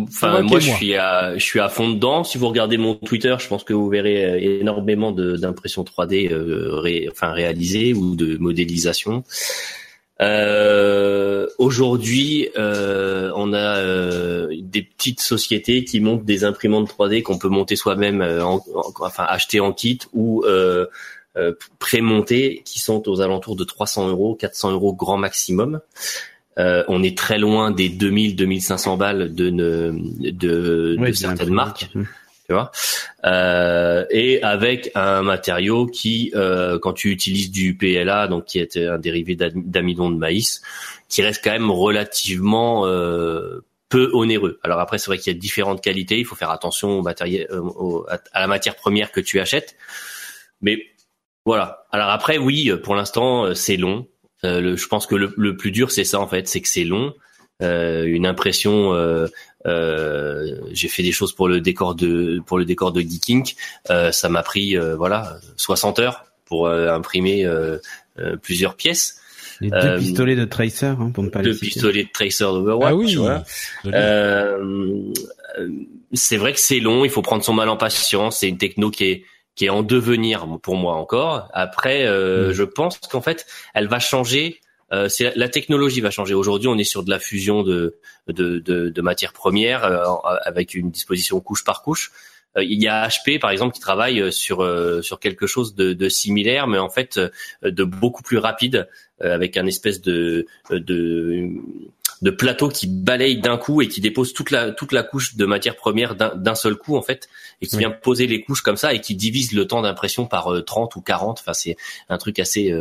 [0.03, 2.23] enfin, moi, je suis à, je suis à fond dedans.
[2.23, 6.31] Si vous regardez mon Twitter, je pense que vous verrez euh, énormément de- d'impressions 3D,
[6.31, 9.23] euh, ré- enfin réalisées ou de modélisation.
[10.21, 17.37] Euh, Aujourd'hui, euh, on a euh, des petites sociétés qui montent des imprimantes 3D qu'on
[17.37, 20.87] peut monter soi-même, euh, en- en- enfin acheter en kit ou euh,
[21.37, 25.81] euh, pré-monter, qui sont aux alentours de 300 euros, 400 euros grand maximum.
[26.57, 29.91] Euh, on est très loin des 2000, 2500 balles de, ne-
[30.31, 32.03] de, de certaines marques Hmm.
[33.25, 38.77] Euh, et avec un matériau qui euh, quand tu utilises du PLA donc qui est
[38.77, 40.61] un dérivé d'am- d'amidon de maïs
[41.09, 44.59] qui reste quand même relativement euh, peu onéreux.
[44.63, 46.17] Alors après c'est vrai qu'il y a différentes qualités.
[46.17, 47.47] Il faut faire attention au matériel
[48.33, 49.75] à, la matière première que tu achètes.
[50.61, 50.79] Mais
[51.45, 51.85] voilà.
[51.91, 54.07] Alors après oui pour l'instant c'est long.
[54.43, 57.13] Je pense que le, plus dur c'est ça en fait c'est que c'est long.
[57.61, 58.93] Une impression
[59.65, 63.53] j'ai fait des choses pour le décor de pour le décor de Geeking.
[63.89, 67.77] Euh, ça m'a pris euh, voilà 60 heures pour euh, imprimer euh,
[68.19, 69.19] euh, plusieurs pièces.
[69.61, 71.67] les deux Euh, pistolets de Tracer, hein, pour ne pas Deux les citer.
[71.67, 72.91] pistolets de Tracer d'Overwatch.
[72.91, 73.15] ah oui.
[73.15, 73.43] voilà.
[73.85, 75.03] Euh,
[75.59, 75.69] euh,
[76.13, 77.05] c'est vrai que c'est long.
[77.05, 78.39] Il faut prendre son mal en patience.
[78.39, 79.23] C'est une techno qui est
[79.55, 81.49] qui est en devenir pour moi encore.
[81.53, 82.53] Après, euh, Mm.
[82.53, 84.61] je pense qu'en fait, elle va changer
[84.91, 86.33] euh, c'est la technologie va changer.
[86.33, 87.97] Aujourd'hui, on est sur de la fusion de
[88.27, 90.05] de, de, de matières premières euh,
[90.43, 92.11] avec une disposition couche par couche.
[92.57, 94.67] Euh, il y a HP par exemple qui travaille sur
[95.01, 97.19] sur quelque chose de, de similaire, mais en fait
[97.63, 98.89] de beaucoup plus rapide,
[99.21, 101.49] avec un espèce de de
[102.21, 105.45] de plateau qui balaye d'un coup et qui dépose toute la toute la couche de
[105.45, 107.29] matière première d'un seul coup en fait
[107.61, 110.49] et qui vient poser les couches comme ça et qui divise le temps d'impression par
[110.63, 111.77] 30 ou 40 enfin c'est
[112.09, 112.71] un truc assez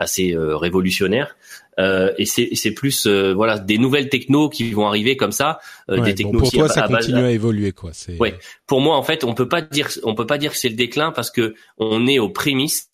[0.00, 1.36] assez euh, révolutionnaire.
[1.78, 6.14] Euh, et c'est plus euh, voilà des nouvelles technos qui vont arriver comme ça, des
[6.14, 6.40] technos.
[6.40, 7.92] pour toi, ça continue à évoluer quoi.
[8.18, 8.34] Ouais.
[8.66, 10.74] Pour moi, en fait, on peut pas dire on peut pas dire que c'est le
[10.74, 12.90] déclin parce que on est aux prémices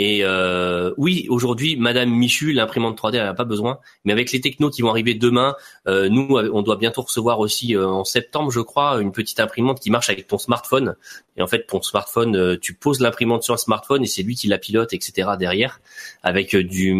[0.00, 3.80] et euh, oui, aujourd'hui, Madame Michu, l'imprimante 3D, elle n'a pas besoin.
[4.04, 5.56] Mais avec les technos qui vont arriver demain,
[5.88, 9.80] euh, nous, on doit bientôt recevoir aussi euh, en septembre, je crois, une petite imprimante
[9.80, 10.94] qui marche avec ton smartphone.
[11.36, 14.36] Et en fait, ton smartphone, euh, tu poses l'imprimante sur le smartphone et c'est lui
[14.36, 15.30] qui la pilote, etc.
[15.36, 15.80] derrière,
[16.22, 16.94] avec euh, du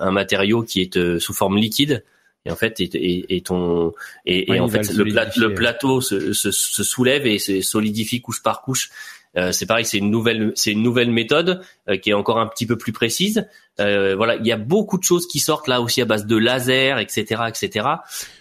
[0.00, 2.04] un matériau qui est sous forme liquide.
[2.44, 3.92] Et en fait, et, et, ton
[4.24, 8.62] et, en fait, le, le, plateau se, se, se soulève et se solidifie couche par
[8.62, 9.15] couche euh,
[9.52, 10.72] c'est pareil, c'est une nouvelle, c'est
[11.10, 13.46] méthode euh, qui est encore un petit peu plus précise.
[13.80, 16.36] Euh, voilà, il y a beaucoup de choses qui sortent là aussi à base de
[16.36, 17.86] laser, etc., etc.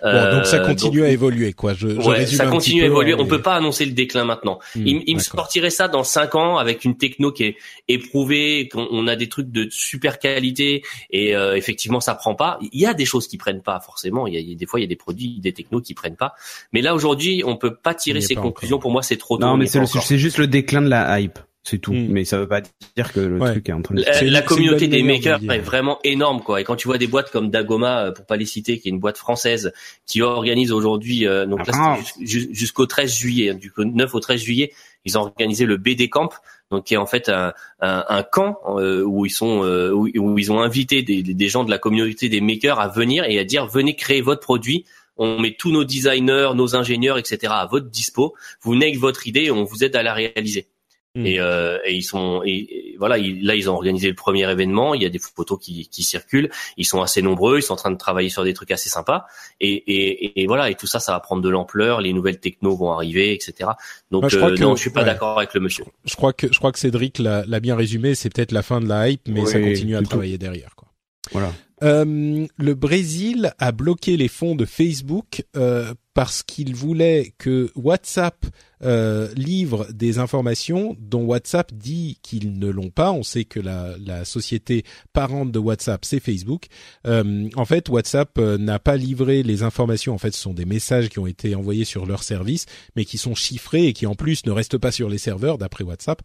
[0.02, 1.74] Bon, donc ça continue à évoluer, quoi.
[1.74, 3.14] Je, ouais, ça continue à évoluer.
[3.14, 4.60] On peut pas annoncer le déclin maintenant.
[4.76, 7.58] Hmm, il, il me sortirait ça dans cinq ans avec une techno qui est
[7.88, 12.58] éprouvée, qu'on a des trucs de super qualité et effectivement ça prend pas.
[12.62, 14.28] Il y a des choses qui prennent pas forcément.
[14.28, 16.36] Il y a, des fois il y a des produits, des technos qui prennent pas.
[16.72, 18.80] Mais là aujourd'hui, on peut pas tirer ces conclusions.
[18.80, 19.46] Pour moi, c'est trop tôt.
[19.46, 21.40] Non, mais c'est juste le déclin de la hype.
[21.68, 21.94] C'est tout.
[21.94, 22.08] Hmm.
[22.10, 22.62] Mais ça veut pas
[22.96, 24.04] dire que le truc est en train de...
[24.04, 26.62] La, la communauté des makers est vraiment énorme, quoi.
[26.62, 28.92] Et quand tu vois des boîtes comme Dagoma, euh, pour pas les citer, qui est
[28.92, 29.74] une boîte française,
[30.06, 31.98] qui organise aujourd'hui, euh, donc là, ah.
[32.22, 34.74] jusqu'au 13 juillet, hein, du 9 au 13 juillet,
[35.06, 36.30] ils ont organisé le BD Camp,
[36.70, 39.62] donc qui est en fait un, un, un camp euh, où ils sont
[39.92, 43.40] où, ils ont invité des, des gens de la communauté des makers à venir et
[43.40, 44.86] à dire venez créer votre produit
[45.18, 47.54] on met tous nos designers, nos ingénieurs, etc.
[47.56, 48.36] à votre dispo.
[48.62, 50.68] Vous venez avec votre idée et on vous aide à la réaliser.
[51.16, 54.94] Et, euh, et, ils sont et, voilà là ils ont organisé le premier événement.
[54.94, 56.50] Il y a des photos qui, qui, circulent.
[56.78, 57.60] Ils sont assez nombreux.
[57.60, 59.26] Ils sont en train de travailler sur des trucs assez sympas.
[59.62, 62.02] Et, et voilà et tout ça ça va prendre de l'ampleur.
[62.02, 63.72] Les nouvelles technos vont arriver etc
[64.12, 65.86] donc je euh, non je suis pas d'accord avec le monsieur.
[66.06, 68.16] Je crois que je crois que Cédric l'a bien résumé.
[68.16, 70.88] C'est peut-être la fin de la hype mais ça continue à travailler derrière quoi.
[71.32, 71.52] Voilà
[71.86, 78.46] euh, le Brésil a bloqué les fonds de Facebook euh, parce qu'il voulait que WhatsApp
[78.84, 83.12] euh, livre des informations dont WhatsApp dit qu'ils ne l'ont pas.
[83.12, 84.84] On sait que la, société
[85.14, 86.68] parente de WhatsApp, c'est Facebook.
[87.06, 90.14] Euh, en fait, WhatsApp n'a pas livré les informations.
[90.14, 93.18] En fait, ce sont des messages qui ont été envoyés sur leur service, mais qui
[93.18, 96.22] sont chiffrés et qui en plus ne restent pas sur les serveurs d'après WhatsApp.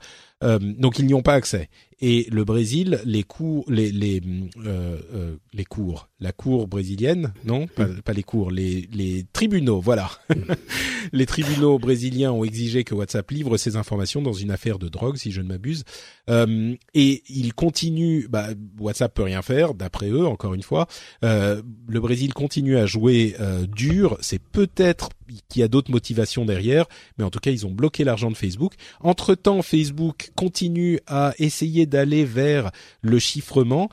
[0.61, 1.69] donc ils n'y ont pas accès.
[2.03, 4.23] Et le Brésil, les cours, les les
[5.53, 10.11] les cours, la cour brésilienne, non, pas, pas les cours, les les tribunaux voilà.
[11.13, 15.17] les tribunaux brésiliens ont exigé que WhatsApp livre ces informations dans une affaire de drogue,
[15.17, 15.85] si je ne m'abuse.
[16.31, 18.27] Euh, et ils continuent.
[18.29, 18.49] Bah,
[18.79, 20.87] WhatsApp peut rien faire, d'après eux, encore une fois.
[21.25, 24.17] Euh, le Brésil continue à jouer euh, dur.
[24.21, 25.11] C'est peut-être
[25.49, 26.87] qu'il y a d'autres motivations derrière,
[27.19, 28.75] mais en tout cas, ils ont bloqué l'argent de Facebook.
[29.01, 32.71] Entre temps, Facebook continue à essayer d'aller vers
[33.03, 33.89] le chiffrement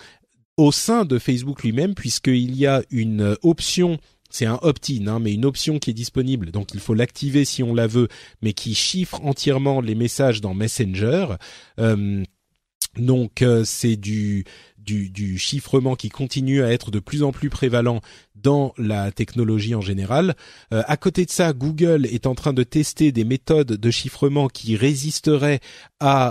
[0.57, 5.33] au sein de Facebook lui-même, puisqu'il y a une option c'est un opt-in, hein, mais
[5.33, 6.51] une option qui est disponible.
[6.51, 8.07] Donc il faut l'activer si on la veut,
[8.41, 11.27] mais qui chiffre entièrement les messages dans Messenger.
[11.79, 12.23] Euh,
[12.97, 14.45] donc euh, c'est du,
[14.77, 18.01] du, du chiffrement qui continue à être de plus en plus prévalent
[18.47, 20.33] dans la technologie en général.
[20.73, 24.47] Euh, à côté de ça, Google est en train de tester des méthodes de chiffrement
[24.47, 25.59] qui résisteraient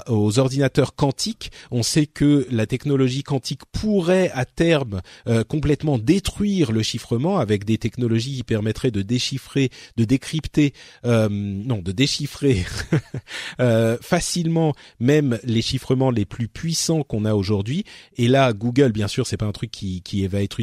[0.08, 1.50] aux ordinateurs quantiques.
[1.70, 7.64] On sait que la technologie quantique pourrait à terme euh, complètement détruire le chiffrement avec
[7.64, 10.72] des technologies qui permettraient de déchiffrer, de décrypter,
[11.04, 12.64] euh, non, de déchiffrer
[14.00, 17.84] facilement même les chiffrements les plus puissants qu'on a aujourd'hui.
[18.16, 20.60] Et là, Google, bien sûr, c'est pas un truc qui va être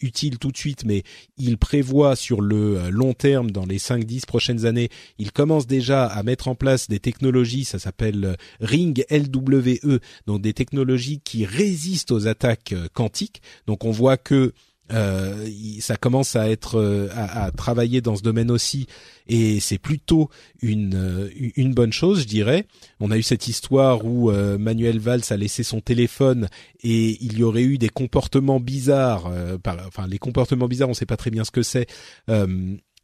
[0.00, 0.93] utile tout de suite mais
[1.36, 6.06] il prévoit sur le euh, long terme, dans les 5-10 prochaines années, il commence déjà
[6.06, 11.44] à mettre en place des technologies, ça s'appelle euh, Ring LWE, donc des technologies qui
[11.44, 13.42] résistent aux attaques euh, quantiques.
[13.66, 14.52] Donc on voit que
[14.92, 15.48] euh,
[15.80, 18.86] ça commence à être euh, à, à, travailler dans ce domaine aussi.
[19.26, 20.28] Et c'est plutôt
[20.60, 22.66] une euh, une bonne chose je dirais.
[23.00, 26.48] On a eu cette histoire où Manuel Valls a laissé son téléphone
[26.82, 29.30] et il y aurait eu des comportements bizarres
[29.62, 31.86] par, enfin les comportements bizarres on sait pas très bien ce que c'est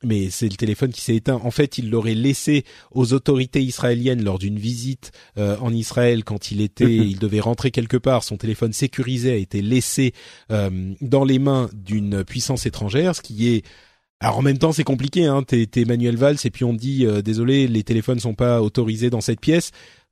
[0.03, 1.41] mais c'est le téléphone qui s'est éteint.
[1.45, 6.51] En fait, il l'aurait laissé aux autorités israéliennes lors d'une visite euh, en Israël quand
[6.51, 8.25] il était, il devait rentrer quelque part.
[8.25, 10.13] Son téléphone sécurisé a été laissé
[10.51, 13.65] euh, dans les mains d'une puissance étrangère, ce qui est
[14.23, 15.25] alors en même temps, c'est compliqué.
[15.25, 15.43] Hein.
[15.43, 18.61] T'es, t'es Manuel Valls et puis on te dit euh, désolé, les téléphones sont pas
[18.61, 19.71] autorisés dans cette pièce.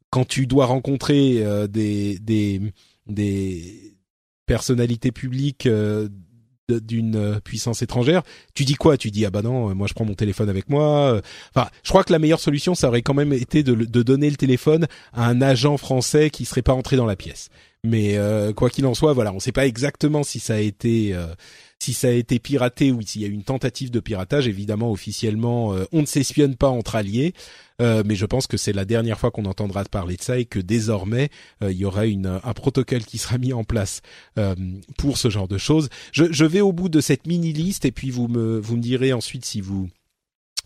[0.09, 2.63] Quand tu dois rencontrer des des
[3.07, 3.99] des
[4.47, 5.69] personnalités publiques
[6.69, 8.23] d'une euh, puissance étrangère,
[8.55, 8.97] tu dis quoi?
[8.97, 11.21] Tu dis ah bah non, moi je prends mon téléphone avec moi.
[11.55, 14.29] Enfin, je crois que la meilleure solution, ça aurait quand même été de, de donner
[14.29, 17.49] le téléphone à un agent français qui serait pas entré dans la pièce.
[17.85, 20.59] Mais euh, quoi qu'il en soit, voilà, on ne sait pas exactement si ça a
[20.59, 21.27] été euh,
[21.79, 24.49] si ça a été piraté ou s'il y a eu une tentative de piratage.
[24.49, 27.35] Évidemment, officiellement, on ne s'espionne pas entre alliés.
[27.81, 30.45] Euh, mais je pense que c'est la dernière fois qu'on entendra parler de ça et
[30.45, 31.31] que désormais
[31.63, 34.03] euh, il y aura une, un protocole qui sera mis en place
[34.37, 34.55] euh,
[34.97, 35.89] pour ce genre de choses.
[36.13, 38.83] Je, je, vais au bout de cette mini liste et puis vous me vous me
[38.83, 39.89] direz ensuite si vous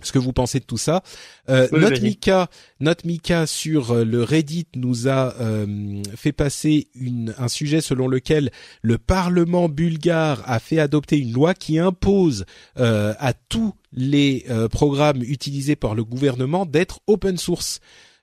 [0.03, 1.03] ce que vous pensez de tout ça.
[1.49, 2.49] Euh, notre Mika,
[2.81, 8.09] notre Mika sur euh, le Reddit nous a euh, fait passer une, un sujet selon
[8.09, 8.51] lequel
[8.81, 12.45] le Parlement bulgare a fait adopter une loi qui impose
[12.79, 17.81] euh, à tous les programmes utilisés par le gouvernement d'être open source.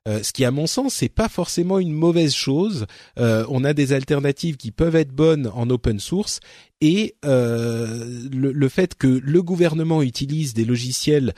[0.07, 2.85] Euh, ce qui, à mon sens, c'est pas forcément une mauvaise chose.
[3.19, 6.39] Euh, on a des alternatives qui peuvent être bonnes en open source
[6.81, 11.33] et euh, le, fait que le gouvernement utilise des logiciels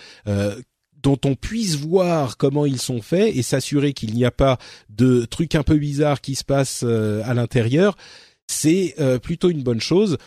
[1.02, 4.60] dont on puisse voir comment ils sont faits et s'assurer qu'il n'y a pas
[4.90, 7.98] de trucs un peu bizarres qui se passent à l'intérieur,
[8.46, 10.18] c'est plutôt une bonne chose.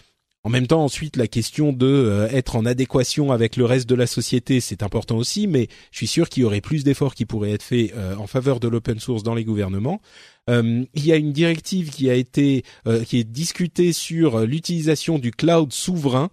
[0.46, 3.94] En même temps, ensuite, la question de euh, être en adéquation avec le reste de
[3.94, 7.24] la société, c'est important aussi, mais je suis sûr qu'il y aurait plus d'efforts qui
[7.24, 10.02] pourraient être faits euh, en faveur de l'open source dans les gouvernements.
[10.50, 12.64] Euh, il y a une directive qui a été
[13.06, 16.28] qui est discutée sur l'utilisation du cloud souverain.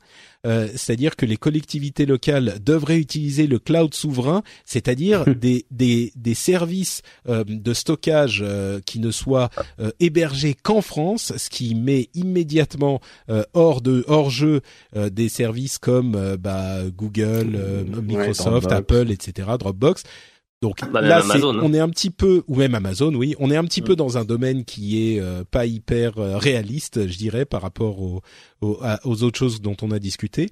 [0.45, 6.33] Euh, c'est-à-dire que les collectivités locales devraient utiliser le cloud souverain, c'est-à-dire des, des, des
[6.33, 9.49] services euh, de stockage euh, qui ne soient
[9.99, 13.01] hébergés qu'en France, ce qui met immédiatement
[13.53, 14.61] hors de hors jeu
[14.95, 20.03] des services comme bah, Google, Microsoft, Apple, etc., Dropbox.
[20.61, 21.59] Donc bah, là, hein.
[21.63, 24.19] on est un petit peu, ou même Amazon, oui, on est un petit peu dans
[24.19, 28.21] un domaine qui est euh, pas hyper euh, réaliste, je dirais, par rapport aux,
[28.61, 30.49] aux, autres choses dont on a discuté.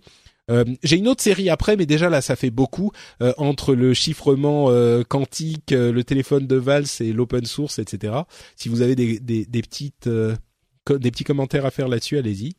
[0.49, 2.91] Euh, J'ai une autre série après, mais déjà là, ça fait beaucoup
[3.21, 4.71] euh, entre le chiffrement
[5.07, 8.13] quantique, le téléphone de Valls et l'open source, etc.
[8.55, 12.53] Si vous avez des, des, des petites, des petits commentaires à faire là-dessus, allez-y.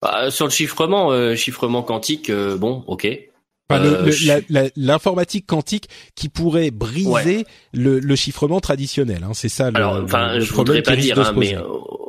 [0.00, 3.29] Bah, sur le chiffrement, chiffrement quantique, bon, ok.
[3.70, 9.24] Euh, l'informatique quantique qui pourrait briser le, chiffrement traditionnel.
[9.24, 11.62] Hein, c'est ça le, Alors, enfin, je voudrais pas dire, hein, mais euh,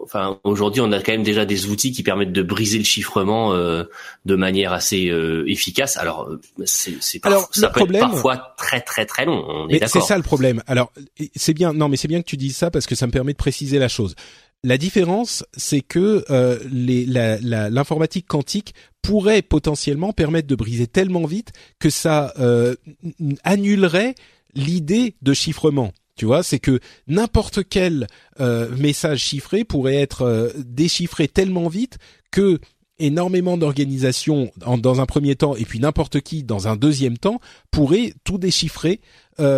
[0.04, 3.54] enfin, aujourd'hui, on a quand même déjà des outils qui permettent de briser le chiffrement
[3.54, 3.84] euh,
[4.26, 5.12] de manière assez
[5.48, 5.98] efficace.
[5.98, 6.30] Alors,
[6.66, 9.44] c'est, Alors, ça peut être parfois très très très long.
[9.48, 10.62] On est C'est ça le problème.
[10.68, 10.92] Alors,
[11.36, 11.74] c'est bien.
[11.74, 13.80] Non, mais c'est bien que tu dises ça parce que ça me permet de préciser
[13.80, 14.16] la chose.
[14.64, 16.60] La différence, c'est que euh,
[17.72, 22.76] l'informatique quantique pourrait potentiellement permettre de briser tellement vite que ça euh,
[23.44, 24.14] annulerait
[24.54, 25.94] l'idée de chiffrement.
[26.16, 28.06] Tu vois, c'est que n'importe quel
[28.40, 31.98] euh, message chiffré pourrait être déchiffré tellement vite
[32.30, 32.60] que
[33.00, 37.40] énormément d'organisations dans un premier temps et puis n'importe qui dans un deuxième temps
[37.72, 39.02] pourrait tout déchiffrer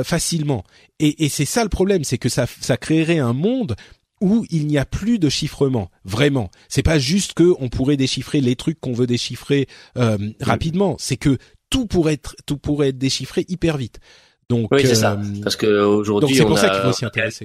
[0.06, 0.64] facilement.
[1.00, 3.76] Et, c'est ça le problème, c'est que ça créerait un monde
[4.24, 6.50] où il n'y a plus de chiffrement vraiment.
[6.70, 9.68] C'est pas juste que on pourrait déchiffrer les trucs qu'on veut déchiffrer
[9.98, 10.96] euh, rapidement.
[10.98, 11.38] C'est que
[11.70, 14.00] tout pourrait être tout pourrait être déchiffré hyper vite.
[14.50, 15.14] Donc oui c'est ça.
[15.14, 16.92] euh, parce que aujourd'hui on, a,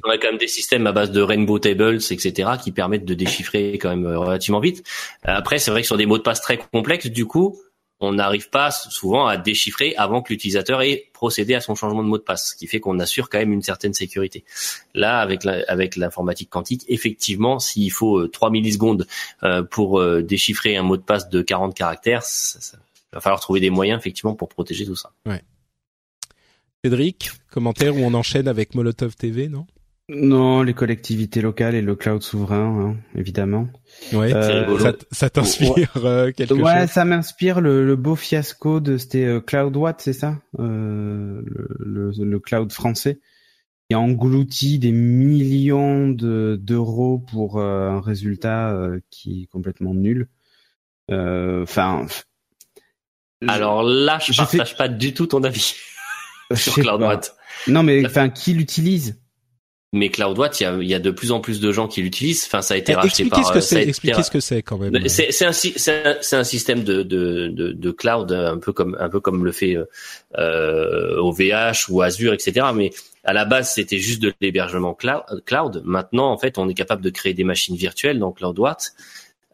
[0.04, 3.14] on a quand même des systèmes à base de rainbow tables etc qui permettent de
[3.14, 4.84] déchiffrer quand même relativement vite.
[5.22, 7.56] Après c'est vrai que sur des mots de passe très complexes du coup
[8.00, 12.08] on n'arrive pas souvent à déchiffrer avant que l'utilisateur ait procédé à son changement de
[12.08, 14.44] mot de passe, ce qui fait qu'on assure quand même une certaine sécurité.
[14.94, 19.06] Là, avec l'informatique quantique, effectivement, s'il faut 3 euh, millisecondes
[19.42, 23.60] euh, pour euh, déchiffrer un mot de passe de 40 caractères, il va falloir trouver
[23.60, 25.12] des moyens effectivement pour protéger tout ça.
[25.26, 25.42] Ouais.
[26.84, 29.66] Cédric, commentaire où on enchaîne avec Molotov TV, non?
[30.10, 33.68] Non, les collectivités locales et le cloud souverain, hein, évidemment.
[34.14, 36.62] Ouais, euh, ça, ça t'inspire euh, quelque chose?
[36.62, 41.42] Ouais, ça m'inspire le, beau fiasco de c'était euh, CloudWatt, c'est ça, euh,
[41.78, 43.20] le, le, cloud français,
[43.90, 48.74] qui a englouti des millions de d'euros pour un résultat
[49.10, 50.28] qui est complètement nul.
[51.10, 52.06] Enfin.
[53.46, 55.76] Alors là, je partage pas du tout ton avis
[56.54, 57.36] sur CloudWatt.
[57.66, 59.20] Non, mais enfin, qui l'utilise?
[59.94, 62.02] Mais CloudWatt, il y a, il y a de plus en plus de gens qui
[62.02, 62.44] l'utilisent.
[62.46, 63.46] Enfin, ça a été Eh, racheté Expliquez par.
[63.46, 63.82] ce que euh, c'est.
[63.88, 65.08] Expliquez ce que c'est quand même.
[65.08, 69.08] c'est un, un, un système de, de, de, de cloud euh, un peu comme un
[69.08, 69.86] peu comme le fait euh,
[70.36, 72.66] euh, OVH ou Azure, etc.
[72.74, 72.90] Mais
[73.24, 75.82] à la base, c'était juste de l'hébergement cloud, cloud.
[75.84, 78.92] Maintenant, en fait, on est capable de créer des machines virtuelles dans CloudWatt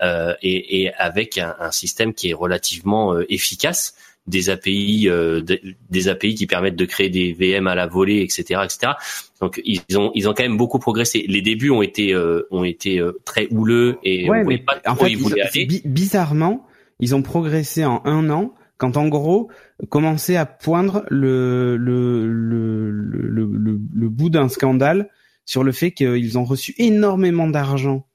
[0.02, 3.94] euh, et, et avec un, un système qui est relativement euh, efficace,
[4.26, 5.60] des API, euh, de-
[5.90, 8.92] des API qui permettent de créer des VM à la volée, etc., etc.
[9.40, 11.24] Donc ils ont ils ont quand même beaucoup progressé.
[11.28, 14.80] Les débuts ont été euh, ont été euh, très houleux et Ouais, on mais pas
[14.86, 15.66] en trop où fait, ils voulaient ils- aller.
[15.66, 16.66] bi- bizarrement,
[17.00, 19.50] ils ont progressé en un an quand en gros
[19.90, 25.10] commençait à poindre le le le le, le, le- le bout d'un scandale
[25.44, 28.06] sur le fait qu'ils ont reçu énormément d'argent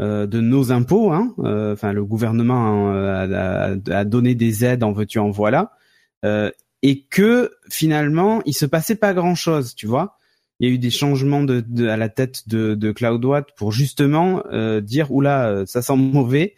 [0.00, 1.12] de nos impôts.
[1.12, 3.30] Hein, euh, enfin, le gouvernement hein,
[3.90, 5.72] a, donné des aides en veux-tu en voilà,
[6.24, 6.50] euh,
[6.82, 10.16] et que finalement il se passait pas grand-chose, tu vois.
[10.58, 14.80] Il y a eu des changements à la tête de, de CloudWatt pour justement euh,
[14.80, 16.54] dire oula euh, ça sent mauvais.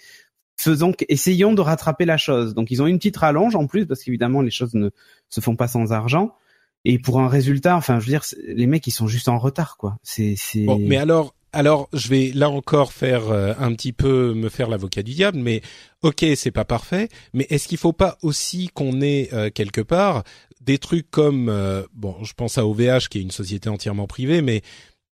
[0.57, 2.55] Faisons, essayons de rattraper la chose.
[2.55, 4.91] Donc ils ont une petite rallonge en plus parce qu'évidemment les choses ne
[5.29, 6.35] se font pas sans argent.
[6.85, 9.77] Et pour un résultat, enfin je veux dire, les mecs ils sont juste en retard
[9.77, 9.99] quoi.
[10.67, 14.69] Bon, mais alors, alors, je vais là encore faire euh, un petit peu me faire
[14.69, 15.63] l'avocat du diable, mais
[16.03, 20.25] ok, c'est pas parfait, mais est-ce qu'il faut pas aussi qu'on ait euh, quelque part
[20.61, 24.43] des trucs comme, euh, bon, je pense à OVH qui est une société entièrement privée,
[24.43, 24.63] mais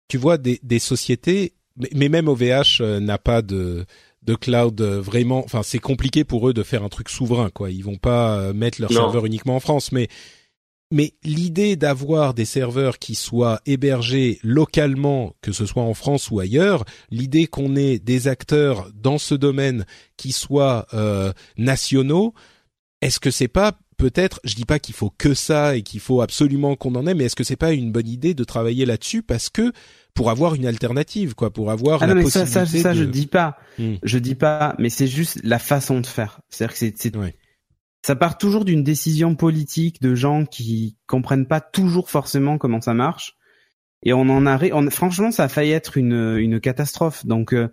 [0.07, 3.85] tu vois des, des sociétés, mais, mais même OVH euh, n'a pas de
[4.23, 7.71] de cloud euh, vraiment, enfin c'est compliqué pour eux de faire un truc souverain quoi.
[7.71, 8.99] Ils vont pas euh, mettre leur Non.
[9.01, 10.09] serveur uniquement en France, mais
[10.91, 16.39] mais l'idée d'avoir des serveurs qui soient hébergés localement, que ce soit en France ou
[16.39, 19.85] ailleurs, l'idée qu'on ait des acteurs dans ce domaine
[20.18, 22.34] qui soient euh, nationaux,
[23.01, 26.22] est-ce que c'est pas peut-être, je dis pas qu'il faut que ça et qu'il faut
[26.22, 29.22] absolument qu'on en ait, mais est-ce que c'est pas une bonne idée de travailler là-dessus
[29.22, 29.72] parce que
[30.13, 32.93] pour avoir une alternative, quoi, pour avoir Ah la non mais ça, possibilité ça, ça
[32.95, 32.99] de...
[32.99, 33.95] je dis pas, Hmm.
[34.03, 36.41] je dis pas, mais c'est juste la façon de faire.
[36.49, 37.35] C'est-à-dire que c'est, c'est- Ouais.
[38.03, 42.93] Ça part toujours d'une décision politique de gens qui comprennent pas toujours forcément comment ça
[42.93, 43.37] marche,
[44.03, 47.25] et on en a, on, franchement, ça a failli être une, une catastrophe.
[47.25, 47.69] Donc, euh,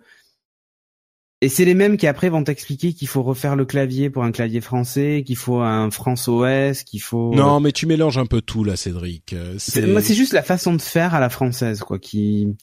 [1.41, 4.31] et c'est les mêmes qui après vont t'expliquer qu'il faut refaire le clavier pour un
[4.31, 7.33] clavier français, qu'il faut un France OS, qu'il faut.
[7.33, 9.33] Non, mais tu mélanges un peu tout là, Cédric.
[9.33, 11.97] Euh, C'est, moi, c'est juste la façon de faire à la française, quoi.
[11.97, 12.55] Qui,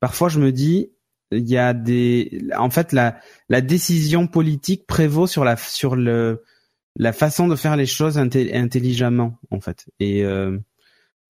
[0.00, 0.90] parfois, je me dis,
[1.30, 3.18] il y a des, en fait, la
[3.48, 6.42] la décision politique prévaut sur la sur le
[6.96, 9.86] la façon de faire les choses inté- intelligemment, en fait.
[10.00, 10.58] Et euh,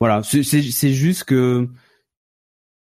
[0.01, 1.69] voilà, c'est juste que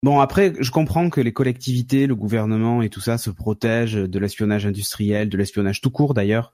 [0.03, 4.19] bon après, je comprends que les collectivités, le gouvernement et tout ça se protègent de
[4.19, 6.53] l'espionnage industriel, de l'espionnage tout court d'ailleurs,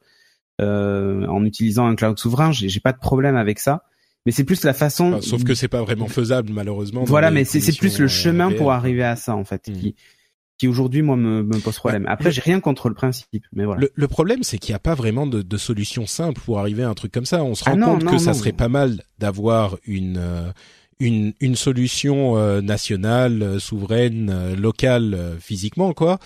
[0.61, 2.53] euh, en utilisant un cloud souverain.
[2.53, 3.85] J'ai pas de problème avec ça.
[4.25, 5.15] Mais c'est plus la façon.
[5.15, 7.03] Enfin, sauf que c'est pas vraiment faisable malheureusement.
[7.03, 9.73] Voilà, mais c'est plus le euh, chemin pour arriver à ça en fait, Mm.
[9.73, 9.97] qui
[10.63, 12.07] qui aujourd'hui moi me, me pose problème.
[12.07, 13.81] Après, j'ai rien contre le principe, mais voilà.
[13.81, 16.85] Le, le problème, c'est qu'il n'y a pas vraiment de, de solution simple pour arriver
[16.85, 17.43] à un truc comme ça.
[17.43, 20.53] On se rend Ah non, compte non, que ça serait pas mal d'avoir une euh,
[21.01, 26.21] une, une solution euh, nationale, euh, souveraine, euh, locale, physiquement, quoi.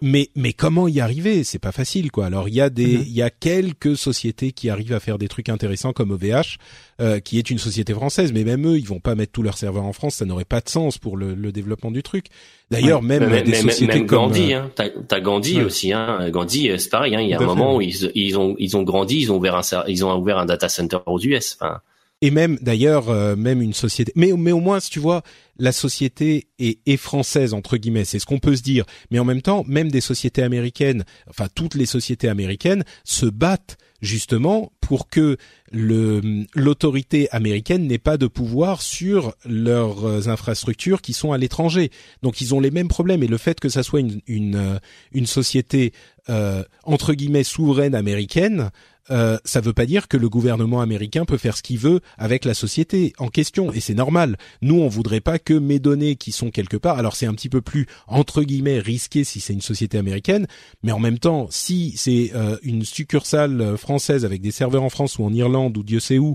[0.00, 1.44] Mais mais comment y arriver?
[1.44, 2.24] C'est pas facile, quoi.
[2.24, 3.02] Alors il y a des Mhm.
[3.06, 6.56] il y a quelques sociétés qui arrivent à faire des trucs intéressants comme OVH,
[7.02, 9.58] euh, qui est une société française, mais même eux, ils vont pas mettre tous leurs
[9.58, 10.14] serveurs en France.
[10.16, 12.26] Ça n'aurait pas de sens pour le, le développement du truc.
[12.70, 14.70] D'ailleurs, même Mais- des mais- sociétés même comme Gandhi, euh, hein.
[15.06, 15.64] T'as, Gandhi Ouais.
[15.64, 16.30] aussi, hein.
[16.30, 17.20] Gandhi, euh, c'est pareil, hein.
[17.20, 19.56] Il y a un moment où ils, ils ont, ils ont grandi, ils ont ouvert
[19.56, 21.58] un, ils ont ouvert un data center aux US.
[21.60, 21.80] Enfin,
[22.24, 25.22] et même d'ailleurs euh, même une société mais mais au moins si tu vois
[25.58, 28.86] la société est, est française entre guillemets c'est ce qu'on peut se dire.
[29.10, 33.76] Mais en même temps même des sociétés américaines enfin toutes les sociétés américaines se battent
[34.00, 35.36] justement pour que
[35.70, 41.90] le l'autorité américaine n'ait pas de pouvoir sur leurs euh, infrastructures qui sont à l'étranger.
[42.22, 43.22] Donc ils ont les mêmes problèmes.
[43.22, 44.78] Et le fait que ça soit une une, euh,
[45.12, 45.92] une société
[46.30, 48.70] euh, entre guillemets souveraine américaine
[49.10, 52.44] euh, ça veut pas dire que le gouvernement américain peut faire ce qu'il veut avec
[52.44, 54.36] la société en question et c'est normal.
[54.62, 57.48] Nous, on voudrait pas que mes données qui sont quelque part, alors c'est un petit
[57.48, 60.46] peu plus entre guillemets risqué si c'est une société américaine,
[60.82, 64.90] mais en même temps, si c'est euh, une succursale euh, française avec des serveurs en
[64.90, 66.34] France ou en Irlande ou Dieu sait où,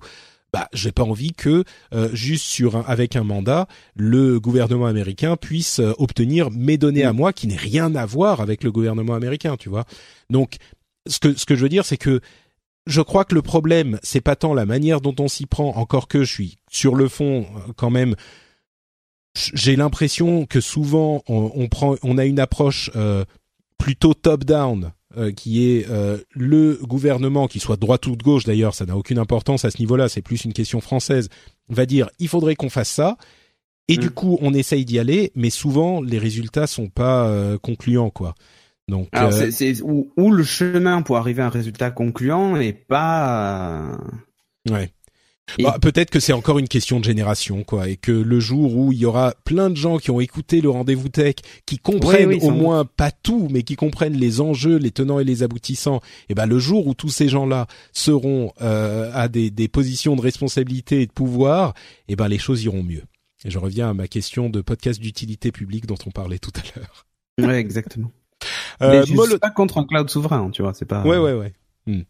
[0.53, 1.63] bah j'ai pas envie que
[1.93, 7.03] euh, juste sur un, avec un mandat, le gouvernement américain puisse euh, obtenir mes données
[7.03, 9.85] à moi qui n'aient rien à voir avec le gouvernement américain, tu vois.
[10.29, 10.57] Donc
[11.07, 12.21] ce que ce que je veux dire c'est que
[12.87, 16.07] je crois que le problème, c'est pas tant la manière dont on s'y prend, encore
[16.07, 18.15] que je suis sur le fond euh, quand même.
[19.35, 23.23] J'ai l'impression que souvent on, on prend, on a une approche euh,
[23.77, 28.43] plutôt top-down, euh, qui est euh, le gouvernement, qui soit de droite ou de gauche
[28.43, 31.29] d'ailleurs, ça n'a aucune importance à ce niveau-là, c'est plus une question française,
[31.69, 33.17] va dire il faudrait qu'on fasse ça,
[33.87, 34.01] Et Mm.
[34.01, 38.35] du coup, on essaye d'y aller, mais souvent les résultats sont pas euh, concluants, quoi.
[38.89, 42.55] Donc, Alors euh, c'est c'est où, où le chemin pour arriver à un résultat concluant
[42.57, 43.97] est pas.
[44.69, 44.91] ouais.
[45.57, 48.75] Et- Bah, peut-être que c'est encore une question de génération, quoi, et que le jour
[48.75, 52.29] où il y aura plein de gens qui ont écouté le rendez-vous tech, qui comprennent
[52.29, 55.41] Oui, oui, au moins pas tout, mais qui comprennent les enjeux, les tenants et les
[55.41, 60.15] aboutissants, et ben le jour où tous ces gens-là seront euh, à des, des positions
[60.15, 61.73] de responsabilité et de pouvoir,
[62.07, 63.03] et ben les choses iront mieux.
[63.43, 66.79] Et je reviens à ma question de podcast d'utilité publique dont on parlait tout à
[66.79, 67.07] l'heure.
[67.49, 68.11] Ouais, exactement.
[68.81, 71.03] Euh, Mais je Molo- suis pas contre un cloud souverain, tu vois, c'est pas.
[71.03, 71.53] Ouais, ouais, ouais.
[71.87, 72.01] Hmm.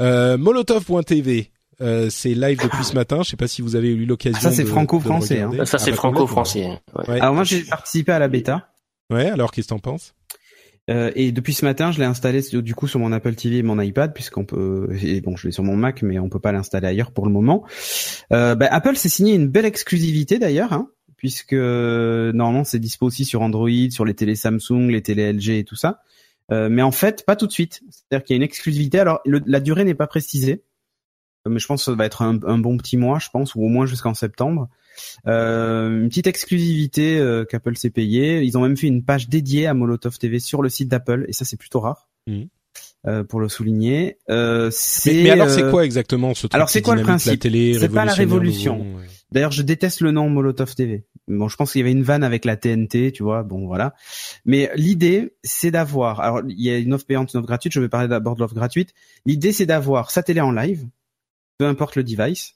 [0.00, 1.50] Euh, Molotov.tv,
[1.80, 3.22] euh, c'est live depuis ce matin.
[3.22, 4.38] Je sais pas si vous avez eu l'occasion.
[4.40, 5.66] Ah, ça, c'est de- franco-français, de le regarder.
[5.70, 6.60] Ça, c'est Ah, bah, franco-français.
[6.66, 6.78] Ouais.
[6.86, 7.14] complètement.
[7.14, 7.20] Ouais.
[7.20, 8.68] Alors moi j'ai participé à la bêta.
[9.10, 10.14] Ouais, alors qu'est-ce que t'en penses?
[10.90, 13.58] Euh, et depuis ce matin, je l'ai installé sur- du coup sur mon Apple TV
[13.58, 14.88] et mon iPad, puisqu'on peut.
[15.02, 17.32] Et bon, je l'ai sur mon Mac, mais on peut pas l'installer ailleurs pour le
[17.32, 17.64] moment.
[18.32, 20.88] Euh, bah, Apple s'est signé une belle exclusivité d'ailleurs, hein,
[21.24, 25.48] puisque euh, normalement c'est dispo aussi sur Android, sur les télé Samsung, les télé LG
[25.52, 26.02] et tout ça.
[26.52, 27.80] Euh, mais en fait, pas tout de suite.
[27.88, 28.98] C'est-à-dire qu'il y a une exclusivité.
[28.98, 30.64] Alors le- la durée n'est pas précisée,
[31.46, 33.54] Euh, mais je pense que ça va être un, un bon petit mois, je pense,
[33.54, 34.68] ou au moins jusqu'en septembre.
[35.26, 38.42] Euh, une petite exclusivité euh, qu'Apple s'est payée.
[38.42, 41.32] Ils ont même fait une page dédiée à Molotov TV sur le site d'Apple, et
[41.32, 42.08] ça c'est plutôt rare.
[42.26, 42.48] Mhm.
[43.06, 44.16] Euh, pour le souligner.
[44.30, 44.70] Euh,
[45.06, 47.32] mais, mais alors, c'est quoi exactement ce truc alors, c'est quoi le principe?
[47.42, 48.80] C'est pas la révolution.
[48.80, 49.06] ouais.
[49.34, 51.04] D'ailleurs, je déteste le nom Molotov TV.
[51.26, 53.42] Bon, je pense qu'il y avait une vanne avec la TNT, tu vois.
[53.42, 53.94] Bon, voilà.
[54.44, 56.20] Mais l'idée, c'est d'avoir.
[56.20, 57.72] Alors, il y a une offre payante, une offre gratuite.
[57.72, 58.94] Je vais parler d'abord de l'offre gratuite.
[59.26, 60.86] L'idée, c'est d'avoir sa télé en live,
[61.58, 62.54] peu importe le device.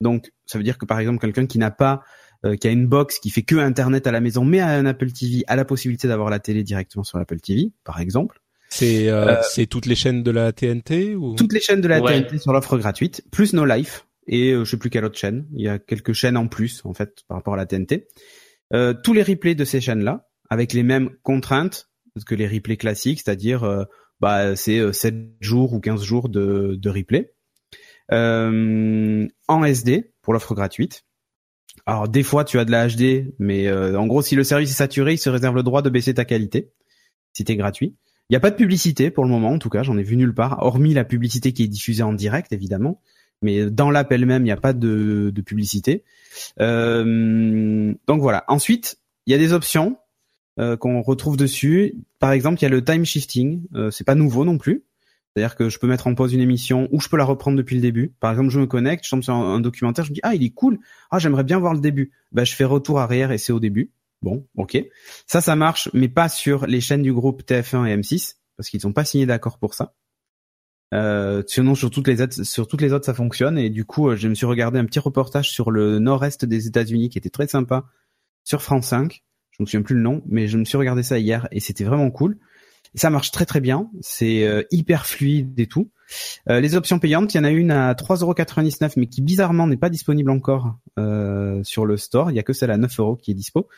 [0.00, 2.02] Donc, ça veut dire que par exemple, quelqu'un qui n'a pas,
[2.44, 4.86] euh, qui a une box qui fait que Internet à la maison, mais a un
[4.86, 8.40] Apple TV, a la possibilité d'avoir la télé directement sur l'Apple TV, par exemple.
[8.70, 11.36] C'est euh, Euh, c'est toutes les chaînes de la TNT ou?
[11.36, 12.22] toutes les chaînes de la Ouais.
[12.22, 15.46] TNT sur l'offre gratuite, plus No Life et euh, je sais plus quelle autre chaîne.
[15.54, 18.06] Il y a quelques chaînes en plus en fait par rapport à la TNT.
[18.74, 21.88] Euh, tous les replays de ces chaînes-là avec les mêmes contraintes
[22.26, 23.84] que les replays classiques, c'est-à-dire euh,
[24.20, 27.04] bah c'est euh, 7 jours ou 15 jours de, de.
[28.10, 31.04] Euh, en SD pour l'offre gratuite.
[31.86, 34.70] Alors des fois tu as de la HD, mais euh, en gros si le service
[34.70, 36.72] est saturé, il se réserve le droit de baisser ta qualité
[37.32, 37.96] si t'es gratuit.
[38.30, 40.16] Il n'y a pas de publicité pour le moment, en tout cas, j'en ai vu
[40.16, 43.00] nulle part, hormis la publicité qui est diffusée en direct, évidemment.
[43.42, 46.04] Mais dans l'app elle-même, il n'y a pas de, de publicité.
[46.60, 48.44] Euh, donc voilà.
[48.48, 49.96] Ensuite, il y a des options
[50.58, 51.94] euh, qu'on retrouve dessus.
[52.18, 53.62] Par exemple, il y a le time shifting.
[53.74, 54.84] Euh, c'est pas nouveau non plus.
[55.34, 57.76] C'est-à-dire que je peux mettre en pause une émission ou je peux la reprendre depuis
[57.76, 58.12] le début.
[58.18, 60.42] Par exemple, je me connecte, je tombe sur un, documentaire, je me dis ah il
[60.42, 62.10] est cool, ah j'aimerais bien voir le début.
[62.32, 63.92] Ben je fais retour arrière et c'est au début.
[64.20, 64.82] Bon, ok.
[65.26, 68.80] Ça, ça marche, mais pas sur les chaînes du groupe TF1 et M6 parce qu'ils
[68.84, 69.94] n'ont pas signé d'accord pour ça.
[70.94, 73.58] Euh, sinon, sur toutes les autres, sur toutes les autres, ça fonctionne.
[73.58, 76.66] Et du coup, euh, je me suis regardé un petit reportage sur le nord-est des
[76.66, 77.84] États-Unis qui était très sympa
[78.44, 79.22] sur France 5.
[79.50, 81.84] Je me souviens plus le nom, mais je me suis regardé ça hier et c'était
[81.84, 82.38] vraiment cool.
[82.94, 83.90] Ça marche très très bien.
[84.00, 85.90] C'est euh, hyper fluide et tout.
[86.48, 89.76] Euh, les options payantes, il y en a une à 3,99€, mais qui bizarrement n'est
[89.76, 90.78] pas disponible encore
[91.64, 92.30] sur le store.
[92.30, 93.68] Il y a que celle à 9 euros qui est dispo,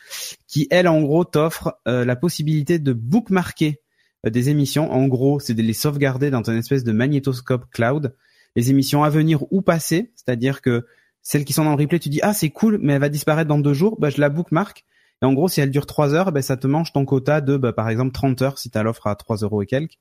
[0.47, 3.80] qui elle en gros t'offre la possibilité de bookmarker
[4.29, 4.91] des émissions.
[4.91, 8.15] En gros, c'est de les sauvegarder dans une espèce de magnétoscope cloud,
[8.55, 10.85] les émissions à venir ou passées, c'est-à-dire que
[11.21, 13.47] celles qui sont dans le replay, tu dis ah c'est cool, mais elle va disparaître
[13.47, 14.85] dans deux jours, bah je la bookmark.
[15.21, 17.55] Et en gros, si elle dure 3 heures, ben ça te mange ton quota de,
[17.55, 19.99] bah, par exemple, 30 heures si tu as l'offre à 3 euros et quelques.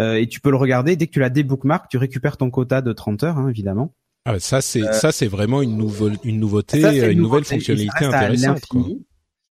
[0.00, 0.96] Euh, et tu peux le regarder.
[0.96, 3.94] Dès que tu la débookmark, tu récupères ton quota de 30 heures, hein, évidemment.
[4.26, 8.64] Ah, ça c'est ça c'est vraiment une nouveau une nouveauté, Ça, une nouvelle fonctionnalité intéressante.
[8.66, 8.80] quoi.
[8.80, 9.06] l'infini.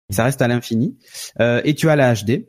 [0.08, 0.96] Ça reste à l'infini.
[1.40, 2.46] Euh, et tu as la HD.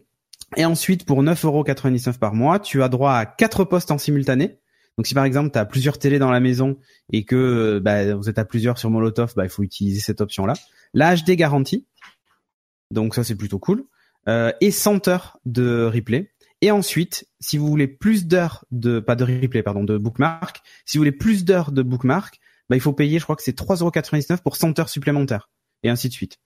[0.55, 4.59] Et ensuite, pour 9,99€ par mois, tu as droit à quatre postes en simultané.
[4.97, 6.77] Donc si par exemple tu as plusieurs télés dans la maison
[7.11, 10.53] et que bah, vous êtes à plusieurs sur Molotov, bah, il faut utiliser cette option-là.
[10.93, 11.87] La HD garantie.
[12.91, 13.85] Donc ça c'est plutôt cool.
[14.27, 16.31] Euh, et 100 heures de replay.
[16.61, 20.97] Et ensuite, si vous voulez plus d'heures de pas de replay pardon de bookmark, si
[20.97, 22.39] vous voulez plus d'heures de bookmark,
[22.69, 25.49] bah, il faut payer, je crois que c'est 3,99€ pour 100 heures supplémentaires
[25.81, 26.39] et ainsi de suite.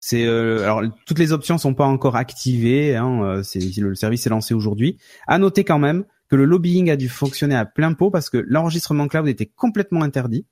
[0.00, 2.96] C'est euh, alors toutes les options sont pas encore activées.
[2.96, 4.98] Hein, euh, c'est le service est lancé aujourd'hui.
[5.26, 8.38] À noter quand même que le lobbying a dû fonctionner à plein pot parce que
[8.38, 10.46] l'enregistrement cloud était complètement interdit.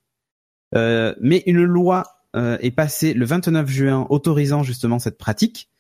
[0.75, 2.05] Euh, mais une loi
[2.37, 5.71] euh, est passée le 29 juin autorisant justement cette pratique.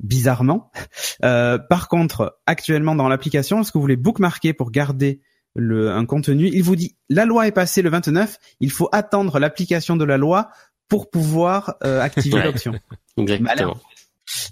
[0.00, 0.70] Bizarrement.
[1.24, 5.20] Euh, par contre, actuellement dans l'application, lorsque vous voulez bookmarker pour garder
[5.54, 9.38] le, un contenu, il vous dit la loi est passée le 29, il faut attendre
[9.38, 10.48] l'application de la loi
[10.88, 12.44] pour pouvoir euh, activer Ouais.
[12.44, 12.74] l'option.
[13.16, 13.76] Exactement.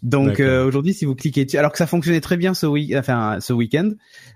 [0.03, 2.95] Donc euh, aujourd'hui, si vous cliquez dessus, alors que ça fonctionnait très bien ce week,
[2.95, 3.91] enfin ce week-end,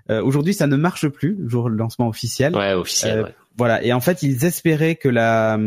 [0.09, 2.55] euh, aujourd'hui ça ne marche plus le jour du lancement officiel.
[2.55, 3.19] Ouais, officiel.
[3.19, 3.35] Euh, ouais.
[3.57, 3.83] Voilà.
[3.83, 5.59] Et en fait, ils espéraient que la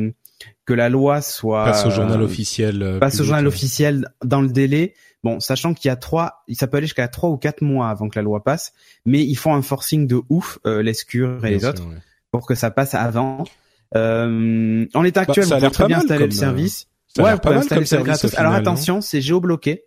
[0.66, 2.82] que la loi soit passe au journal officiel.
[2.82, 3.48] euh, passe au journal ouais.
[3.48, 4.94] officiel dans le délai.
[5.22, 8.08] Bon, sachant qu'il y a trois, ça peut aller jusqu'à trois ou quatre mois avant
[8.08, 8.72] que la loi passe,
[9.04, 11.86] mais ils font un forcing de ouf, euh, les Scur et Bien les sûr, autres,
[11.86, 11.96] ouais.
[12.30, 13.44] pour que ça passe avant.
[13.96, 16.86] Euh, en l'état actuel, Bah, ça vous pouvez bien installer le comme, euh, service.
[17.08, 18.34] Ça a ouais, vous pas pouvez mal installer le service.
[18.38, 19.84] Alors attention, c'est géobloqué.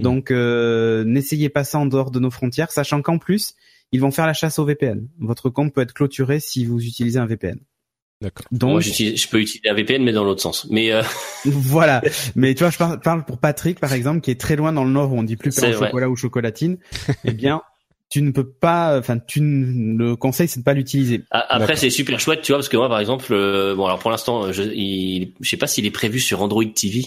[0.00, 0.04] Mm.
[0.04, 3.54] Donc euh, n'essayez pas ça en dehors de nos frontières, sachant qu'en plus,
[3.92, 5.08] ils vont faire la chasse au VPN.
[5.18, 7.58] Votre compte peut être clôturé si vous utilisez un VPN.
[8.22, 8.44] D'accord.
[8.52, 10.66] Donc Moi, j'utilise- je peux utiliser un VPN, mais dans l'autre sens.
[10.70, 11.02] Mais euh,
[11.46, 12.02] voilà.
[12.36, 14.84] Mais tu vois, je par- parle pour Patrick, par exemple, qui est très loin dans
[14.84, 16.76] le nord où on dit plus pain au chocolat ou chocolatine.
[17.24, 17.62] eh bien,
[18.10, 21.22] tu ne peux pas, enfin, tu ne- le conseil, c'est de pas l'utiliser.
[21.30, 24.10] après, c'est super chouette, tu vois, parce que moi, par exemple, euh, bon, alors pour
[24.10, 27.06] l'instant, je, il, je sais pas s'il est prévu sur Android TV.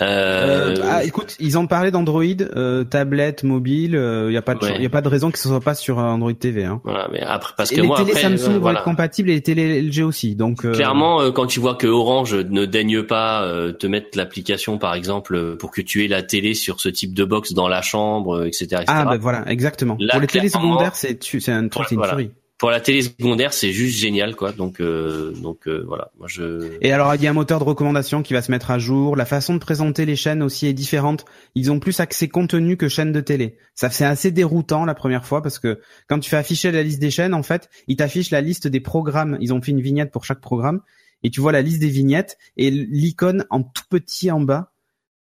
[0.00, 2.22] Euh, Euh, ah, écoute, ils ont parlé d'Android,
[2.56, 3.92] euh, tablette, mobile.
[4.28, 4.80] Il y a pas de, Ouais.
[4.82, 6.64] y a pas de raison que ce soit pas sur euh, Android TV.
[6.64, 6.80] Hein.
[6.84, 8.78] voilà, mais après, parce Et que les moi, après, Samsung euh, vont voilà.
[8.80, 10.34] être compatibles et les télés LG aussi.
[10.36, 14.16] Donc euh, Clairement, euh, quand tu vois que Orange ne daigne pas euh, te mettre
[14.16, 17.52] l'application, par exemple, euh, pour que tu aies la télé sur ce type de box
[17.52, 18.84] dans la chambre, euh, etc., etc.
[18.88, 19.96] Ah, ben voilà, exactement.
[19.98, 22.16] Là, pour les télés secondaires, c'est un truc, c'est une voilà.
[22.58, 24.50] Pour la télé secondaire, c'est juste génial, quoi.
[24.50, 26.10] Donc, euh, donc euh, voilà.
[26.18, 26.76] Moi, je.
[26.80, 29.14] Et alors, il y a un moteur de recommandation qui va se mettre à jour.
[29.14, 31.24] La façon de présenter les chaînes aussi est différente.
[31.54, 33.58] Ils ont plus accès contenu que chaînes de télé.
[33.76, 36.98] Ça, c'est assez déroutant la première fois parce que quand tu fais afficher la liste
[36.98, 39.38] des chaînes, en fait, ils t'affichent la liste des programmes.
[39.40, 40.80] Ils ont fait une vignette pour chaque programme
[41.22, 44.72] et tu vois la liste des vignettes et l'icône en tout petit en bas.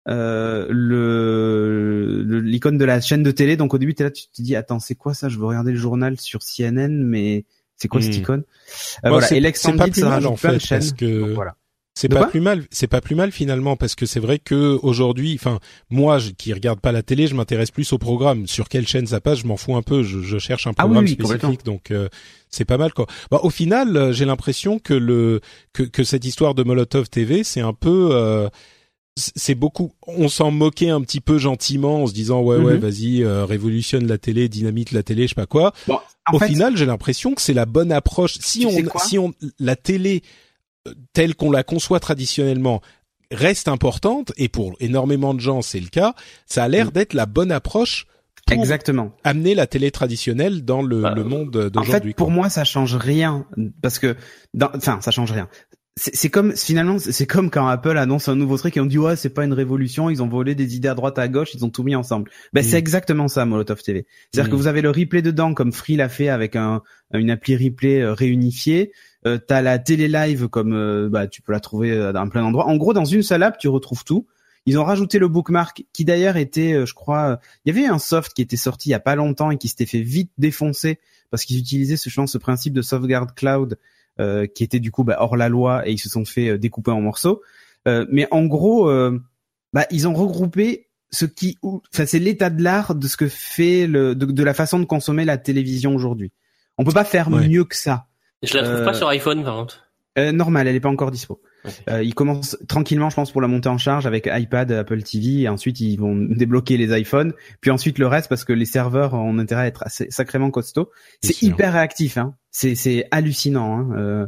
[0.10, 4.24] Euh, le le- l'icône de la chaîne de télé donc au début t'es là tu
[4.28, 5.28] te dis attends c'est quoi ça?
[5.30, 8.20] Je veux regarder le journal sur CNN mais c'est quoi cette Hmm.
[8.20, 8.40] icône?
[8.40, 8.44] Euh,
[9.04, 9.52] Bah, voilà c'est- et pas
[9.88, 11.56] plus ça mal, rajoute en plein de fait, chaînes parce que- Donc, voilà
[12.00, 15.34] C'est pas plus mal, c'est pas plus mal finalement parce que c'est vrai que aujourd'hui,
[15.40, 15.60] enfin
[15.90, 18.46] moi je- qui regarde pas la télé, je m'intéresse plus au programme.
[18.46, 20.04] Sur quelle chaîne ça passe, je m'en fous un peu.
[20.04, 21.50] Je, je cherche un Ah oui, programme oui, complètement.
[21.50, 22.08] spécifique, donc euh,
[22.52, 23.08] c'est pas mal quoi.
[23.32, 25.42] Bah, au final, euh, j'ai l'impression que le
[25.74, 28.48] que, que cette histoire de Molotov TV, c'est un peu euh,
[29.36, 29.94] c'est beaucoup.
[30.06, 32.80] On s'en moquait un petit peu gentiment en se disant ouais ouais Mhm.
[32.80, 35.74] vas-y euh, révolutionne la télé, dynamite la télé, je sais pas quoi.
[35.88, 36.00] Bon,
[36.30, 38.38] en Au fait, final, j'ai l'impression que c'est la bonne approche.
[38.40, 40.22] Si on, si on, la télé
[40.88, 42.82] euh, telle qu'on la conçoit traditionnellement
[43.32, 46.14] reste importante et pour énormément de gens c'est le cas,
[46.46, 46.92] ça a l'air Mm.
[46.92, 48.06] d'être la bonne approche
[48.46, 49.12] pour exactement.
[49.26, 52.12] amener la télé traditionnelle dans le, Bah, le monde En d'aujourd'hui.
[52.12, 53.46] fait, pour moi, ça change rien
[53.82, 54.16] parce que,
[54.62, 55.50] enfin, ça change rien.
[56.00, 59.16] C'est comme finalement, c'est comme quand Apple annonce un nouveau truc et on dit ouais,
[59.16, 61.72] c'est pas une révolution, ils ont volé des idées à droite à gauche, ils ont
[61.72, 62.30] tout mis ensemble.
[62.54, 62.64] Ben Mm.
[62.70, 64.06] c'est exactement ça, Molotov TV.
[64.32, 64.52] C'est-à-dire Mm.
[64.52, 66.84] que vous avez le replay dedans, comme Free l'a fait avec un
[67.14, 68.92] une appli replay euh, réunifiée.
[69.26, 72.44] Euh, T'as la télé live comme euh, bah tu peux la trouver euh, dans plein
[72.44, 72.68] d'endroits.
[72.68, 74.28] En gros, dans une seule app, tu retrouves tout.
[74.68, 77.88] Ils ont rajouté le bookmark qui d'ailleurs était, euh, je crois, euh, il y avait
[77.88, 80.30] un soft qui était sorti il y a pas longtemps et qui s'était fait vite
[80.38, 81.00] défoncer
[81.32, 83.78] parce qu'ils utilisaient ce, je pense, ce principe de sauvegarde cloud
[84.48, 86.92] qui était du coup bah, hors la loi et ils se sont fait euh, découper
[86.92, 87.42] en morceaux.
[87.88, 89.20] Euh, mais en gros, euh,
[89.74, 93.88] bah, ils ont regroupé ce qui, enfin c'est l'état de l'art de ce que fait
[93.88, 96.32] le, de, de la façon de consommer la télévision aujourd'hui.
[96.78, 97.48] On peut pas faire Ouais.
[97.48, 98.06] mieux que ça.
[98.44, 99.87] Je la trouve Euh, pas sur iPhone, par contre.
[100.18, 101.42] Euh, normal, elle est pas encore dispo.
[101.90, 105.42] Euh, ils commencent tranquillement, je pense, pour la montée en charge avec iPad, Apple TV,
[105.42, 109.14] et ensuite ils vont débloquer les iPhones, puis ensuite le reste parce que les serveurs
[109.14, 110.90] ont intérêt à être assez, sacrément costauds.
[111.22, 112.36] C'est hyper réactif, hein.
[112.52, 113.78] C'est hallucinant.
[113.78, 113.98] Hein.
[113.98, 114.28] Euh,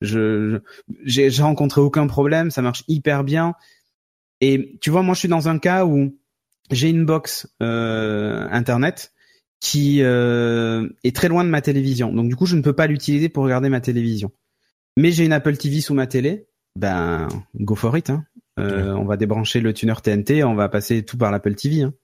[0.00, 0.60] je
[1.04, 3.54] j'ai rencontré aucun problème, ça marche hyper bien.
[4.40, 6.16] Et tu vois, moi je suis dans un cas où
[6.70, 9.12] j'ai une box euh, internet
[9.60, 12.86] qui euh, est très loin de ma télévision, donc du coup je ne peux pas
[12.86, 14.30] l'utiliser pour regarder ma télévision
[14.98, 16.46] mais j'ai une Apple TV sous ma télé,
[16.76, 18.10] ben go for it.
[18.10, 18.24] Hein.
[18.60, 21.82] Euh, On va débrancher le tuner TNT, on va passer tout par l'Apple TV.
[21.82, 21.94] Hein.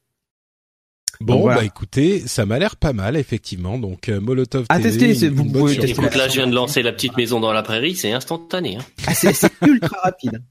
[1.21, 1.61] Bon, voilà.
[1.61, 3.79] bah écoutez, ça m'a l'air pas mal effectivement.
[3.79, 5.91] Donc euh, Molotov TV, tester, une- c'est- une vous pouvez surprise.
[5.95, 8.77] tester Écoute, là, je viens de lancer la petite maison dans la prairie, c'est instantané.
[8.77, 8.85] Hein.
[9.07, 10.43] Ah, c'est c'est ultra rapide.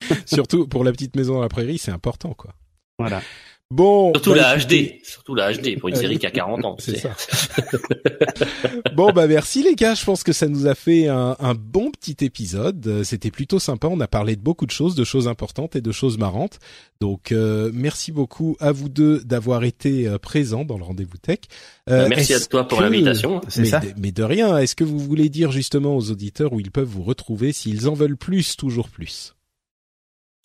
[0.26, 2.54] Surtout pour la petite maison dans la prairie, c'est important quoi.
[2.98, 3.22] Voilà.
[3.70, 4.94] Bon, Surtout bah, la HD.
[5.02, 6.76] Surtout la HD pour une Euh, série qui a 40 ans.
[6.80, 7.14] C'est ça.
[8.94, 11.90] bon bah merci les gars, je pense que ça nous a fait un, un bon
[11.90, 12.86] petit épisode.
[12.86, 13.88] Euh, C'était plutôt sympa.
[13.88, 16.58] On a parlé de beaucoup de choses, de choses importantes et de choses marrantes.
[17.02, 21.40] Donc euh, merci beaucoup à vous deux d'avoir été euh, présents dans le rendez-vous tech.
[21.90, 23.42] Euh, Merci à toi pour que- l'invitation.
[23.48, 23.80] C'est mais, ça.
[23.80, 24.56] de, mais de rien.
[24.56, 27.92] Est-ce que vous voulez dire justement aux auditeurs où ils peuvent vous retrouver s'ils en
[27.92, 29.34] veulent plus, toujours plus?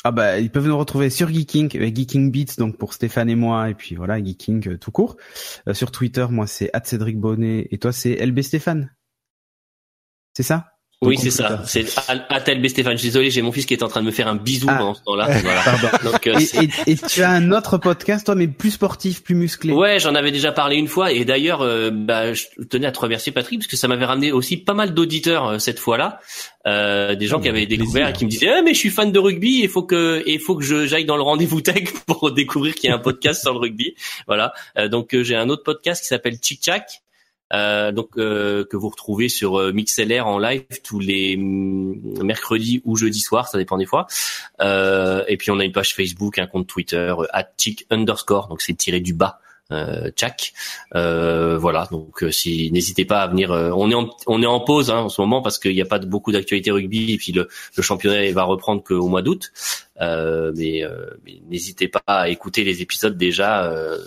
[0.06, 3.36] Ah bah ils peuvent nous retrouver sur Geeking, euh, Geeking Beats donc pour Stéphane et
[3.36, 5.16] moi et puis voilà Geeking euh, tout court.
[5.68, 8.94] Euh, sur Twitter moi c'est @cédric Bonnet et toi c'est LB Stéphane.
[10.34, 10.73] C'est ça?
[11.02, 11.62] Oui, c'est ça.
[11.66, 11.86] C'est
[12.30, 12.94] Atel Stéphane.
[12.94, 14.68] Je suis désolé, j'ai mon fils qui est en train de me faire un bisou
[14.70, 14.76] Ah.
[14.78, 15.28] pendant ce temps-là.
[15.44, 15.64] Voilà.
[16.02, 19.36] Donc, euh, Et, et- et tu as un autre podcast, toi, mais plus sportif, plus
[19.36, 19.74] musclé.
[19.74, 23.00] Ouais, j'en avais déjà parlé une fois et d'ailleurs, euh, bah, je tenais à te
[23.02, 26.22] remercier Patrick parce que ça m'avait ramené aussi pas mal d'auditeurs euh, cette fois-là,
[26.68, 28.10] euh, des gens Oh, qui avaient avec découvert plaisir.
[28.10, 30.40] et qui me disaient ah mais je suis fan de rugby, il faut que il
[30.40, 33.42] faut que je j'aille dans le rendez-vous tech pour découvrir qu'il y a un podcast
[33.42, 33.94] sur le rugby.
[34.26, 34.54] Voilà,
[34.90, 37.02] donc j'ai un autre podcast qui s'appelle Chick Chack.
[37.52, 42.82] Euh, donc euh, que vous retrouvez sur euh, MixLR en live tous les mm, mercredis
[42.86, 44.08] ou jeudis soirs, ça dépend des fois.
[44.62, 48.62] Euh, et puis on a une page Facebook, un compte Twitter euh, @chick underscore, donc
[48.62, 49.40] c'est tiré du bas
[49.72, 50.54] euh, Tchak.
[50.96, 53.52] Euh, voilà, donc euh, si n'hésitez pas à venir.
[53.52, 55.82] euh, on est en, on est en pause hein, en ce moment parce qu'il n'y
[55.82, 59.22] a pas de, beaucoup d'actualité rugby et puis le, le championnat va reprendre qu'au mois
[59.22, 59.52] d'août.
[60.02, 63.66] Euh, mais euh, mais n'hésitez pas à écouter les épisodes déjà.
[63.72, 63.98] euh,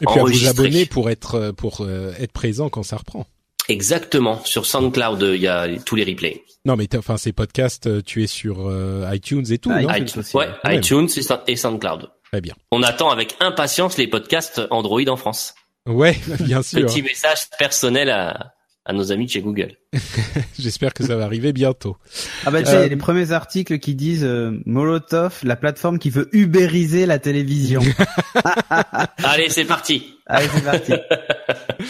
[0.00, 3.26] Et puis à vous abonner pour être pour euh, être présent quand ça reprend.
[3.68, 6.42] exactement sur SoundCloud, il y a tous les replays.
[6.64, 9.94] Non, mais enfin ces podcasts, tu es sur euh, iTunes et tout, Ah, non?
[9.94, 10.76] iTunes aussi, ouais, ouais.
[10.78, 11.08] iTunes
[11.46, 12.08] et SoundCloud.
[12.32, 12.54] Très bien.
[12.72, 15.54] On attend avec impatience les podcasts Android en France.
[15.86, 16.80] Ouais, bien sûr.
[16.86, 18.52] Petit message personnel à,
[18.84, 19.76] à nos amis de chez Google.
[20.58, 21.96] J'espère que ça va arriver bientôt.
[22.44, 25.40] Ah bah tu sais, il y Euh, a les premiers articles qui disent euh, Molotov,
[25.44, 27.80] la plateforme qui veut ubériser la télévision.
[29.24, 30.17] Allez, c'est parti.
[30.28, 30.92] Allez, c'est parti.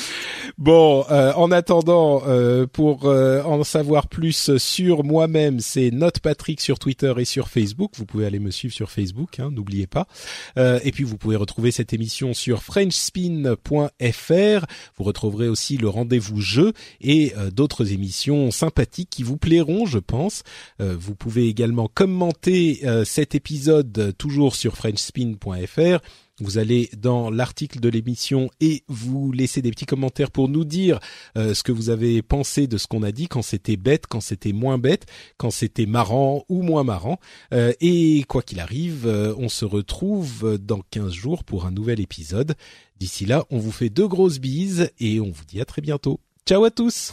[0.58, 6.60] Bon, euh, en attendant, euh, pour euh, en savoir plus sur moi-même, c'est Note Patrick
[6.60, 7.92] sur Twitter et sur Facebook.
[7.96, 10.08] Vous pouvez aller me suivre sur Facebook, hein, n'oubliez pas.
[10.56, 14.66] Euh, et puis vous pouvez retrouver cette émission sur FrenchSpin.fr.
[14.96, 20.00] Vous retrouverez aussi le rendez-vous jeu et euh, d'autres émissions sympathiques qui vous plairont, je
[20.00, 20.42] pense.
[20.80, 26.00] Euh, vous pouvez également commenter cet épisode toujours sur FrenchSpin.fr.
[26.40, 31.00] Vous allez dans l'article de l'émission et vous laissez des petits commentaires pour nous dire
[31.36, 34.20] euh, ce que vous avez pensé de ce qu'on a dit, quand c'était bête, quand
[34.20, 35.06] c'était moins bête,
[35.36, 37.18] quand c'était marrant ou moins marrant.
[37.52, 42.00] Euh, et quoi qu'il arrive, euh, on se retrouve dans 15 jours pour un nouvel
[42.00, 42.54] épisode.
[43.00, 46.20] D'ici là, on vous fait deux grosses bises et on vous dit à très bientôt.
[46.46, 47.12] Ciao à tous